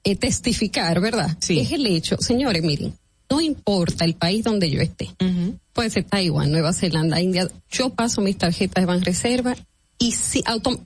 [0.06, 1.36] eh, testificar, ¿verdad?
[1.40, 1.58] Sí.
[1.60, 2.94] Es el hecho, señores, miren,
[3.28, 5.10] no importa el país donde yo esté,
[5.72, 9.56] puede ser Taiwán, Nueva Zelanda, India, yo paso mis tarjetas de Banreserva
[9.98, 10.76] y si autom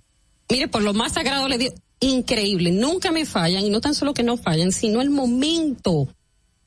[0.51, 4.15] mire, por lo más sagrado le digo, increíble, nunca me fallan, y no tan solo
[4.15, 6.09] que no fallan, sino el momento.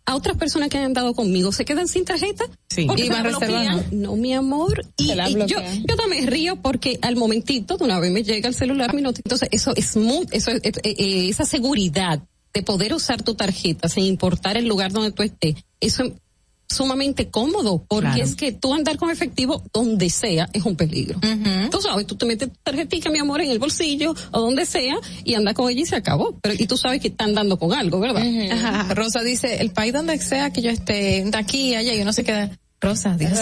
[0.05, 2.43] A otras personas que han andado conmigo se quedan sin tarjeta.
[2.69, 2.85] Sí.
[2.85, 3.85] porque Y Banreserva bloquean.
[3.91, 4.85] No, mi amor.
[4.97, 5.07] Y,
[5.47, 5.57] yo,
[5.87, 9.21] yo también río porque al momentito de una vez me llega el celular, mi noti-
[9.23, 12.21] entonces eso es muy, eso es, eh, eh, esa seguridad
[12.53, 16.11] de poder usar tu tarjeta sin importar el lugar donde tú estés, eso es
[16.69, 18.23] sumamente cómodo, porque Claro.
[18.23, 21.19] es que tú andar con efectivo donde sea es un peligro.
[21.69, 24.95] Tú sabes, tú te metes tu tarjetita, mi amor, en el bolsillo o donde sea
[25.23, 26.39] y anda con ella y se acabó.
[26.41, 28.23] Pero y tú sabes que está andando con algo, ¿verdad?
[28.51, 28.93] Ajá.
[28.93, 32.23] Rosa dice, el país donde sea que yo esté, de aquí, allá, y uno se
[32.23, 32.49] queda,
[32.81, 33.31] Rosa, Dios.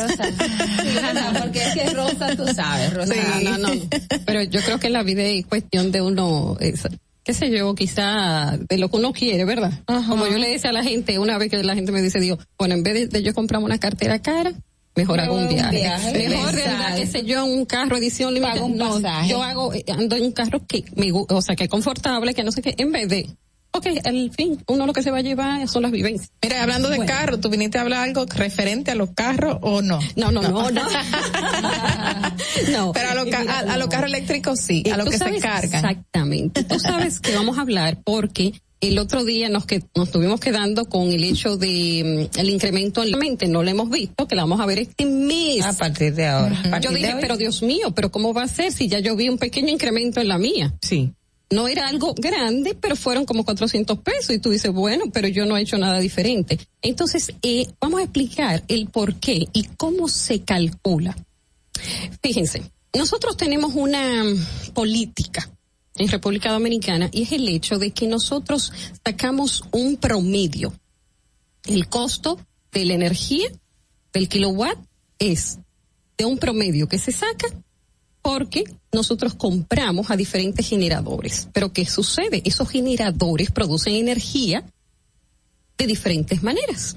[1.41, 3.13] porque es que Rosa, tú sabes, Rosa.
[3.43, 3.81] No, no, no.
[4.25, 6.81] Pero yo creo que la vida es cuestión de uno, es,
[7.23, 9.71] qué sé yo, quizá de lo que uno quiere, ¿verdad?
[9.85, 12.37] Como yo le decía a la gente, una vez que la gente me dice, digo,
[12.57, 14.53] bueno, en vez de, de yo comprarme una cartera cara,
[14.95, 15.77] mejor hago un viaje.
[15.77, 16.29] viaje.
[16.29, 18.67] Mejor de andar, qué sé yo, en un carro edición limitada.
[18.67, 22.33] No, yo hago, eh, ando en un carro que me, o sea, que es confortable,
[22.33, 23.29] que no sé qué, en vez de,
[23.73, 26.31] ok, al fin, uno lo que se va a llevar son las vivencias.
[26.43, 27.11] Mira, hablando de Bueno.
[27.13, 29.99] carro, ¿tú viniste a hablar algo referente a los carros o no?
[30.15, 30.81] No, no, no, no.
[32.71, 32.91] no.
[32.93, 35.83] Pero a los a- a los carros eléctricos sí, a Eh, los que se cargan.
[35.85, 36.63] Exactamente.
[36.63, 40.85] Tú sabes que vamos a hablar porque el otro día nos que nos estuvimos quedando
[40.85, 44.35] con el hecho de mm, el incremento en la mente, no lo hemos visto, que
[44.35, 45.63] la vamos a ver este mes.
[45.63, 46.59] A partir de ahora.
[46.63, 49.15] Yo partir de dije, pero Dios mío, pero ¿cómo va a ser si ya yo
[49.15, 50.73] vi un pequeño incremento en la mía?
[50.81, 51.13] Sí.
[51.51, 55.45] No era algo grande, pero fueron como 400 pesos y tú dices, bueno, pero yo
[55.45, 56.57] no he hecho nada diferente.
[56.81, 61.15] Entonces, eh, vamos a explicar el por qué y cómo se calcula.
[62.23, 62.63] Fíjense,
[62.97, 64.23] nosotros tenemos una
[64.73, 65.49] política
[65.97, 68.71] en República Dominicana y es el hecho de que nosotros
[69.03, 70.73] sacamos un promedio.
[71.65, 72.39] El costo
[72.71, 73.49] de la energía
[74.13, 74.77] del kilowatt
[75.19, 75.59] es
[76.17, 77.47] de un promedio que se saca
[78.21, 81.47] porque nosotros compramos a diferentes generadores.
[81.53, 82.41] Pero ¿qué sucede?
[82.45, 84.63] Esos generadores producen energía
[85.77, 86.95] de diferentes maneras.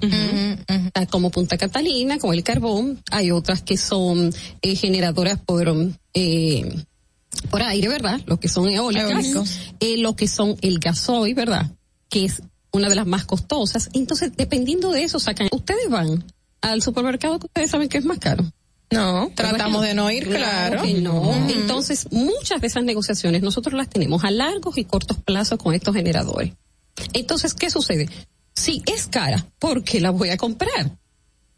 [1.10, 4.32] Como Punta Catalina, como el carbón, hay otras que son
[4.62, 5.72] eh, generadoras por
[6.12, 6.84] eh,
[7.50, 8.20] por aire, ¿verdad?
[8.26, 11.70] Lo que son eólicas, eh, lo que son el gasoil, ¿verdad?
[12.08, 12.42] Que es
[12.72, 13.88] una de las más costosas.
[13.92, 15.48] Entonces, dependiendo de eso, sacan.
[15.52, 16.24] Ustedes van
[16.60, 18.44] al supermercado que ustedes saben que es más caro.
[18.94, 20.82] No, tratamos de no ir, claro.
[20.82, 21.34] que no.
[21.48, 25.94] Entonces, muchas de esas negociaciones nosotros las tenemos a largos y cortos plazos con estos
[25.94, 26.52] generadores.
[27.12, 28.08] Entonces, ¿qué sucede?
[28.54, 30.96] Si es cara, ¿por qué la voy a comprar?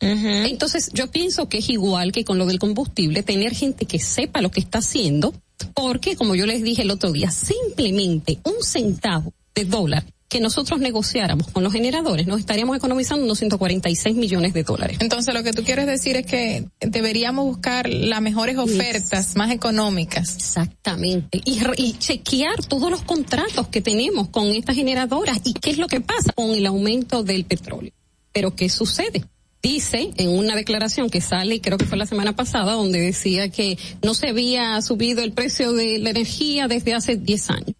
[0.01, 4.41] Entonces, yo pienso que es igual que con lo del combustible, tener gente que sepa
[4.41, 5.35] lo que está haciendo,
[5.75, 10.81] porque, como yo les dije el otro día, simplemente un centavo de dólar que nosotros
[10.81, 14.99] negociáramos con los generadores, nos estaríamos economizando unos 146 millones de dólares.
[15.01, 20.35] Entonces lo que tú quieres decir es que deberíamos buscar las mejores ofertas más económicas.
[20.37, 21.41] Exactamente.
[21.45, 25.87] Y, y chequear todos los contratos que tenemos con estas generadoras y qué es lo
[25.87, 27.93] que pasa con el aumento del petróleo.
[28.33, 29.25] Pero ¿qué sucede?
[29.63, 33.79] Dice en una declaración que sale, creo que fue la semana pasada, donde decía que
[34.03, 37.75] no se había subido el precio de la energía desde hace 10 años.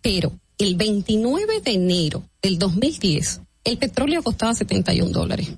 [0.00, 5.48] Pero el 29 de enero del 2010, el petróleo costaba 71 dólares.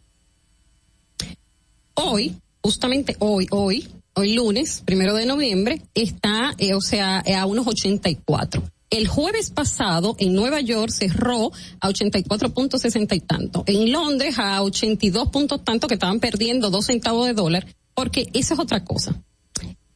[1.95, 7.47] Hoy, justamente hoy, hoy, hoy lunes, primero de noviembre, está, eh, o sea, eh, a
[7.47, 8.63] unos 84.
[8.91, 11.51] El jueves pasado en Nueva York cerró
[11.81, 13.65] a 84.60 y tanto.
[13.67, 18.55] En Londres a 82 puntos tanto que estaban perdiendo dos centavos de dólar, porque esa
[18.55, 19.21] es otra cosa.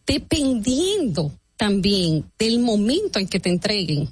[0.05, 4.09] Dependiendo también del momento en que te entreguen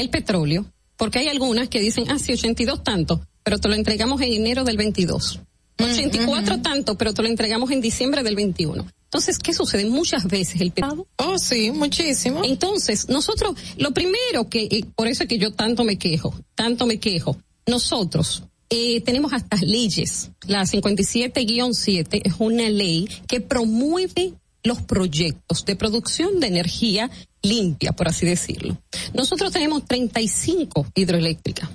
[0.00, 0.66] el petróleo,
[0.96, 4.64] porque hay algunas que dicen, ah, sí, 82 tanto, pero te lo entregamos en enero
[4.64, 5.40] del 22.
[5.78, 8.86] 84 tanto, pero te lo entregamos en diciembre del 21.
[9.04, 9.86] Entonces, ¿qué sucede?
[9.86, 11.06] Muchas veces el pescado.
[11.16, 12.42] Oh, sí, muchísimo.
[12.44, 16.86] Entonces, nosotros, lo primero que, eh, por eso es que yo tanto me quejo, tanto
[16.86, 17.36] me quejo,
[17.66, 20.30] nosotros eh, tenemos hasta leyes.
[20.46, 27.10] La 57-7 es una ley que promueve los proyectos de producción de energía
[27.42, 28.76] limpia, por así decirlo.
[29.14, 31.70] Nosotros tenemos 35 hidroeléctricas.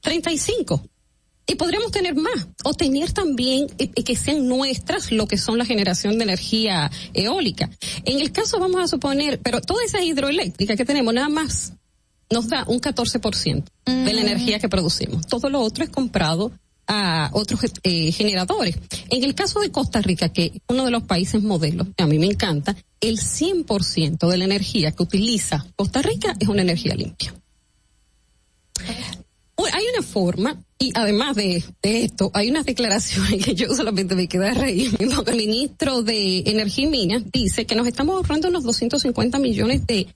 [0.00, 0.82] 35
[1.46, 5.58] y podríamos tener más o tener también eh, eh, que sean nuestras lo que son
[5.58, 7.68] la generación de energía eólica.
[8.04, 11.72] En el caso vamos a suponer, pero toda esa hidroeléctrica que tenemos nada más
[12.30, 15.26] nos da un 14% de la energía que producimos.
[15.26, 16.52] Todo lo otro es comprado
[16.86, 18.76] a otros eh, generadores.
[19.10, 22.06] En el caso de Costa Rica, que es uno de los países modelos, que a
[22.06, 26.94] mí me encanta, el 100% de la energía que utiliza Costa Rica es una energía
[26.94, 27.34] limpia.
[29.72, 34.48] Hay una forma, y además de, esto, hay unas declaraciones que yo solamente me quedé
[34.48, 39.38] a reír, el ministro de Energía y Minas dice que nos estamos ahorrando unos 250
[39.38, 40.08] millones de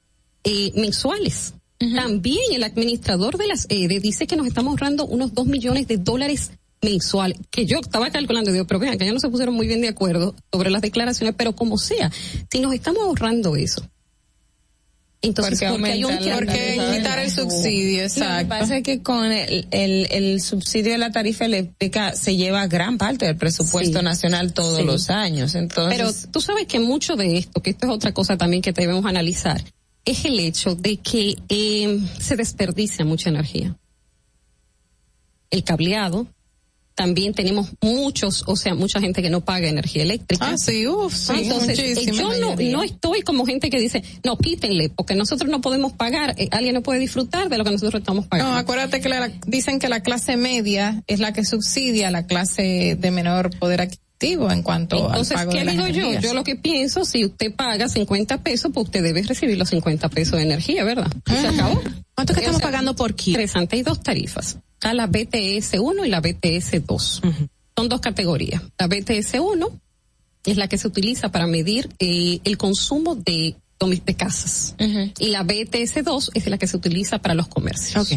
[0.44, 1.54] eh, mensuales.
[1.78, 5.98] También el administrador de las EDE dice que nos estamos ahorrando unos 2 millones de
[5.98, 9.66] dólares mensuales, que yo estaba calculando, digo, pero vean, que ya no se pusieron muy
[9.66, 12.10] bien de acuerdo sobre las declaraciones, pero como sea,
[12.50, 13.82] si nos estamos ahorrando eso,
[15.22, 18.48] entonces, porque, porque hay un la porque quitar el subsidio, Lo que exacto.
[18.48, 22.98] pasa es que con el, el, el subsidio de la tarifa eléctrica se lleva gran
[22.98, 24.04] parte del presupuesto Sí.
[24.04, 24.84] nacional todos Sí.
[24.84, 25.54] los años.
[25.56, 28.72] Entonces, Pero tú sabes que mucho de esto, que esto es otra cosa también que
[28.72, 29.64] debemos analizar,
[30.06, 33.76] es el hecho de que eh, se desperdicia mucha energía.
[35.50, 36.26] El cableado,
[36.94, 40.48] también tenemos muchos, o sea, mucha gente que no paga energía eléctrica.
[40.48, 44.38] Ah, sí, uff, sí, Entonces, eh, yo no, no estoy como gente que dice, no,
[44.38, 48.00] quítenle, porque nosotros no podemos pagar, eh, alguien no puede disfrutar de lo que nosotros
[48.00, 48.52] estamos pagando.
[48.52, 52.26] No, acuérdate que la- dicen que la clase media es la que subsidia a la
[52.26, 53.82] clase de menor poder
[54.16, 56.00] adquisitivo en cuanto Entonces, al pago ¿qué de las digo yo?
[56.02, 56.22] energías.
[56.22, 60.08] Yo lo que pienso, si usted paga 50 pesos, pues usted debe recibir los 50
[60.08, 61.10] pesos de energía, ¿verdad?
[61.26, 61.82] Se acabó.
[62.14, 63.38] ¿Cuánto que estamos pagando por kilo?
[63.38, 64.58] Interesante, hay dos tarifas.
[64.74, 67.22] Está la BTS 1 y la BTS 2.
[67.76, 68.62] Son dos categorías.
[68.78, 69.80] La BTS 1
[70.44, 74.74] es la que se utiliza para medir eh, el consumo de, domi- de casas.
[75.18, 78.08] Y la BTS 2 es la que se utiliza para los comercios.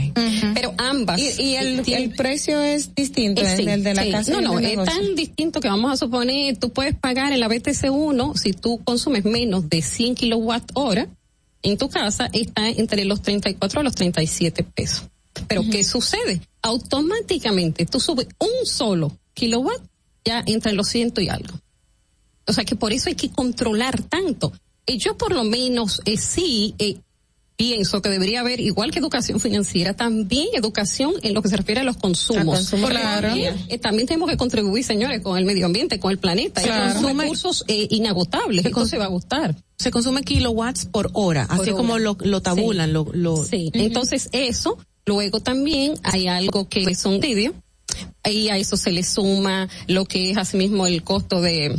[0.53, 1.19] Pero ambas.
[1.19, 4.11] y, y el, tienen- el precio es distinto, eh, el, sí, el de la sí.
[4.11, 4.31] casa.
[4.34, 4.94] No, no, es negocio.
[4.94, 9.26] tan distinto que vamos a suponer, tú puedes pagar en la BTC1 si tú consumes
[9.26, 11.07] menos de 100 kilowatt hora
[11.61, 15.03] en tu casa, está entre los 34 a los 37 pesos.
[15.48, 16.41] Pero ¿qué sucede?
[16.61, 19.81] Automáticamente tú subes un solo kilowatt
[20.26, 21.60] ya entre los ciento y algo.
[22.45, 24.52] O sea que por eso hay que controlar tanto.
[24.90, 26.98] Y yo por lo menos eh, sí eh,
[27.56, 31.82] pienso que debería haber, igual que educación financiera, también educación en lo que se refiere
[31.82, 32.56] a los consumos.
[32.56, 33.53] Consumo energía.
[33.68, 36.62] eh, también tenemos que contribuir, señores, con el medio ambiente, con el planeta.
[36.62, 37.02] Claro.
[37.02, 38.65] Son recursos eh, inagotables.
[38.65, 39.55] Esto se va a gustar.
[39.78, 41.78] Se consume kilowatts por hora, Por así hora.
[41.78, 42.94] como lo, lo tabulan, Sí.
[42.94, 47.54] lo, lo Sí, entonces eso, luego también hay algo que es un subsidio,
[48.23, 51.76] y a eso se le suma lo que es asimismo el costo de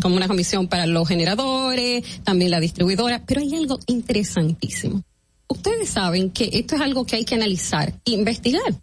[0.00, 5.02] como una comisión para los generadores, también la distribuidora, pero hay algo interesantísimo.
[5.48, 8.74] Ustedes saben que esto es algo que hay que analizar, investigar,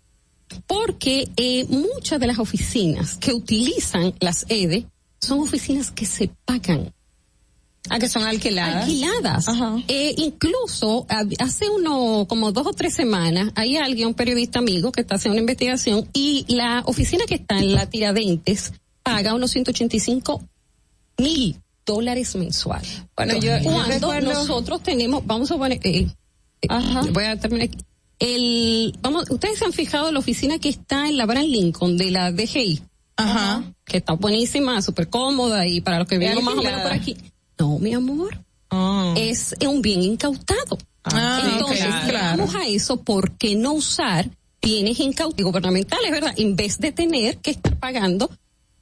[0.68, 4.86] porque eh, muchas de las oficinas que utilizan las EDE
[5.20, 6.94] son oficinas que se pagan.
[7.90, 8.84] Ah, que son alquiladas.
[8.84, 9.48] Alquiladas.
[9.88, 11.08] Eh, incluso
[11.40, 15.34] hace uno, como dos o tres semanas, hay alguien, un periodista amigo, que está haciendo
[15.34, 20.44] una investigación y la oficina que está en la Tiradentes paga unos 185
[21.20, 23.04] mil dólares mensuales.
[23.16, 26.08] Bueno, yo- yo cuando recuerdo- nosotros tenemos, vamos a poner, eh,
[26.62, 26.68] eh,
[27.12, 27.78] voy a terminar aquí.
[28.20, 32.12] El, vamos, ustedes se han fijado la oficina que está en la Abraham Lincoln de
[32.12, 32.82] la DGI.
[33.16, 33.64] Ajá.
[33.86, 36.92] Que está buenísima, súper cómoda y para los que ¿Es viven más o menos por
[36.92, 37.16] aquí.
[37.58, 38.38] No, mi amor.
[38.70, 39.14] Ah.
[39.18, 40.78] Es un bien incautado.
[41.04, 42.38] Ah, Entonces, claro.
[42.38, 44.30] vamos a eso, ¿por qué no usar
[44.62, 46.34] bienes incautados gubernamentales, verdad?
[46.38, 48.30] En vez de tener que estar pagando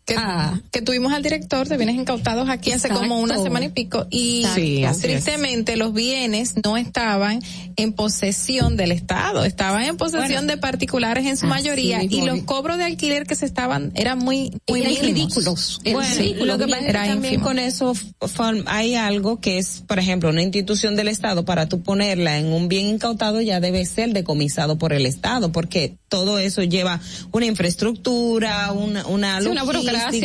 [0.07, 0.59] que, Ah.
[0.71, 4.45] que tuvimos al director de bienes incautados aquí hace como una semana y pico y
[4.55, 4.99] Sí, es.
[4.99, 7.41] tristemente los bienes no estaban
[7.75, 10.47] en posesión del Estado, estaban en posesión Bueno.
[10.47, 14.19] de particulares en su Así mayoría y los cobros de alquiler que se estaban eran
[14.19, 15.81] muy muy ridículos.
[15.83, 16.47] Bueno, ridículos.
[16.57, 17.43] lo que pasa también ínfimo.
[17.43, 17.93] con eso
[18.67, 22.69] hay algo que es, por ejemplo, una institución del Estado, para tú ponerla en un
[22.69, 27.01] bien incautado ya debe ser decomisado por el Estado, porque todo eso lleva
[27.33, 29.65] una infraestructura, una, una Sí, una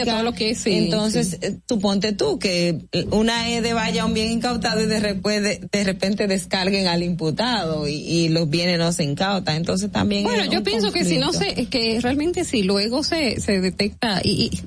[0.05, 0.59] todo lo que es.
[0.59, 1.36] sí, Entonces, sí.
[1.42, 2.78] eh, suponte tú que
[3.10, 7.89] una EDE vaya a un bien incautado y de repente, de repente descarguen al imputado
[7.89, 9.57] y, y los bienes no se incautan.
[9.57, 10.25] Entonces también.
[10.25, 14.51] Bueno, yo pienso que si no se, que realmente si luego se, se detecta y,
[14.52, 14.60] y-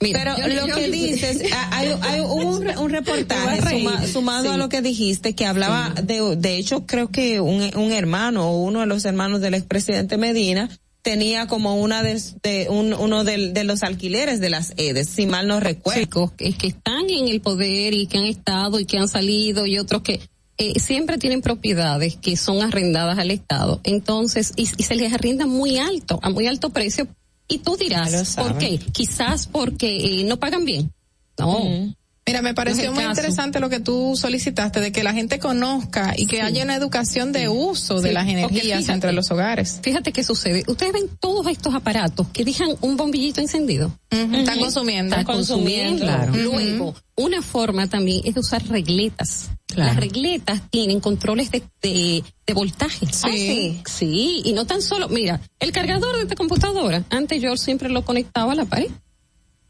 [0.00, 4.50] mira, Pero yo- lo yo- que dices, hay, hay un, un reportaje suma- sumado Sí.
[4.50, 8.62] a lo que dijiste que hablaba de, de hecho creo que un, un hermano o
[8.64, 10.68] uno de los hermanos del expresidente Medina
[11.04, 15.46] tenía como una de, de un, uno de, los alquileres de las EDES, si mal
[15.46, 16.00] no recuerdo.
[16.00, 19.66] chicos que, que están en el poder y que han estado y que han salido
[19.66, 20.20] y otros que
[20.56, 23.80] eh, siempre tienen propiedades que son arrendadas al Estado.
[23.84, 27.06] Entonces, y, y se les arrienda muy alto, a muy alto precio.
[27.48, 28.36] Y tú dirás.
[28.36, 28.78] ¿por qué?
[28.78, 30.90] Quizás porque eh, no pagan bien.
[31.38, 31.94] No.
[32.26, 33.10] Mira, me pareció muy caso.
[33.10, 37.32] interesante lo que tú solicitaste de que la gente conozca y que haya una educación
[37.32, 39.80] de uso de Sí, las energías fíjate, entre los hogares.
[39.82, 40.62] Fíjate qué sucede.
[40.66, 43.92] Ustedes ven todos estos aparatos que dejan un bombillito encendido.
[44.10, 45.14] Están consumiendo.
[45.14, 46.02] Está consumiendo.
[46.02, 46.32] Claro.
[46.34, 49.50] Luego, una forma también es de usar regletas.
[49.66, 49.90] Claro.
[49.90, 53.06] Las regletas tienen controles de, de, de voltaje.
[53.12, 53.28] Sí.
[53.32, 53.82] sí.
[53.84, 58.02] Sí, y no tan solo, mira, el cargador de esta computadora, antes yo siempre lo
[58.02, 58.88] conectaba a la pared.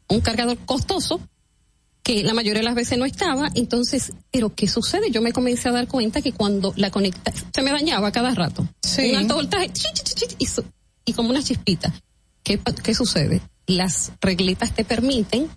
[0.07, 1.19] Un cargador costoso
[2.05, 5.09] que la mayoría de las veces no estaba, entonces, pero ¿qué sucede?
[5.09, 8.67] Yo me comencé a dar cuenta que cuando la conecta, se me dañaba cada rato.
[8.83, 9.09] Sí.
[9.09, 9.71] Un alto voltaje,
[10.37, 10.47] y,
[11.03, 11.91] y como una chispita.
[12.43, 13.41] ¿Qué, ¿Qué sucede?
[13.65, 15.49] Las regletas te permiten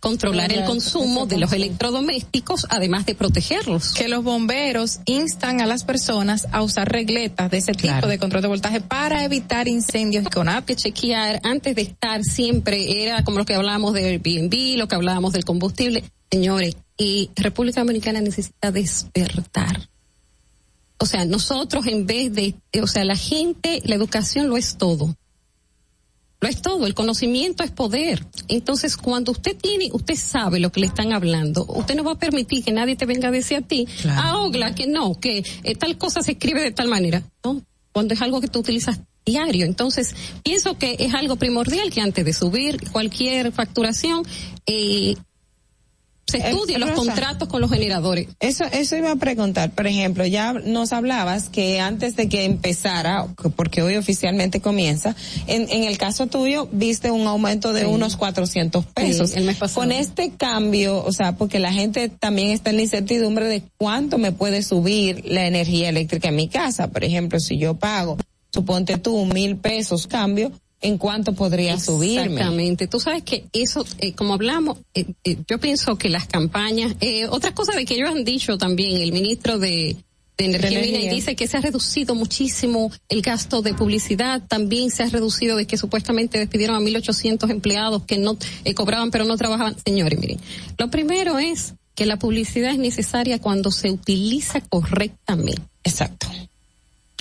[0.00, 3.92] controlar el consumo de los electrodomésticos, además de protegerlos.
[3.92, 8.42] Que los bomberos instan a las personas a usar regletas de ese tipo de control
[8.42, 10.64] de voltaje para evitar incendios con app.
[10.64, 14.94] que chequear antes de estar siempre era como lo que hablábamos del Airbnb, lo que
[14.94, 16.02] hablábamos del combustible.
[16.30, 19.88] Señores, y República Dominicana necesita despertar.
[20.98, 25.16] O sea, nosotros en vez de, o sea, la gente, la educación lo es todo.
[26.40, 28.24] Lo es todo, el conocimiento es poder.
[28.48, 32.18] Entonces, cuando usted tiene, usted sabe lo que le están hablando, usted no va a
[32.18, 35.74] permitir que nadie te venga a decir a ti, ah, Ogla, que no, que eh,
[35.74, 37.22] tal cosa se escribe de tal manera.
[37.44, 37.62] No,
[37.92, 39.66] cuando es algo que tú utilizas diario.
[39.66, 44.24] Entonces, pienso que es algo primordial que antes de subir cualquier facturación,
[44.66, 45.16] eh,
[46.30, 47.02] se estudien los Rosa.
[47.12, 48.28] contratos con los generadores.
[48.40, 49.70] Eso, eso iba a preguntar.
[49.70, 53.26] Por ejemplo, ya nos hablabas que antes de que empezara,
[53.56, 55.14] porque hoy oficialmente comienza,
[55.46, 57.86] en, en el caso tuyo viste un aumento de Sí.
[57.86, 59.30] unos 400 pesos.
[59.30, 59.80] Sí, el mes pasado.
[59.80, 64.18] Con este cambio, o sea, porque la gente también está en la incertidumbre de cuánto
[64.18, 66.88] me puede subir la energía eléctrica en mi casa.
[66.88, 68.16] Por ejemplo, si yo pago,
[68.52, 72.24] suponte tú, mil pesos cambio, ¿en cuánto podría subirme?
[72.24, 72.86] Exactamente.
[72.86, 77.26] Tú sabes que eso, eh, como hablamos, eh, eh, yo pienso que las campañas, eh,
[77.26, 79.96] otra cosa de que ellos han dicho también, el ministro de,
[80.40, 85.02] de Energía, y dice que se ha reducido muchísimo el gasto de publicidad, también se
[85.02, 89.36] ha reducido de que supuestamente despidieron a 1.800 empleados que no eh, cobraban pero no
[89.36, 89.76] trabajaban.
[89.84, 90.38] Señores, miren,
[90.78, 95.62] lo primero es que la publicidad es necesaria cuando se utiliza correctamente.
[95.84, 96.26] Exacto.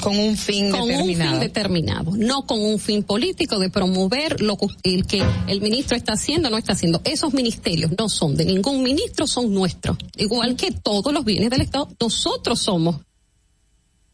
[0.02, 1.32] Con un fin con determinado.
[1.32, 5.62] un fin determinado, no con un fin político de promover lo que, el que el
[5.62, 7.02] ministro está haciendo o no está haciendo.
[7.04, 9.98] Esos ministerios no son de ningún ministro, son nuestros.
[10.18, 12.98] Igual que todos los bienes del Estado, nosotros somos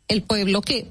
[0.08, 0.88] el pueblo que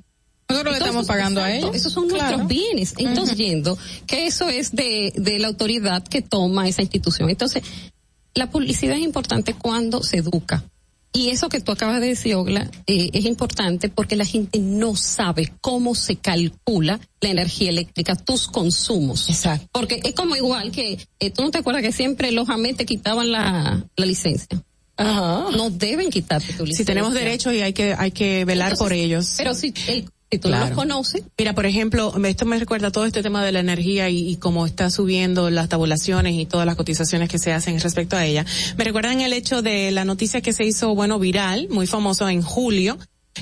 [0.48, 1.74] Nosotros le estamos pagando a ellos.
[1.74, 2.24] Esos son Claro.
[2.24, 2.94] nuestros bienes.
[2.98, 7.30] Entonces, yendo que eso es de, de la autoridad que toma esa institución.
[7.30, 7.62] Entonces,
[8.34, 10.64] la publicidad es importante cuando se educa.
[11.16, 14.96] Y eso que tú acabas de decir, Ogla, eh, es importante porque la gente no
[14.96, 19.28] sabe cómo se calcula la energía eléctrica, tus consumos.
[19.28, 19.68] Exacto.
[19.70, 22.84] Porque es como igual que, eh, tú no te acuerdas que siempre los AME te
[22.84, 24.60] quitaban la, la licencia.
[24.96, 25.46] Ajá.
[25.56, 26.78] No deben quitarte tu licencia.
[26.78, 29.34] Si tenemos derechos y hay que, hay que velar Entonces, por ellos.
[29.36, 30.68] Pero si, el- si tú no Claro.
[30.70, 34.28] los conoces, Mira, por ejemplo, esto me recuerda todo este tema de la energía y,
[34.28, 38.24] y cómo está subiendo las tabulaciones y todas las cotizaciones que se hacen respecto a
[38.24, 38.44] ella.
[38.76, 42.42] Me recuerdan el hecho de la noticia que se hizo, bueno, viral, muy famoso en
[42.42, 42.98] julio,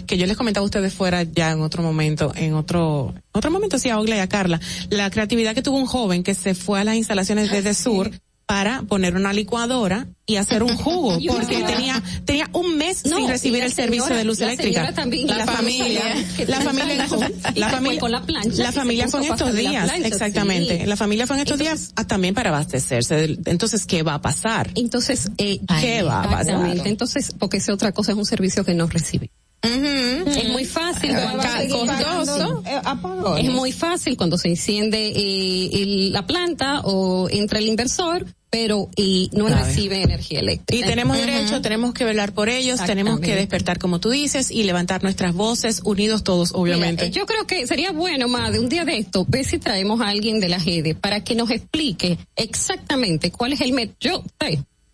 [0.07, 3.79] que yo les comentaba a ustedes fuera ya en otro momento, en otro, otro momento
[3.79, 6.81] sí a Ogla y a Carla, la creatividad que tuvo un joven que se fue
[6.81, 8.11] a las instalaciones desde Sur
[8.53, 13.29] para poner una licuadora y hacer un jugo, porque tenía, tenía un mes No, sin
[13.29, 14.93] recibir el servicio de luz la eléctrica.
[14.93, 16.03] también, la, la familia,
[16.47, 17.07] la familia,
[17.55, 20.81] y la familia, con la plancha, la familia fue en estos días, plancha, exactamente.
[20.81, 20.87] sí.
[20.87, 23.39] La familia fue en estos Entonces- días ah, también para abastecerse.
[23.47, 24.71] Entonces, ¿qué va a pasar?
[24.75, 26.41] Entonces, eh, ¿Qué va a pasar?
[26.43, 26.89] Exactamente.
[26.91, 29.31] Entonces, porque esa otra cosa es un servicio que no recibe.
[29.63, 31.13] Es muy fácil.
[31.15, 32.63] Costoso.
[32.67, 32.81] Eh.
[33.39, 38.91] Es muy fácil cuando se enciende eh, el- la planta o entra el inversor, pero
[38.97, 39.65] y no Clave.
[39.65, 40.85] reciben energía eléctrica.
[40.85, 44.65] Y tenemos derecho, tenemos que velar por ellos, tenemos que despertar como tú dices y
[44.65, 47.07] levantar nuestras voces, unidos todos, obviamente.
[47.07, 50.03] Mira, yo creo que sería bueno, más de un día de esto, ver si traemos
[50.03, 53.97] a alguien de la GEDE para que nos explique exactamente cuál es el método.
[54.01, 54.23] Yo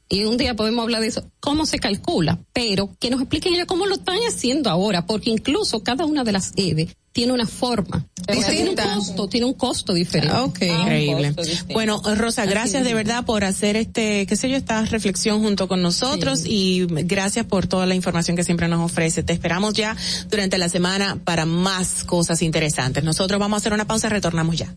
[0.08, 3.66] y un día podemos hablar de eso, cómo se calcula, pero que nos expliquen ellos
[3.66, 8.06] cómo lo están haciendo ahora, porque incluso cada una de las EDE tiene una forma.
[8.28, 10.36] O sea, tiene un costo, tiene un costo diferente.
[10.36, 10.62] Ok.
[10.62, 11.34] Increíble.
[11.72, 15.82] Bueno, Rosa, gracias de verdad por hacer este, qué sé yo, esta reflexión junto con
[15.82, 19.22] nosotros y gracias por toda la información que siempre nos ofrece.
[19.22, 19.96] Te esperamos ya
[20.30, 23.02] durante la semana para más cosas interesantes.
[23.02, 24.76] Nosotros vamos a hacer una pausa, retornamos ya.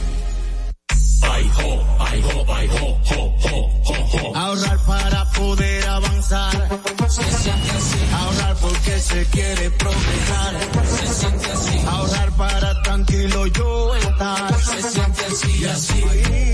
[4.33, 6.69] Ahorrar para poder avanzar.
[7.09, 7.97] Se siente así.
[8.13, 10.55] Ahorrar porque se quiere progresar.
[10.85, 11.79] Se siente así.
[11.87, 14.55] Ahorrar para tranquilo yo estar.
[14.61, 16.03] Se siente así y así.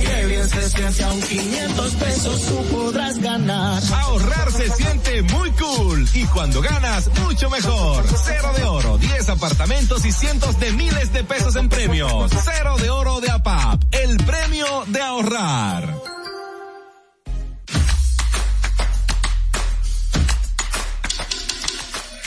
[0.01, 3.83] Qué bien se siente a un 500 pesos tú podrás ganar.
[3.93, 8.05] Ahorrar se siente muy cool y cuando ganas, mucho mejor.
[8.25, 12.31] Cero de oro, 10 apartamentos y cientos de miles de pesos en premios.
[12.43, 15.94] Cero de oro de APAP, el premio de ahorrar.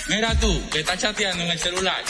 [0.08, 2.02] Mira tú, que estás chateando en el celular.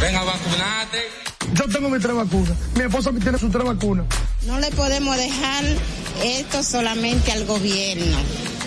[0.00, 1.08] Ven a vacunarte.
[1.52, 2.56] Yo tengo mis tres vacunas.
[2.74, 4.06] Mi esposo que tiene sus tres vacunas.
[4.42, 5.64] No le podemos dejar
[6.24, 8.16] esto solamente al gobierno,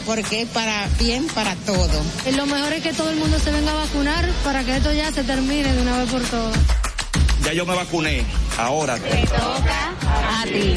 [0.05, 2.01] porque es para bien para todo.
[2.25, 4.93] Y lo mejor es que todo el mundo se venga a vacunar para que esto
[4.93, 6.57] ya se termine de una vez por todas.
[7.43, 8.23] Ya yo me vacuné.
[8.57, 8.97] Ahora.
[10.37, 10.75] A ti.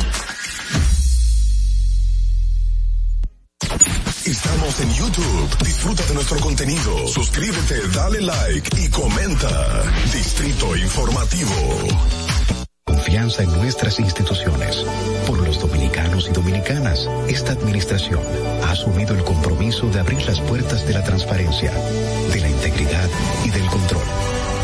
[4.24, 5.58] Estamos en YouTube.
[5.62, 7.06] Disfruta de nuestro contenido.
[7.06, 9.82] Suscríbete, dale like y comenta.
[10.14, 11.52] Distrito Informativo.
[12.84, 14.76] Confianza en nuestras instituciones.
[15.26, 18.20] Por los dominicanos y dominicanas, esta administración
[18.64, 21.70] ha asumido el compromiso de abrir las puertas de la transparencia,
[22.32, 23.10] de la integridad
[23.44, 24.39] y del control.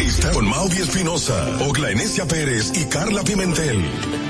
[0.00, 4.29] Está con Mauvi Espinosa, Ogla Enesia Pérez y Carla Pimentel.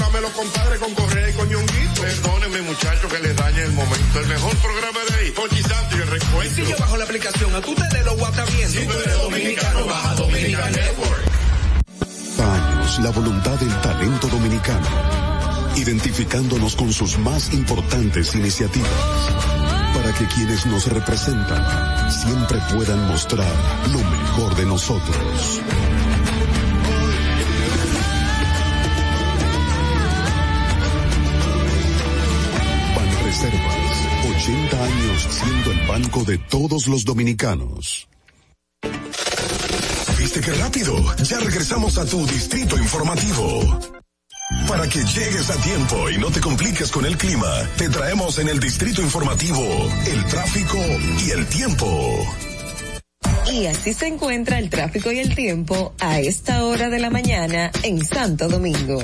[0.01, 2.01] programa los compadres con Correa y con Ñonguito.
[2.01, 4.19] Perdónenme, muchachos, que les dañe el momento.
[4.19, 6.55] El mejor programa de ahí, Pochi Santo y el recuento.
[6.55, 8.69] Si yo bajo la aplicación, a tú te de lo WhatsApp bien.
[8.69, 11.21] Si tú eres dominicano, baja Dominican Network.
[12.39, 14.87] Años la voluntad del talento dominicano,
[15.75, 18.89] identificándonos con sus más importantes iniciativas,
[19.93, 23.53] para que quienes nos representan siempre puedan mostrar
[23.91, 25.61] lo mejor de nosotros.
[33.31, 38.09] Banreservas, 80 años siendo el banco de todos los dominicanos.
[40.19, 41.15] ¿Viste qué rápido?
[41.23, 43.79] Ya regresamos a tu distrito informativo.
[44.67, 48.49] Para que llegues a tiempo y no te compliques con el clima, te traemos en
[48.49, 49.63] el distrito informativo
[50.07, 50.77] el tráfico
[51.25, 52.25] y el tiempo.
[53.49, 57.71] Y así se encuentra el tráfico y el tiempo a esta hora de la mañana
[57.83, 58.99] en Santo Domingo.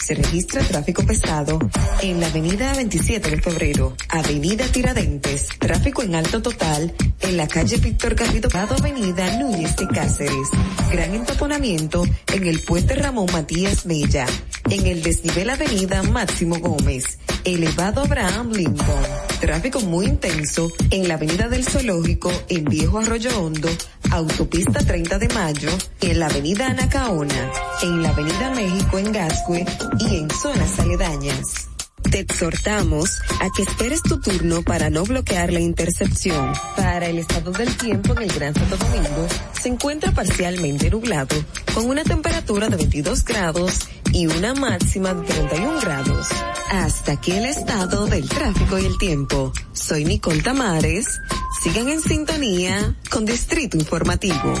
[0.00, 1.58] Se registra tráfico pesado
[2.00, 7.76] en la avenida 27 de febrero, avenida Tiradentes, tráfico en alto total en la calle
[7.76, 10.48] Víctor Garrido, avenida Núñez de Cáceres,
[10.90, 14.26] gran entaponamiento en el puente Ramón Matías Mella,
[14.70, 19.04] en el desnivel avenida Máximo Gómez, elevado Abraham Lincoln,
[19.40, 23.68] tráfico muy intenso en la avenida del Zoológico en Viejo Arroyo Hondo,
[24.10, 25.70] Autopista 30 de Mayo,
[26.00, 29.64] en la Avenida Anacaona, en la Avenida México en Gascue
[29.98, 31.68] y en zonas aledañas.
[32.10, 36.52] Te exhortamos a que esperes tu turno para no bloquear la intercepción.
[36.76, 41.36] Para el estado del tiempo en el Gran Santo Domingo, se encuentra parcialmente nublado,
[41.74, 46.26] con una temperatura de 22 grados y una máxima de 31 grados.
[46.70, 49.52] Hasta aquí el estado del tráfico y el tiempo.
[49.72, 51.20] Soy Nicole Tamares.
[51.62, 54.54] Sigan en sintonía con Distrito Informativo.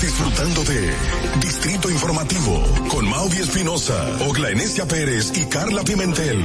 [0.00, 0.92] Estás disfrutando de
[1.40, 3.94] Distrito Informativo con Mauvi Espinosa,
[4.28, 6.40] Ogla Enesia Pérez y Carla Pimentel.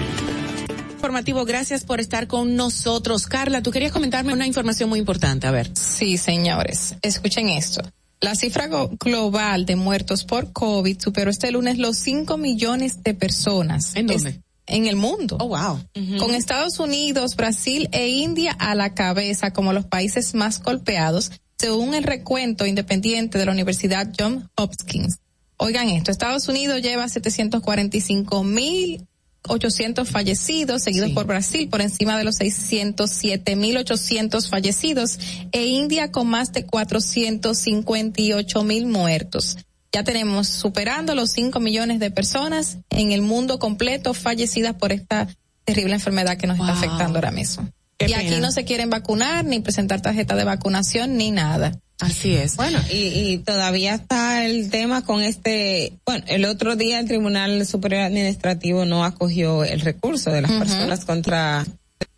[0.93, 3.27] Informativo, gracias por estar con nosotros.
[3.27, 5.69] Carla, tú querías comentarme una información muy importante, a ver.
[5.77, 7.81] Sí, señores, escuchen esto.
[8.21, 8.67] La cifra
[8.99, 13.95] global de muertos por COVID superó este lunes los 5 millones de personas.
[13.95, 14.29] ¿En dónde?
[14.31, 15.37] Es- en el mundo.
[15.41, 16.17] Oh, wow.
[16.19, 21.31] Con Estados Unidos, Brasil e India a la cabeza como los países más golpeados,
[21.63, 25.19] según el recuento independiente de la Universidad John Hopkins.
[25.55, 29.07] Oigan esto, Estados Unidos lleva 745 mil
[29.47, 35.17] 800 fallecidos, seguidos por Brasil por encima de los 607 mil 800 fallecidos
[35.53, 39.57] e India con más de 458 mil muertos.
[39.93, 45.29] Ya tenemos superando los 5 millones de personas en el mundo completo fallecidas por esta
[45.63, 47.69] terrible enfermedad que nos está afectando ahora mismo.
[48.05, 51.77] Qué y aquí no se quieren vacunar, ni presentar tarjeta de vacunación, ni nada.
[51.99, 52.55] Así es.
[52.57, 57.65] Bueno, y, y todavía está el tema con este, bueno, el otro día el Tribunal
[57.65, 61.65] Superior Administrativo no acogió el recurso de las personas contra,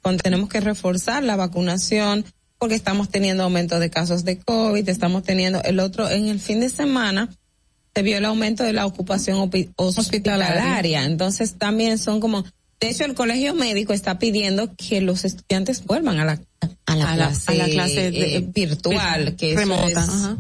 [0.02, 2.26] con- tenemos que reforzar la vacunación
[2.58, 6.62] porque estamos teniendo aumento de casos de COVID, estamos teniendo el otro, en el fin
[6.62, 7.30] de semana
[7.94, 11.04] se vio el aumento de la ocupación hospitalaria.
[11.06, 12.44] Entonces también son como,
[12.80, 16.42] de hecho el colegio médico está pidiendo que los estudiantes vuelvan a la,
[16.86, 20.38] a la, A clase, a la clase de- eh, virtual, que eso remota, es- ajá.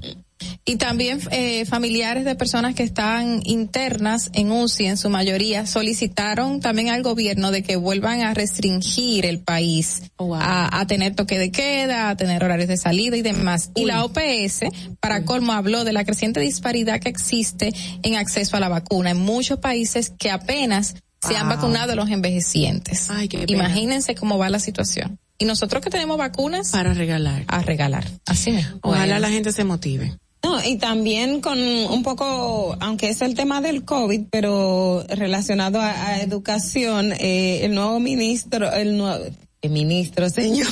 [0.65, 6.59] Y también eh, familiares de personas que están internas en UCI en su mayoría solicitaron
[6.59, 11.51] también al gobierno de que vuelvan a restringir el país a, a tener toque de
[11.51, 13.71] queda, a tener horarios de salida y demás.
[13.75, 14.65] Y la OPS,
[14.99, 17.71] para colmo, habló de la creciente disparidad que existe
[18.03, 20.95] en acceso a la vacuna en muchos países que apenas
[21.27, 21.55] se han Wow.
[21.57, 23.09] vacunado los envejecientes.
[23.09, 23.45] Ay, qué.
[23.47, 25.19] Imagínense cómo va la situación.
[25.37, 27.43] Y nosotros que tenemos vacunas Para regalar.
[27.47, 28.05] a regalar.
[28.25, 28.77] Así mismo.
[28.81, 29.19] Ojalá Bueno.
[29.19, 30.17] la gente se motive.
[30.43, 35.89] No, y también con un poco, aunque es el tema del COVID, pero relacionado a,
[35.91, 39.25] a educación, eh, el nuevo ministro, el nuevo
[39.61, 40.67] el ministro, señor,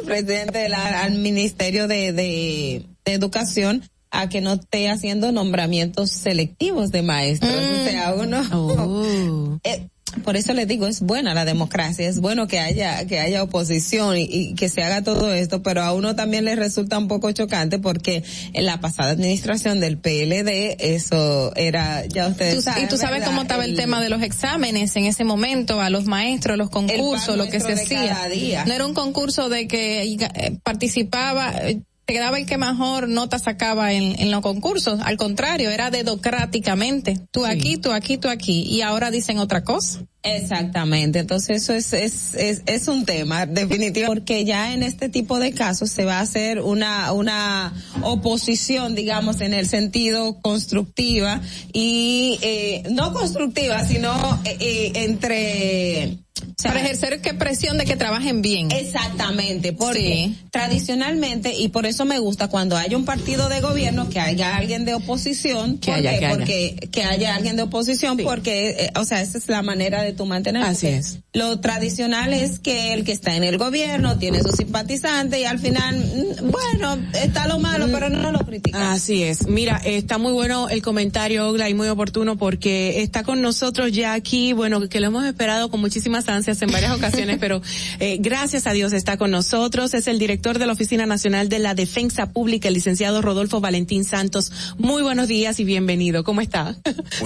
[0.00, 6.10] el presidente del al Ministerio de, de, de Educación, a que no esté haciendo nombramientos
[6.10, 7.52] selectivos de maestros.
[7.52, 9.86] O sea, uno, eh,
[10.24, 14.16] por eso les digo, es buena la democracia, es bueno que haya, que haya oposición
[14.16, 17.30] y, y que se haga todo esto, pero a uno también le resulta un poco
[17.30, 22.84] chocante porque en la pasada administración del PLD eso era, ya ustedes Tú- saben.
[22.84, 23.26] y tú sabes ¿verdad?
[23.28, 27.36] cómo estaba el, tema de los exámenes en ese momento, a los maestros, los concursos,
[27.36, 28.28] lo que se hacía.
[28.28, 28.64] día.
[28.64, 31.82] No era un concurso de que eh, participaba, eh,
[32.12, 35.00] quedaba el que mejor nota sacaba en, en los concursos.
[35.02, 37.20] Al contrario, era dedocráticamente.
[37.30, 38.62] Tú aquí, tú aquí, tú aquí.
[38.62, 40.00] Y ahora dicen otra cosa.
[40.22, 45.38] Exactamente, entonces eso es, es, es, es un tema definitivo porque ya en este tipo
[45.38, 47.72] de casos se va a hacer una, una
[48.02, 51.40] oposición, digamos, en el sentido constructiva
[51.72, 54.12] y eh, no constructiva, sino
[54.44, 56.18] eh, eh, entre...
[56.40, 58.70] o sea, Para ejercer qué presión de que trabajen bien.
[58.70, 64.20] Exactamente, porque tradicionalmente, y por eso me gusta cuando hay un partido de gobierno que
[64.20, 66.36] haya alguien de oposición, Que ¿por haya, que haya.
[66.36, 70.12] porque que haya alguien de oposición, porque, eh, o sea, esa es la manera de
[70.12, 70.62] tu mantener.
[70.62, 71.18] Así porque es.
[71.32, 75.58] Lo tradicional es que el que está en el gobierno tiene sus simpatizantes y al
[75.58, 78.92] final, mm, bueno, está lo malo, pero no lo critica.
[78.92, 79.46] Así es.
[79.46, 84.14] Mira, está muy bueno el comentario, Ogla, y muy oportuno porque está con nosotros ya
[84.14, 87.60] aquí, bueno, que lo hemos esperado con muchísimas ansias en varias ocasiones, pero
[87.98, 89.94] eh, gracias a Dios está con nosotros.
[89.94, 94.04] Es el director de la Oficina Nacional de la Defensa Pública, el licenciado Rodolfo Valentín
[94.04, 94.52] Santos.
[94.78, 96.24] Muy buenos días y bienvenido.
[96.24, 96.76] ¿Cómo está?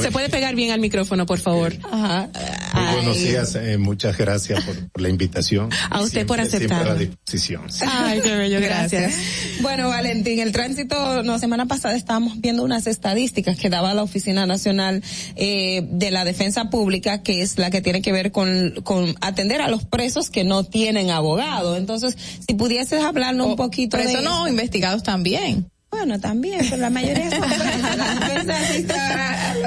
[0.01, 1.75] Se puede pegar bien al micrófono, por favor.
[1.91, 2.29] Ajá.
[2.75, 5.71] Muy buenos días, eh, muchas gracias por, por la invitación.
[5.91, 6.91] A usted por Siempre- siempre aceptarla.
[6.93, 7.71] a la disposición.
[7.71, 7.85] sí.
[7.89, 9.15] Ay, qué bello, gracias.
[9.61, 14.47] Bueno, Valentín, el tránsito, no, semana pasada estábamos viendo unas estadísticas que daba la Oficina
[14.47, 15.03] Nacional
[15.37, 19.61] eh, de la Defensa Pública, que es la que tiene que ver con, con atender
[19.61, 21.77] a los presos que no tienen abogado.
[21.77, 25.69] Entonces, si pudieses hablarnos un poquito Por de eso no, investigados también.
[25.91, 27.43] Bueno, también, pero la mayoría son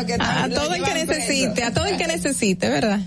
[0.05, 1.67] que A, lo todo el que necesite, preso.
[1.67, 2.99] a todo el que necesite, ¿verdad?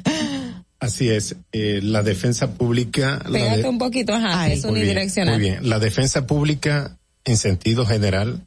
[0.78, 3.20] Así es, eh, la defensa pública.
[3.26, 5.34] la Pégate de- un poquito, ajá, es Muy bien, unidireccional.
[5.34, 8.40] Muy bien, la defensa pública en sentido general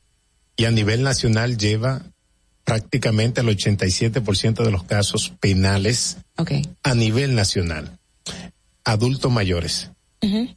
[0.58, 2.02] y a nivel nacional lleva
[2.64, 6.64] prácticamente el 87% de los casos penales Okay.
[6.84, 7.98] a nivel nacional.
[8.84, 10.50] Adultos mayores Ujú.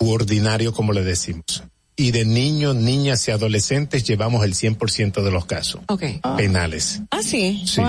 [0.00, 1.62] u ordinario, como le decimos.
[1.96, 6.20] Y de niños, niñas y adolescentes llevamos el 100% de los casos Okay.
[6.36, 7.00] penales.
[7.10, 7.62] Ah, sí.
[7.66, 7.80] Sí.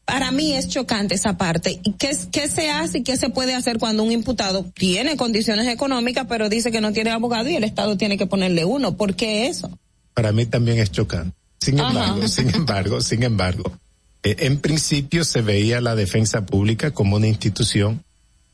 [0.07, 1.79] Para mí es chocante esa parte.
[1.83, 6.27] ¿Y qué, se hace y qué se puede hacer cuando un imputado tiene condiciones económicas
[6.27, 8.97] pero dice que no tiene abogado y el Estado tiene que ponerle uno?
[8.97, 9.79] ¿Por qué eso?
[10.15, 11.37] Para mí también es chocante.
[11.61, 11.91] Sin Ajá.
[11.91, 13.79] embargo, sin embargo, sin embargo,
[14.23, 18.05] en principio se veía la defensa pública como una institución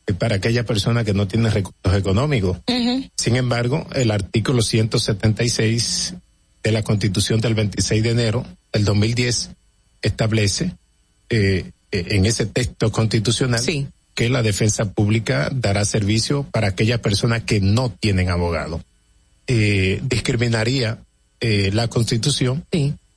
[0.06, 2.58] eh, para aquella persona que no tiene recursos económicos.
[3.16, 6.14] Sin embargo, el artículo 176
[6.62, 9.50] de la Constitución del 26 de enero del 2010
[10.02, 10.72] establece
[11.30, 13.62] eh, eh, en ese texto constitucional
[14.14, 18.82] que la defensa pública dará servicio para aquellas personas que no tienen abogado.
[19.46, 20.98] Eh, discriminaría
[21.40, 22.64] eh, la Constitución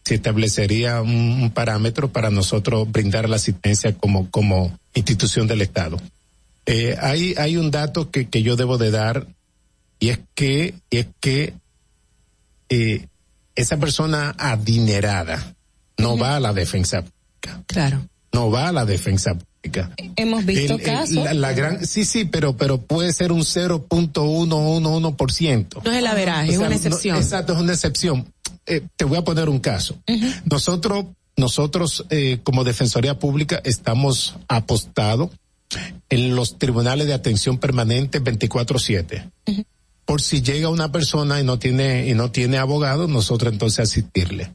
[0.03, 5.97] se establecería un, un parámetro para nosotros brindar la asistencia como como institución del Estado.
[6.65, 9.27] Eh, hay hay un dato que, que yo debo de dar
[9.99, 11.53] y es que y es que
[12.69, 13.07] eh,
[13.55, 15.55] esa persona adinerada
[15.97, 17.63] no va a la defensa pública.
[17.67, 18.07] Claro.
[18.33, 19.50] No va a la defensa pública.
[20.15, 21.15] Hemos visto El- el- casos.
[21.23, 25.81] la, la gran sí sí pero pero puede ser un 0.111%.
[25.83, 27.17] No es el averaje, es una excepción.
[27.17, 28.25] exacto, es una excepción.
[28.65, 29.97] Eh, te voy a poner un caso.
[30.45, 31.05] Nosotros
[31.37, 35.29] nosotros eh, como Defensoría Pública estamos apostados
[36.09, 39.29] en los tribunales de atención permanente 24/7.
[40.05, 44.51] Por si llega una persona y no tiene y no tiene abogado, nosotros entonces asistirle.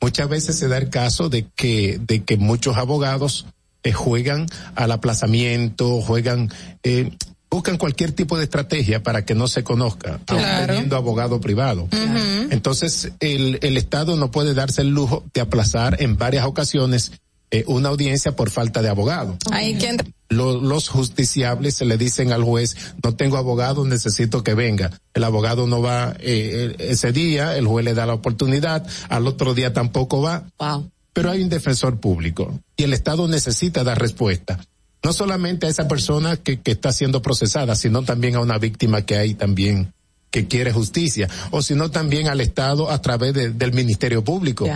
[0.00, 3.46] Muchas veces se da el caso de que de que muchos abogados
[3.84, 6.50] eh, juegan al aplazamiento, juegan
[6.82, 7.12] eh,
[7.50, 10.66] buscan cualquier tipo de estrategia para que no se conozca, Claro.
[10.66, 11.86] teniendo abogado privado.
[12.50, 17.12] Entonces, el, el Estado no puede darse el lujo de aplazar en varias ocasiones
[17.52, 19.36] eh, una audiencia por falta de abogado.
[19.52, 24.42] Ahí que entra- Lo- los justiciables se le dicen al juez, no tengo abogado, necesito
[24.42, 24.90] que venga.
[25.12, 29.28] El abogado no va eh, eh, ese día, el juez le da la oportunidad, al
[29.28, 30.44] otro día tampoco va.
[31.14, 34.58] Pero hay un defensor público y el Estado necesita dar respuesta.
[35.02, 39.02] No solamente a esa persona que, que está siendo procesada, sino también a una víctima
[39.02, 39.92] que hay también
[40.30, 44.66] que quiere justicia, o sino también al Estado a través de- del Ministerio Público.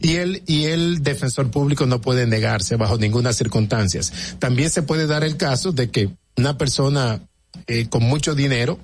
[0.00, 4.00] Y el, y el defensor público no puede negarse bajo ninguna circunstancia.
[4.38, 7.20] También se puede dar el caso de que una persona
[7.66, 8.78] eh, con mucho dinero,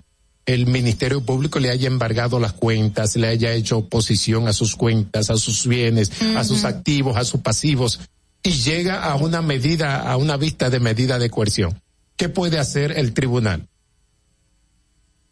[0.46, 5.30] el Ministerio Público le haya embargado las cuentas, le haya hecho oposición a sus cuentas,
[5.30, 8.00] a sus bienes, a sus activos, a sus pasivos,
[8.42, 11.80] y llega a una medida, a una vista de medida de coerción.
[12.16, 13.66] ¿Qué puede hacer el tribunal?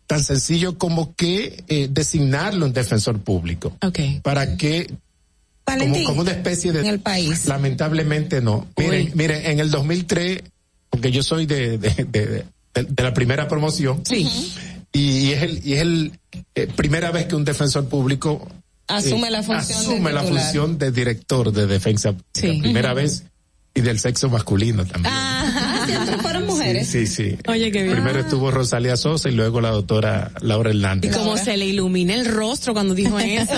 [0.07, 3.77] Tan sencillo como que eh, designarlo un defensor público.
[4.23, 4.91] Para que
[5.65, 7.45] como, una especie de en el país.
[7.47, 10.43] lamentablemente no miren miren en el 2003
[10.89, 12.45] porque yo soy de de, de, de-
[12.85, 14.27] de la primera promoción Sí.
[14.93, 16.13] Y, es el y es el
[16.55, 18.49] eh, primera vez que un defensor público
[18.87, 22.63] Asume eh, la función de asume la función de director de defensa pública.
[22.63, 23.25] primera vez
[23.75, 26.89] y del sexo masculino también Ajá, siempre fueron mujeres.
[26.89, 27.95] sí sí Oye, qué bien.
[27.97, 32.15] primero estuvo Rosalía Sosa y luego la doctora Laura Y Hernández como se le ilumina
[32.15, 33.53] el rostro cuando dijo eso.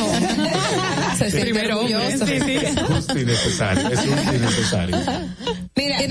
[1.16, 2.26] Se siente Primero orgulloso.
[2.26, 2.56] sí, sí.
[2.88, 4.96] justo y necesario es justo y necesario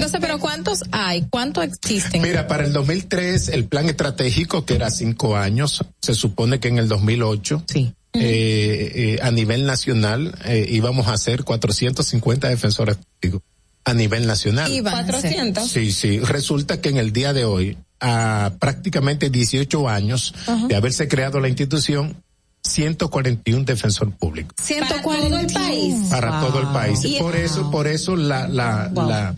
[0.10, 1.26] entonces, pero ¿cuántos hay?
[1.30, 2.22] ¿Cuántos existen?
[2.22, 6.78] Mira, para el 2003 el plan estratégico, que era cinco años, se supone que en
[6.80, 7.94] el 2008, sí.
[8.14, 13.42] eh, eh, a nivel nacional eh, íbamos a hacer 450 defensores públicos
[13.86, 14.70] a nivel nacional.
[14.70, 14.84] Ser.
[14.84, 15.68] 400.
[15.70, 16.20] Sí, sí.
[16.20, 20.34] Resulta que en el día de hoy, a prácticamente 18 años
[20.68, 22.16] de haberse creado la institución,
[22.62, 25.96] 141 defensor público 140 todo el país.
[26.10, 27.00] para todo el país.
[27.06, 29.36] Y- Por eso, por eso la, la, la,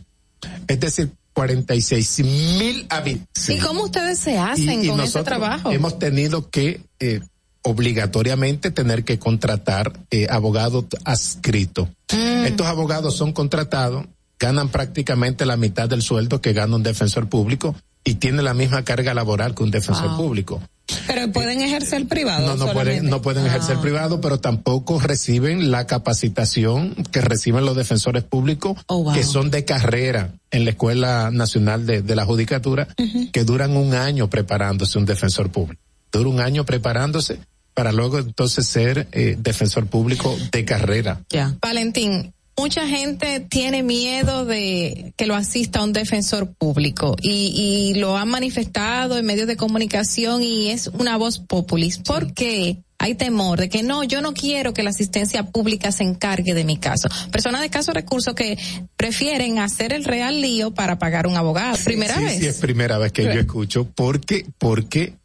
[0.68, 3.50] es decir, 46 mil habitantes.
[3.50, 5.72] ¿Y cómo ustedes se hacen Y- y con ese trabajo?
[5.72, 7.22] Hemos tenido que eh,
[7.64, 11.90] obligatoriamente tener que contratar eh, abogados adscritos.
[12.12, 12.46] Mm.
[12.46, 14.06] Estos abogados son contratados,
[14.40, 18.84] ganan prácticamente la mitad del sueldo que gana un defensor público y tienen la misma
[18.84, 20.18] carga laboral que un defensor Wow.
[20.18, 20.62] público.
[21.08, 22.46] Pero pueden ejercer privado.
[22.48, 23.82] No, no pueden, no pueden ejercer Ah.
[23.82, 29.14] privado, pero tampoco reciben la capacitación que reciben los defensores públicos, Oh, wow.
[29.14, 32.88] que son de carrera en la Escuela Nacional de, de la Judicatura,
[33.32, 35.82] que duran un año preparándose un defensor público.
[36.12, 37.40] Dura un año preparándose
[37.74, 41.22] para luego entonces ser eh, defensor público de carrera.
[41.62, 48.18] Valentín, mucha gente tiene miedo de que lo asista un defensor público y, y lo
[48.18, 52.04] han manifestado en medios de comunicación y es una voz populista.
[52.14, 52.78] ¿Por qué?
[53.00, 56.64] Hay temor de que no, yo no quiero que la asistencia pública se encargue de
[56.64, 57.10] mi caso.
[57.32, 58.60] Personas de caso recursos que
[58.96, 61.78] prefieren hacer el real lío para pagar un abogado.
[61.84, 62.40] Primera sí, vez.
[62.40, 63.30] sí, es primera vez que Sí.
[63.34, 65.16] yo escucho, porque, porque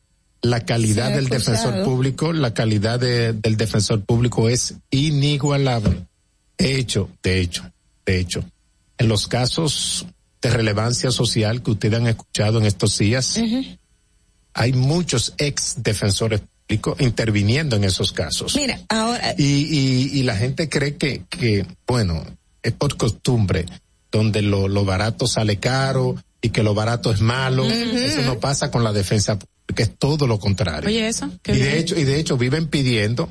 [0.40, 6.06] la calidad del defensor público, la calidad de- del defensor público es inigualable.
[6.58, 7.70] De hecho, de hecho,
[8.04, 8.44] de hecho,
[8.98, 10.06] en los casos
[10.40, 13.40] de relevancia social que ustedes han escuchado en estos días,
[14.54, 18.56] hay muchos ex defensores públicos interviniendo en esos casos.
[18.56, 19.34] Mira, ahora.
[19.36, 22.24] Y, y, y la gente cree que, que, bueno,
[22.62, 23.66] es por costumbre,
[24.10, 27.64] donde lo, lo barato sale caro y que lo barato es malo.
[27.64, 30.88] Eso no pasa con la defensa pública, es todo lo contrario.
[30.88, 31.30] Oye, eso.
[31.42, 31.70] qué y bien.
[31.70, 33.30] de hecho, y de hecho viven pidiendo,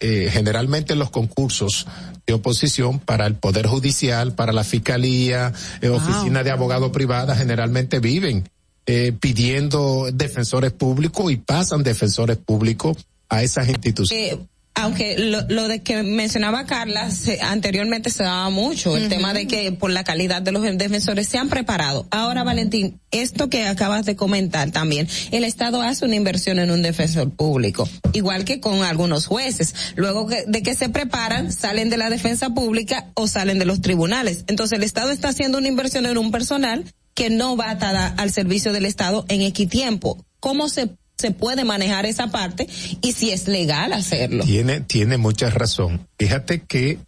[0.00, 1.86] eh, generalmente en los concursos
[2.26, 7.98] de oposición para el Poder Judicial, para la Fiscalía, eh, oficina de abogado privada, generalmente
[7.98, 8.48] viven
[8.86, 12.96] eh, pidiendo defensores públicos y pasan defensores públicos
[13.28, 14.38] a esas instituciones.
[14.74, 19.46] Aunque lo, lo de que mencionaba Carla se- anteriormente se daba mucho, el tema de
[19.46, 22.06] que por la calidad de los defensores se han preparado.
[22.10, 26.80] Ahora, Valentín, esto que acabas de comentar también, el Estado hace una inversión en un
[26.82, 29.74] defensor público, igual que con algunos jueces.
[29.96, 33.82] Luego que- de que se preparan, salen de la defensa pública o salen de los
[33.82, 34.44] tribunales.
[34.46, 36.84] Entonces, el Estado está haciendo una inversión en un personal
[37.14, 40.24] que no va atada al servicio del Estado en equitiempo.
[40.38, 40.88] ¿Cómo se
[41.20, 42.66] se puede manejar esa parte
[43.00, 44.44] y si es legal hacerlo.
[44.44, 46.06] Tiene, tiene mucha razón.
[46.18, 46.98] Fíjate que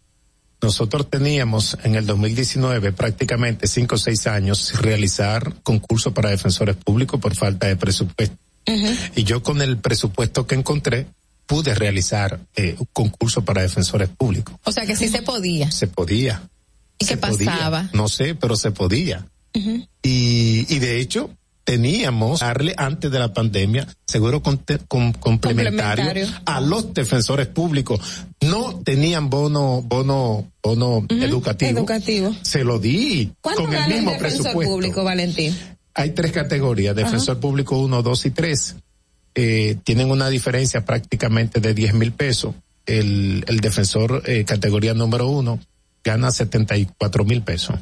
[0.61, 6.77] nosotros teníamos en el 2019 prácticamente cinco o seis años sin realizar concursos para defensores
[6.77, 8.37] públicos por falta de presupuesto.
[9.15, 11.07] Y yo con el presupuesto que encontré
[11.45, 14.55] pude realizar eh, un concurso para defensores públicos.
[14.63, 15.69] O sea que sí se podía.
[15.69, 16.41] Se podía.
[16.97, 17.51] ¿Y qué se podía.
[17.51, 17.89] pasaba?
[17.91, 19.27] No sé, pero se podía.
[19.53, 21.29] Y, y de hecho,
[21.63, 26.27] teníamos darle antes de la pandemia seguro complementario, Complementario.
[26.45, 27.99] a los defensores públicos.
[28.41, 31.71] No tenían bono, bono, bono educativo.
[31.79, 32.35] Educativo.
[32.41, 34.73] Se lo di ¿Cuánto con el mismo el defensor presupuesto.
[34.73, 35.55] público, Valentín?
[35.95, 38.75] Hay tres categorías, defensor público 1, 2 y 3.
[39.35, 42.55] Eh, tienen una diferencia prácticamente de 10 mil pesos.
[42.85, 45.59] El, el defensor eh, categoría número uno
[46.03, 47.75] gana 74 mil pesos.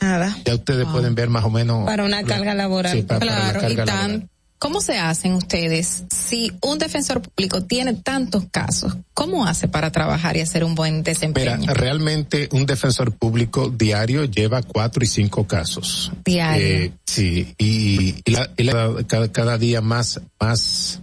[0.00, 0.36] Nada.
[0.44, 1.86] Ya ustedes pueden ver más o menos.
[1.86, 2.92] Para una carga laboral.
[2.96, 4.28] Sí, pa- para la Claro, y carga tan, laboral.
[4.58, 8.96] ¿cómo se hacen ustedes si un defensor público tiene tantos casos?
[9.14, 11.56] ¿Cómo hace para trabajar y hacer un buen desempeño?
[11.58, 16.12] Mira, realmente un defensor público diario lleva cuatro y cinco casos.
[16.24, 16.66] Diario.
[16.66, 21.00] Eh, sí, y, y la- y la- cada, cada día más, más,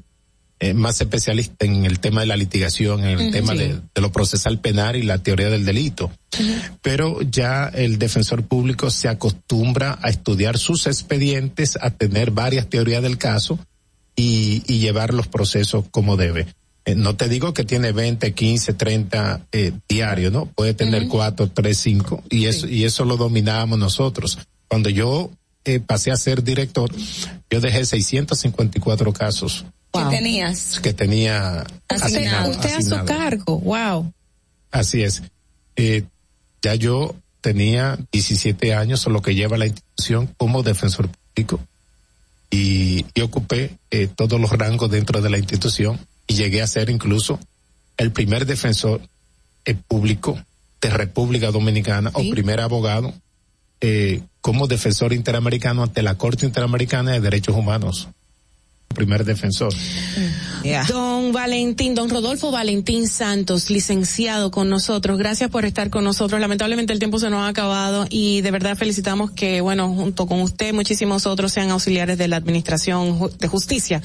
[0.64, 3.58] eh, más especialista en el tema de la litigación, en el tema Sí.
[3.60, 6.10] de, de lo procesal penal y la teoría del delito.
[6.82, 13.04] Pero ya el defensor público se acostumbra a estudiar sus expedientes, a tener varias teorías
[13.04, 13.60] del caso
[14.16, 16.48] y, y llevar los procesos como debe.
[16.86, 20.46] Eh, no te digo que tiene 20, 15, 30 eh, diarios, ¿no?
[20.46, 24.38] Puede tener cuatro, tres, cinco y eso y eso lo dominábamos nosotros.
[24.70, 25.30] Cuando yo
[25.66, 26.90] eh, pasé a ser director,
[27.50, 30.80] yo dejé 654 casos ¿Qué tenías?
[30.82, 34.12] que tenía Usted, asignado- usted a su cargo, wow.
[34.72, 35.22] Así es.
[35.76, 36.04] Eh,
[36.62, 41.60] ya yo tenía 17 años, lo que lleva la institución como defensor público
[42.50, 46.90] y, y ocupé eh, todos los rangos dentro de la institución y llegué a ser
[46.90, 47.40] incluso
[47.98, 49.02] el primer defensor
[49.66, 50.40] eh, público
[50.82, 53.14] de República Dominicana o primer abogado
[53.82, 58.08] eh, como defensor interamericano ante la Corte Interamericana de Derechos Humanos.
[58.94, 59.74] Primer defensor.
[60.88, 65.18] Don Valentín, don Rodolfo Valentín Santos, licenciado con nosotros.
[65.18, 66.40] Gracias por estar con nosotros.
[66.40, 70.42] Lamentablemente el tiempo se nos ha acabado y de verdad felicitamos que, bueno, junto con
[70.42, 74.02] usted, muchísimos otros sean auxiliares de la Administración de Justicia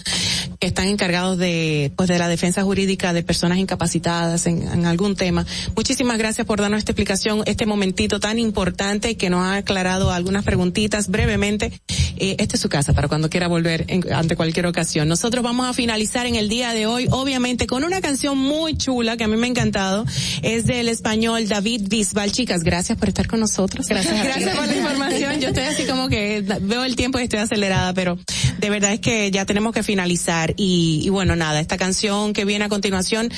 [0.58, 5.15] que están encargados de, pues, de la defensa jurídica de personas incapacitadas en, en algún
[5.15, 5.47] tema.
[5.76, 10.44] Muchísimas gracias por darnos esta explicación, este momentito tan importante que nos ha aclarado algunas
[10.44, 11.73] preguntitas brevemente.
[12.17, 14.77] Eh, esta es su casa para cuando quiera volver en- ante cualquier ocasión.
[14.78, 19.16] Nosotros vamos a finalizar en el día de hoy, obviamente, con una canción muy chula
[19.16, 20.05] que a mí me ha encantado.
[20.42, 22.31] Es del español David Bisbal.
[22.31, 23.89] Chicas, gracias por estar con nosotros.
[23.89, 25.40] Gracias gracias por la información.
[25.40, 28.18] Yo estoy así como que veo el tiempo y estoy acelerada, pero
[28.58, 30.55] de verdad es que ya tenemos que finalizar.
[30.57, 33.32] Y, y bueno, nada, esta canción que viene a continuación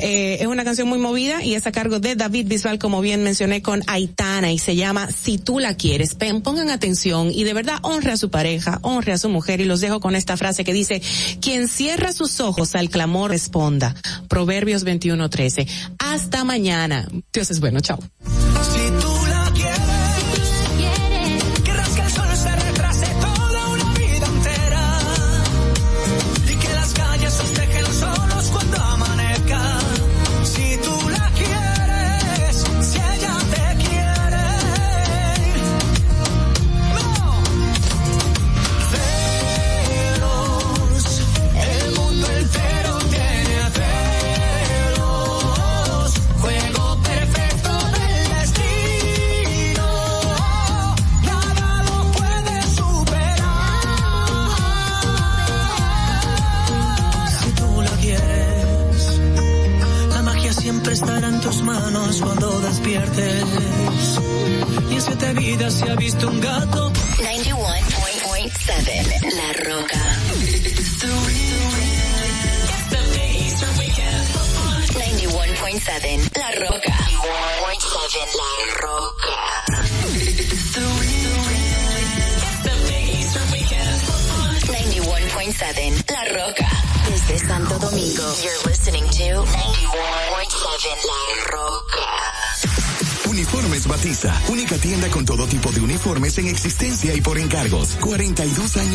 [0.00, 3.22] eh, es una canción muy movida y es a cargo de David Bisbal, como bien
[3.22, 6.16] mencioné, con Aitana y se llama Si tú la quieres.
[6.42, 9.80] Pongan atención y de verdad honre a su pareja, honre a su mujer y los
[9.80, 11.02] dejo con esta frase que dice,
[11.40, 13.94] quien cierra sus ojos al clamor responda.
[14.28, 15.66] Proverbios 21:13.
[15.98, 17.08] Hasta mañana.
[17.32, 17.98] Dios es bueno, chao.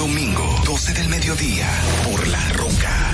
[0.00, 1.68] Domingo, 12 del mediodía,
[2.06, 2.99] por La Roca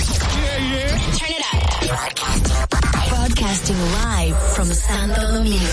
[1.19, 1.61] Turn it up.
[3.09, 5.65] Broadcasting live from Santo Domingo.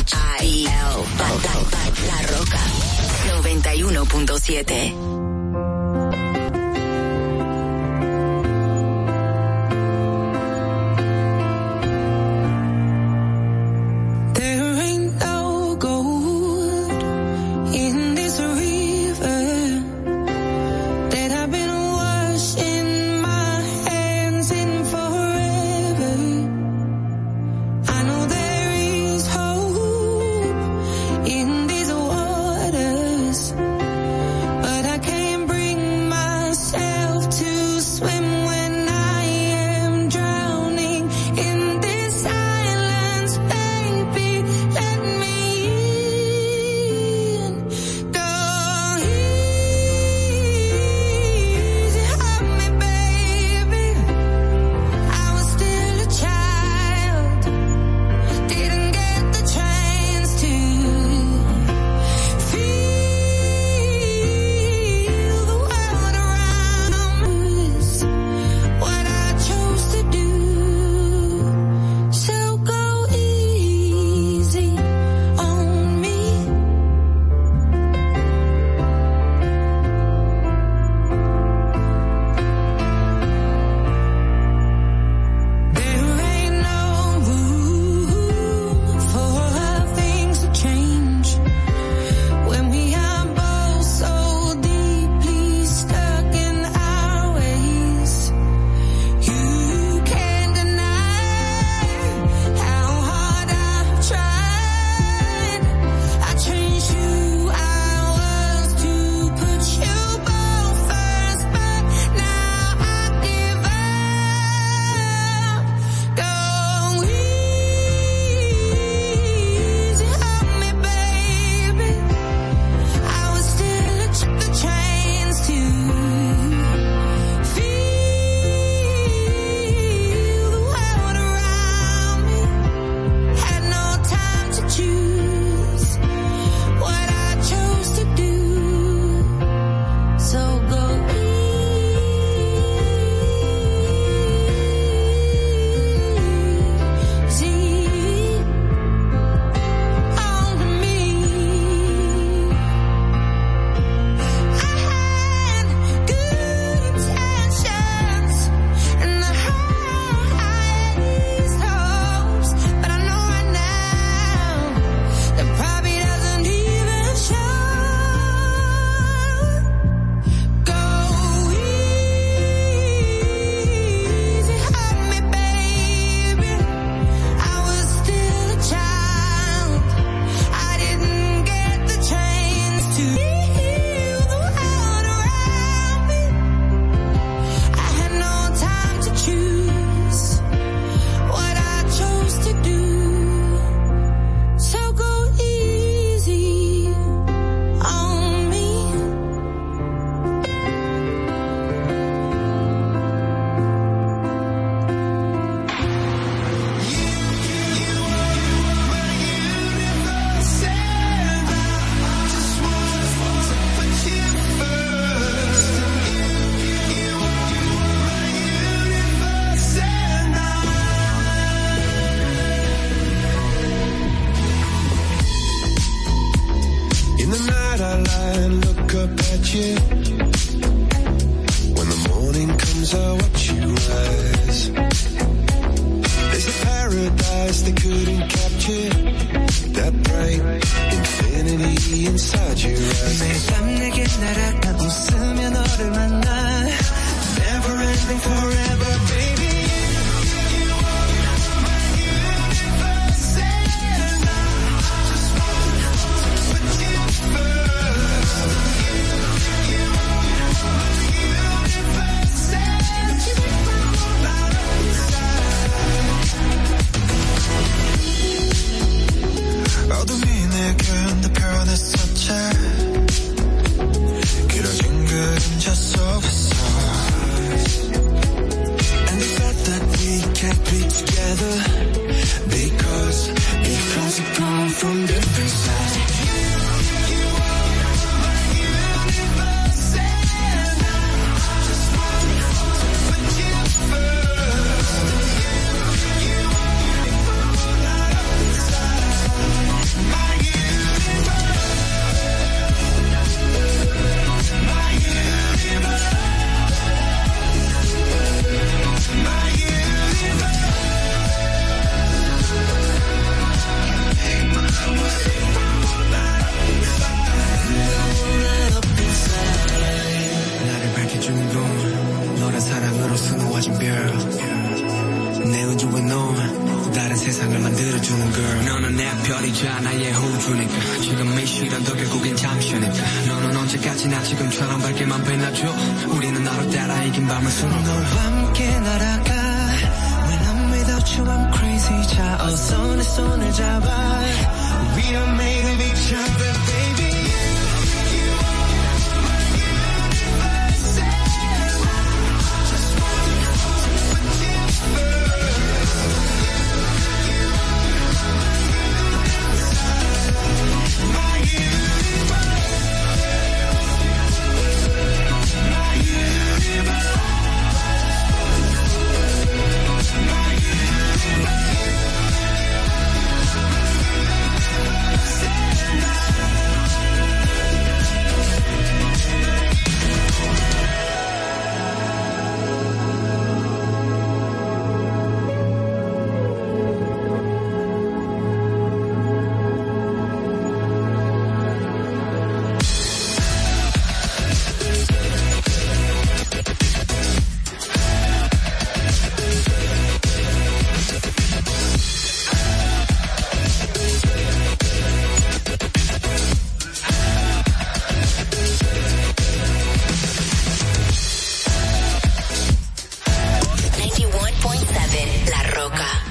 [0.00, 1.04] H-I-L.
[2.06, 2.58] La Roca.
[3.42, 4.94] 91.7.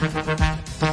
[0.02, 0.89] Música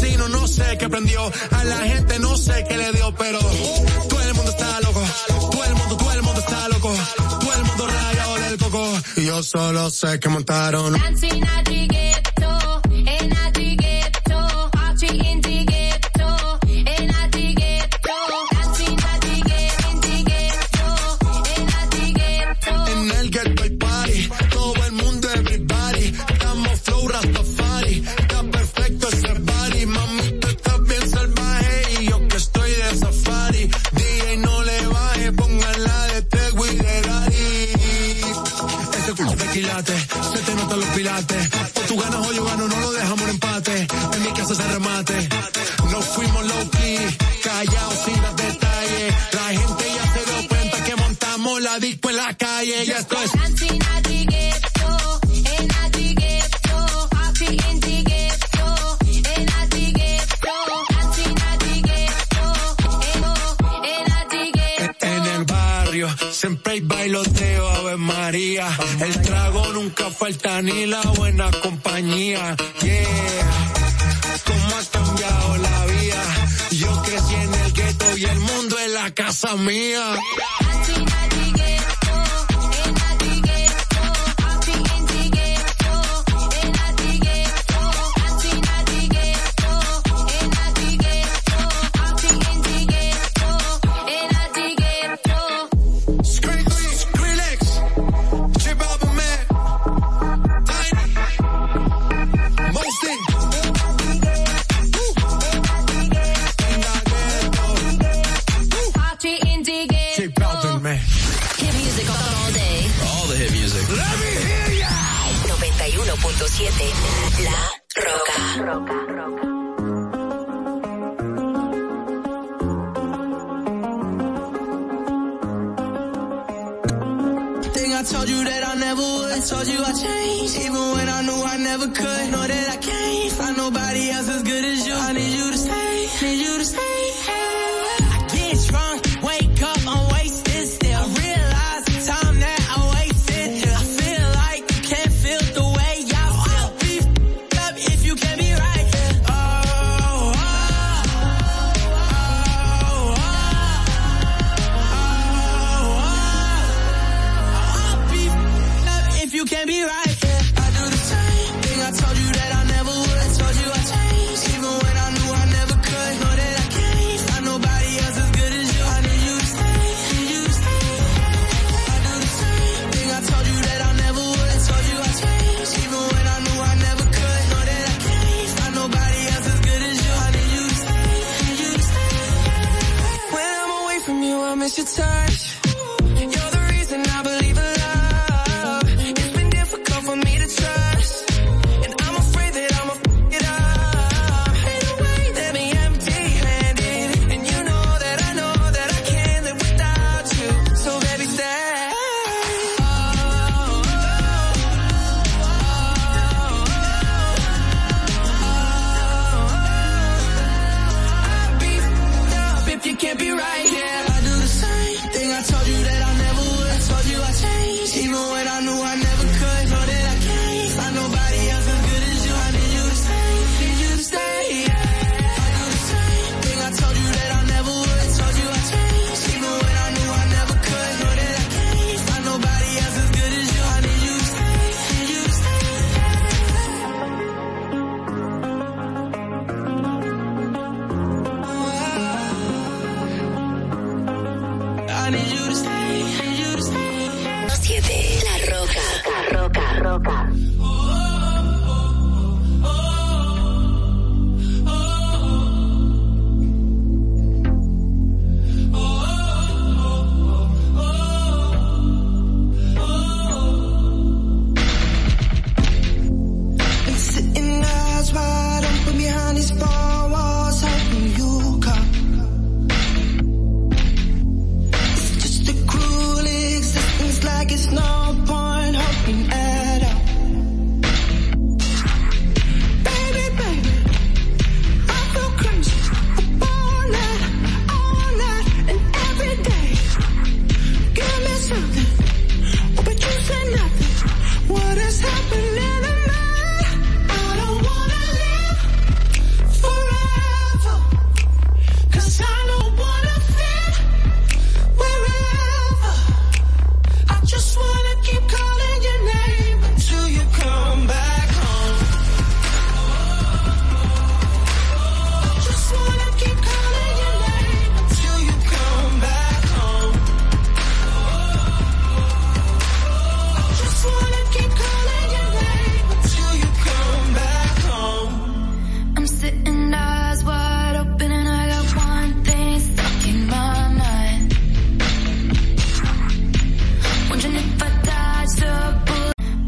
[0.00, 1.30] vecino, no sé qué prendió.
[1.50, 5.02] A la gente no sé qué le dio, pero todo el mundo está loco.
[5.50, 6.94] Todo el mundo, todo el mundo está loco.
[7.40, 8.92] Todo el mundo rayado del coco.
[9.16, 10.94] Y yo solo sé que montaron.